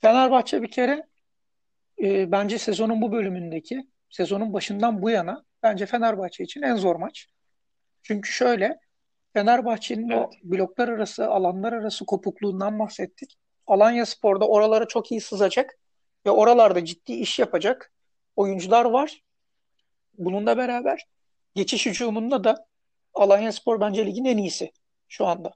Fenerbahçe 0.00 0.62
bir 0.62 0.70
kere 0.70 1.06
e, 2.02 2.32
bence 2.32 2.58
sezonun 2.58 3.02
bu 3.02 3.12
bölümündeki 3.12 3.86
sezonun 4.16 4.52
başından 4.52 5.02
bu 5.02 5.10
yana 5.10 5.44
bence 5.62 5.86
Fenerbahçe 5.86 6.44
için 6.44 6.62
en 6.62 6.76
zor 6.76 6.96
maç. 6.96 7.26
Çünkü 8.02 8.32
şöyle 8.32 8.78
Fenerbahçe'nin 9.32 10.10
o 10.10 10.18
Evet. 10.18 10.32
bloklar 10.44 10.88
arası, 10.88 11.28
alanlar 11.28 11.72
arası 11.72 12.06
kopukluğundan 12.06 12.78
bahsettik. 12.78 13.38
Alanyaspor'da 13.66 14.48
oralara 14.48 14.88
çok 14.88 15.12
iyi 15.12 15.20
sızacak 15.20 15.78
ve 16.26 16.30
oralarda 16.30 16.84
ciddi 16.84 17.12
iş 17.12 17.38
yapacak 17.38 17.92
oyuncular 18.36 18.84
var. 18.84 19.22
Bununla 20.18 20.56
beraber 20.56 21.06
geçiş 21.54 21.86
hücumunda 21.86 22.44
da 22.44 22.66
Alanyaspor 23.14 23.80
bence 23.80 24.06
ligin 24.06 24.24
en 24.24 24.36
iyisi 24.36 24.72
şu 25.08 25.26
anda. 25.26 25.52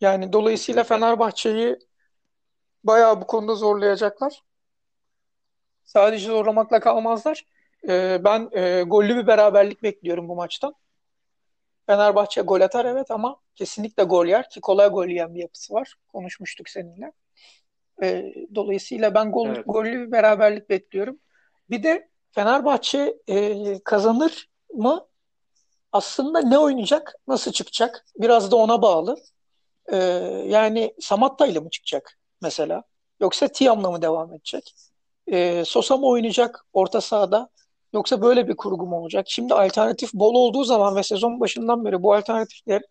Yani 0.00 0.32
dolayısıyla. 0.32 0.84
Fenerbahçe'yi 0.84 1.78
bayağı 2.84 3.20
bu 3.20 3.26
konuda 3.26 3.54
zorlayacaklar. 3.54 4.42
Sadece 5.84 6.26
zorlamakla 6.26 6.80
kalmazlar. 6.80 7.44
Ee, 7.88 8.20
ben 8.24 8.48
e, 8.52 8.82
gollü 8.82 9.16
bir 9.16 9.26
beraberlik 9.26 9.82
bekliyorum 9.82 10.28
bu 10.28 10.34
maçtan. 10.34 10.74
Fenerbahçe 11.86 12.40
gol 12.40 12.60
atar 12.60 12.84
evet 12.84 13.10
ama 13.10 13.40
kesinlikle 13.54 14.02
gol 14.02 14.26
yer 14.26 14.50
ki 14.50 14.60
kolay 14.60 14.88
gol 14.88 15.06
yiyen 15.06 15.34
bir 15.34 15.40
yapısı 15.40 15.74
var. 15.74 15.94
Konuşmuştuk 16.08 16.68
seninle. 16.68 17.12
Ee, 18.02 18.34
dolayısıyla 18.54 19.14
ben 19.14 19.32
gol, 19.32 19.48
Evet. 19.48 19.64
gollü 19.66 20.06
bir 20.06 20.12
beraberlik 20.12 20.70
bekliyorum. 20.70 21.18
Bir 21.70 21.82
de 21.82 22.08
Fenerbahçe 22.30 23.16
e, 23.28 23.78
kazanır 23.84 24.50
mı? 24.74 25.06
Aslında 25.92 26.40
ne 26.40 26.58
oynayacak, 26.58 27.14
nasıl 27.28 27.52
çıkacak? 27.52 28.04
Biraz 28.18 28.50
da 28.50 28.56
ona 28.56 28.82
bağlı. 28.82 29.16
Ee, 29.92 29.96
yani 30.46 30.94
Samatta 31.00 31.46
ile 31.46 31.60
mi 31.60 31.70
çıkacak 31.70 32.18
mesela? 32.42 32.82
Yoksa 33.20 33.48
Tiam'la 33.48 33.90
mı 33.90 34.02
devam 34.02 34.32
edecek? 34.32 34.74
Ee, 35.32 35.62
Sosa 35.66 35.96
mı 35.96 36.06
oynayacak 36.06 36.66
orta 36.72 37.00
sahada? 37.00 37.48
Yoksa 37.92 38.22
böyle 38.22 38.48
bir 38.48 38.56
kurgu 38.56 38.86
mu 38.86 38.96
olacak? 38.96 39.26
Şimdi 39.28 39.54
alternatif 39.54 40.12
bol 40.14 40.34
olduğu 40.34 40.64
zaman 40.64 40.96
ve 40.96 41.02
sezon 41.02 41.40
başından 41.40 41.84
beri 41.84 42.02
bu 42.02 42.14
alternatifler 42.14 42.82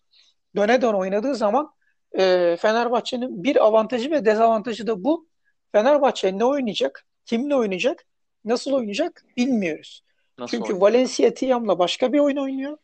döne 0.55 0.81
döne 0.81 0.97
oynadığı 0.97 1.35
zaman 1.35 1.73
e, 2.17 2.57
Fenerbahçe'nin 2.59 3.43
bir 3.43 3.65
avantajı 3.65 4.11
ve 4.11 4.25
dezavantajı 4.25 4.87
da 4.87 5.03
bu. 5.03 5.27
Fenerbahçe 5.71 6.37
ne 6.37 6.45
oynayacak? 6.45 7.05
Kimle 7.25 7.55
oynayacak? 7.55 8.05
Nasıl 8.45 8.71
oynayacak? 8.71 9.25
Bilmiyoruz. 9.37 10.03
Nasıl 10.37 10.51
Çünkü 10.51 10.73
oynayacak? 10.73 10.81
Valencia 10.81 11.33
Tiam'la 11.33 11.79
başka 11.79 12.13
bir 12.13 12.19
oyun 12.19 12.37
oynuyor. 12.37 12.77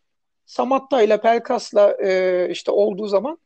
Samatta 0.45 1.01
ile 1.01 1.21
Pelkas'la 1.21 1.97
e, 2.03 2.47
işte 2.51 2.71
olduğu 2.71 3.07
zaman 3.07 3.37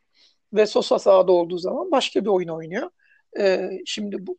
ve 0.54 0.66
Sosa 0.66 0.99
sahada 0.99 1.32
olduğu 1.32 1.58
zaman 1.58 1.91
başka 1.91 2.22
bir 2.22 2.30
oyun 2.30 2.47
oynuyor. 2.47 2.89
E, 3.39 3.70
şimdi 3.86 4.28
bu 4.28 4.38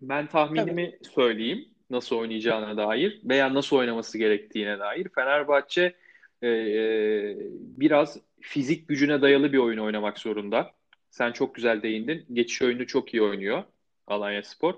Ben 0.00 0.26
tabii 0.26 0.32
tahminimi 0.32 0.98
söyleyeyim 1.14 1.68
nasıl 1.90 2.16
oynayacağına 2.16 2.76
dair 2.76 3.20
veya 3.24 3.54
nasıl 3.54 3.76
oynaması 3.76 4.18
gerektiğine 4.18 4.78
dair. 4.78 5.08
Fenerbahçe 5.14 5.94
e, 6.42 6.48
e, 6.48 7.36
biraz 7.52 8.18
fizik 8.40 8.88
gücüne 8.88 9.22
dayalı 9.22 9.52
bir 9.52 9.58
oyun 9.58 9.78
oynamak 9.78 10.18
zorunda. 10.18 10.70
Sen 11.10 11.32
çok 11.32 11.54
güzel 11.54 11.82
değindin. 11.82 12.26
Geçiş 12.32 12.62
oyunu 12.62 12.86
çok 12.86 13.14
iyi 13.14 13.22
oynuyor 13.22 13.64
Alanyaspor. 14.06 14.74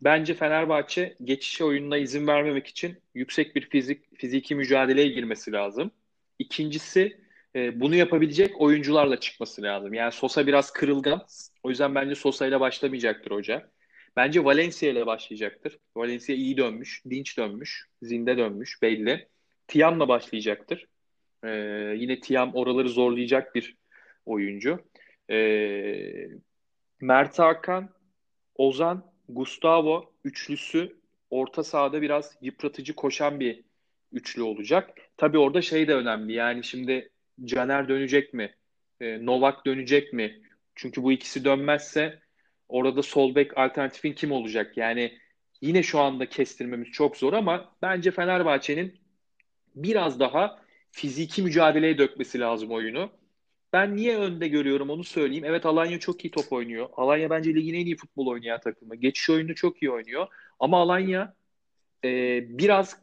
Bence 0.00 0.34
Fenerbahçe 0.34 1.16
geçiş 1.24 1.62
oyununa 1.62 1.96
izin 1.96 2.26
vermemek 2.26 2.66
için 2.66 2.96
yüksek 3.14 3.56
bir 3.56 3.68
fizik 3.68 4.18
fiziki 4.18 4.54
mücadeleye 4.54 5.08
girmesi 5.08 5.52
lazım. 5.52 5.90
İkincisi 6.38 7.20
e, 7.56 7.80
bunu 7.80 7.94
yapabilecek 7.94 8.60
oyuncularla 8.60 9.20
çıkması 9.20 9.62
lazım. 9.62 9.94
Yani 9.94 10.12
Sosa 10.12 10.46
biraz 10.46 10.72
kırılgan. 10.72 11.26
O 11.62 11.70
yüzden 11.70 11.94
bence 11.94 12.14
Sosa 12.14 12.46
ile 12.46 12.60
başlamayacaktır 12.60 13.30
hoca. 13.30 13.70
Bence 14.16 14.44
Valencia 14.44 14.90
ile 14.90 15.06
başlayacaktır. 15.06 15.78
Valencia 15.96 16.34
iyi 16.34 16.56
dönmüş, 16.56 17.02
dinç 17.10 17.38
dönmüş, 17.38 17.88
zinde 18.02 18.36
dönmüş 18.36 18.82
belli. 18.82 19.28
Tiam'la 19.68 20.08
başlayacaktır. 20.08 20.86
Ee, 21.44 21.48
yine 21.96 22.20
Tiam 22.20 22.54
oraları 22.54 22.88
zorlayacak 22.88 23.54
bir 23.54 23.76
oyuncu. 24.26 24.84
Ee, 25.30 26.28
Mert 27.00 27.38
Hakan, 27.38 27.90
Ozan, 28.54 29.12
Gustavo 29.28 30.12
üçlüsü 30.24 30.96
orta 31.30 31.64
sahada 31.64 32.02
biraz 32.02 32.36
yıpratıcı 32.40 32.94
koşan 32.94 33.40
bir 33.40 33.64
üçlü 34.12 34.42
olacak. 34.42 34.90
Tabii 35.16 35.38
orada 35.38 35.62
şey 35.62 35.88
de 35.88 35.94
önemli. 35.94 36.32
Yani 36.32 36.64
şimdi 36.64 37.10
Caner 37.44 37.88
dönecek 37.88 38.34
mi? 38.34 38.54
Ee, 39.00 39.26
Novak 39.26 39.66
dönecek 39.66 40.12
mi? 40.12 40.42
Çünkü 40.74 41.02
bu 41.02 41.12
ikisi 41.12 41.44
dönmezse 41.44 42.23
Orada 42.68 43.02
sol 43.02 43.34
bek 43.34 43.58
alternatifin 43.58 44.12
kim 44.12 44.32
olacak? 44.32 44.76
Yani 44.76 45.18
yine 45.60 45.82
şu 45.82 46.00
anda 46.00 46.28
kestirmemiz 46.28 46.90
çok 46.90 47.16
zor 47.16 47.32
ama 47.32 47.76
bence 47.82 48.10
Fenerbahçe'nin 48.10 49.00
biraz 49.74 50.20
daha 50.20 50.64
fiziki 50.90 51.42
mücadeleye 51.42 51.98
dökmesi 51.98 52.40
lazım 52.40 52.70
oyunu. 52.70 53.10
Ben 53.72 53.96
niye 53.96 54.18
önde 54.18 54.48
görüyorum 54.48 54.90
onu 54.90 55.04
söyleyeyim. 55.04 55.44
Evet 55.44 55.66
Alanya 55.66 55.98
çok 55.98 56.24
iyi 56.24 56.30
top 56.30 56.52
oynuyor. 56.52 56.88
Alanya 56.96 57.30
bence 57.30 57.54
ligin 57.54 57.74
en 57.74 57.86
iyi 57.86 57.96
futbol 57.96 58.26
oynayan 58.26 58.60
takımı. 58.60 58.96
Geçiş 58.96 59.30
oyunu 59.30 59.54
çok 59.54 59.82
iyi 59.82 59.90
oynuyor. 59.90 60.26
Ama 60.60 60.80
Alanya 60.80 61.34
e, 62.04 62.08
biraz 62.58 63.02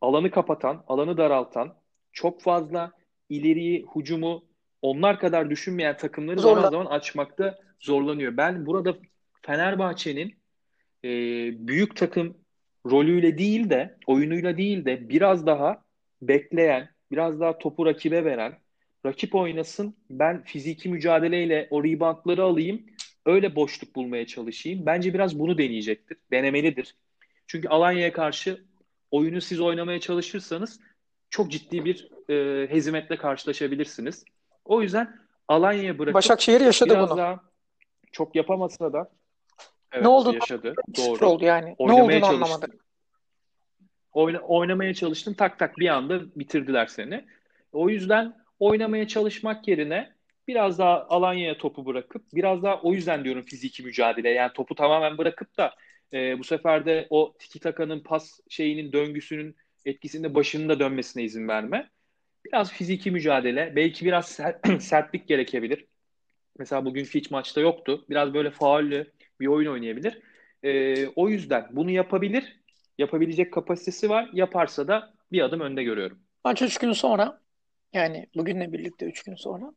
alanı 0.00 0.30
kapatan, 0.30 0.84
alanı 0.88 1.16
daraltan, 1.16 1.76
çok 2.12 2.42
fazla 2.42 2.92
ileriyi, 3.28 3.86
hücumu 3.96 4.44
onlar 4.84 5.20
kadar 5.20 5.50
düşünmeyen 5.50 5.96
takımları 5.96 6.40
Zorla. 6.40 6.54
zaman 6.54 6.70
zaman 6.70 6.86
açmakta 6.86 7.58
zorlanıyor. 7.80 8.36
Ben 8.36 8.66
burada 8.66 8.96
Fenerbahçe'nin 9.42 10.34
e, 11.04 11.08
büyük 11.68 11.96
takım 11.96 12.36
rolüyle 12.86 13.38
değil 13.38 13.70
de, 13.70 13.96
oyunuyla 14.06 14.56
değil 14.56 14.84
de 14.84 15.08
biraz 15.08 15.46
daha 15.46 15.82
bekleyen, 16.22 16.88
biraz 17.10 17.40
daha 17.40 17.58
topu 17.58 17.86
rakibe 17.86 18.24
veren, 18.24 18.58
rakip 19.06 19.34
oynasın, 19.34 19.96
ben 20.10 20.42
fiziki 20.42 20.88
mücadeleyle 20.88 21.68
o 21.70 21.84
reboundları 21.84 22.42
alayım, 22.42 22.82
öyle 23.26 23.56
boşluk 23.56 23.96
bulmaya 23.96 24.26
çalışayım. 24.26 24.86
Bence 24.86 25.14
biraz 25.14 25.38
bunu 25.38 25.58
deneyecektir, 25.58 26.18
denemelidir. 26.30 26.96
Çünkü 27.46 27.68
Alanya'ya 27.68 28.12
karşı 28.12 28.64
oyunu 29.10 29.40
siz 29.40 29.60
oynamaya 29.60 30.00
çalışırsanız 30.00 30.80
çok 31.30 31.50
ciddi 31.50 31.84
bir 31.84 32.08
e, 32.30 32.66
hezimetle 32.70 33.16
karşılaşabilirsiniz. 33.16 34.24
O 34.64 34.82
yüzden 34.82 35.16
Alanya'ya 35.48 35.98
bırakıp 35.98 36.14
Başakşehir 36.14 36.60
yaşadı 36.60 36.90
biraz 36.90 37.10
bunu. 37.10 37.18
daha 37.18 37.40
çok 38.12 38.36
yapamasa 38.36 38.92
da 38.92 39.10
evet, 39.92 40.02
Ne 40.02 40.08
oldu? 40.08 40.34
yaşadı. 40.34 40.74
Doğru. 40.96 41.26
oldu 41.26 41.44
yani. 41.44 41.70
Ne 41.70 41.74
Oynamaya 41.78 42.02
olduğunu 42.04 42.20
çalıştın. 42.20 42.42
anlamadık. 42.42 42.84
Oyna, 44.12 44.38
oynamaya 44.38 44.94
çalıştın 44.94 45.34
tak 45.34 45.58
tak 45.58 45.78
bir 45.78 45.88
anda 45.88 46.20
bitirdiler 46.36 46.86
seni. 46.86 47.24
O 47.72 47.88
yüzden 47.88 48.36
oynamaya 48.60 49.08
çalışmak 49.08 49.68
yerine 49.68 50.12
biraz 50.48 50.78
daha 50.78 51.06
Alanya'ya 51.08 51.58
topu 51.58 51.86
bırakıp 51.86 52.22
biraz 52.34 52.62
daha 52.62 52.80
o 52.80 52.92
yüzden 52.92 53.24
diyorum 53.24 53.42
fiziki 53.42 53.82
mücadele 53.82 54.30
yani 54.30 54.52
topu 54.52 54.74
tamamen 54.74 55.18
bırakıp 55.18 55.56
da 55.58 55.74
e, 56.12 56.38
bu 56.38 56.44
sefer 56.44 56.86
de 56.86 57.06
o 57.10 57.34
tiki 57.38 57.60
takanın 57.60 58.00
pas 58.00 58.40
şeyinin 58.48 58.92
döngüsünün 58.92 59.56
etkisinde 59.84 60.34
başının 60.34 60.68
da 60.68 60.80
dönmesine 60.80 61.22
izin 61.22 61.48
verme. 61.48 61.90
Biraz 62.44 62.72
fiziki 62.72 63.10
mücadele 63.10 63.76
belki 63.76 64.04
biraz 64.04 64.26
sert- 64.26 64.80
sertlik 64.80 65.28
gerekebilir. 65.28 65.86
Mesela 66.58 66.84
bugünkü 66.84 67.18
hiç 67.18 67.30
maçta 67.30 67.60
yoktu. 67.60 68.04
Biraz 68.10 68.34
böyle 68.34 68.50
faullü 68.50 69.12
bir 69.40 69.46
oyun 69.46 69.72
oynayabilir. 69.72 70.22
E, 70.62 71.06
o 71.08 71.28
yüzden 71.28 71.68
bunu 71.72 71.90
yapabilir. 71.90 72.60
Yapabilecek 72.98 73.52
kapasitesi 73.52 74.10
var. 74.10 74.30
Yaparsa 74.32 74.88
da 74.88 75.14
bir 75.32 75.40
adım 75.40 75.60
önde 75.60 75.82
görüyorum. 75.84 76.20
Maç 76.44 76.62
3 76.62 76.78
gün 76.78 76.92
sonra 76.92 77.40
yani 77.92 78.26
bugünle 78.36 78.72
birlikte 78.72 79.06
3 79.06 79.22
gün 79.22 79.34
sonra 79.34 79.72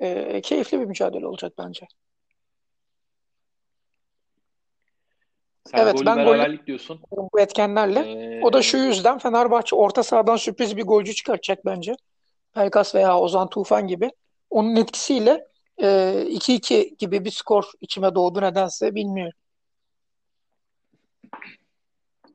e, 0.00 0.40
keyifli 0.40 0.80
bir 0.80 0.84
mücadele 0.86 1.26
olacak 1.26 1.52
bence. 1.58 1.86
Sen 5.64 5.78
Evet, 5.78 5.94
golü 5.94 6.06
ben 6.06 6.16
golü- 6.16 6.26
beraberlik 6.26 6.66
diyorsun. 6.66 7.00
Bu 7.10 7.40
etkenlerle. 7.40 8.00
Ee, 8.00 8.40
O 8.42 8.52
da 8.52 8.62
şu 8.62 8.76
yüzden 8.76 9.18
Fenerbahçe 9.18 9.76
orta 9.76 10.02
sahadan 10.02 10.36
sürpriz 10.36 10.76
bir 10.76 10.82
golcü 10.82 11.14
çıkartacak 11.14 11.64
bence. 11.66 11.94
Pelkas 12.54 12.94
veya 12.94 13.18
Ozan 13.18 13.48
Tufan 13.48 13.86
gibi. 13.86 14.10
Onun 14.50 14.76
etkisiyle 14.76 15.46
e, 15.82 16.24
2-2 16.28 16.96
gibi 16.98 17.24
bir 17.24 17.30
skor 17.30 17.64
içime 17.80 18.14
doğdu 18.14 18.42
nedense 18.42 18.94
bilmiyorum. 18.94 19.38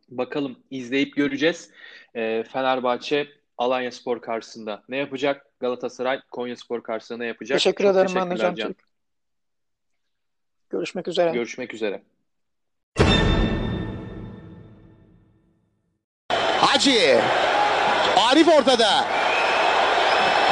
Bakalım 0.09 0.59
izleyip 0.71 1.15
göreceğiz. 1.15 1.71
Ee, 2.15 2.43
Fenerbahçe 2.53 3.27
Alanyaspor 3.57 4.21
karşısında 4.21 4.83
ne 4.89 4.97
yapacak? 4.97 5.45
Galatasaray 5.59 6.19
Konyaspor 6.31 6.83
karşısında 6.83 7.17
ne 7.17 7.25
yapacak? 7.25 7.59
Teşekkür 7.59 7.83
Çok 7.83 7.93
ederim 7.95 8.29
ben 8.39 8.55
Can. 8.55 8.75
Görüşmek 10.69 11.07
üzere. 11.07 11.31
Görüşmek 11.31 11.73
üzere. 11.73 12.01
Hacı. 16.61 17.21
Arif 18.29 18.47
ortada. 18.47 19.05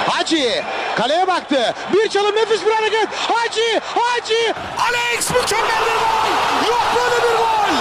Hacı 0.10 0.64
kaleye 0.96 1.28
baktı. 1.28 1.74
Bir 1.94 2.10
çalım 2.10 2.36
nefis 2.36 2.66
bir 2.66 2.72
hareket. 2.72 3.08
Hacı, 3.14 3.82
Hacı. 3.96 4.54
Alex 4.88 5.32
mükemmel 5.32 5.82
bir 5.86 6.00
gol. 6.00 6.30
Yok 6.70 6.84
böyle 6.96 7.16
bir 7.16 7.38
gol. 7.38 7.74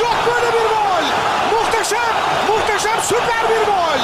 Yok 0.00 0.16
böyle 0.26 0.46
bir 0.52 0.68
gol. 0.68 1.04
Muhteşem, 1.58 2.14
muhteşem 2.48 3.02
süper 3.02 3.48
bir 3.50 3.66
gol. 3.66 3.98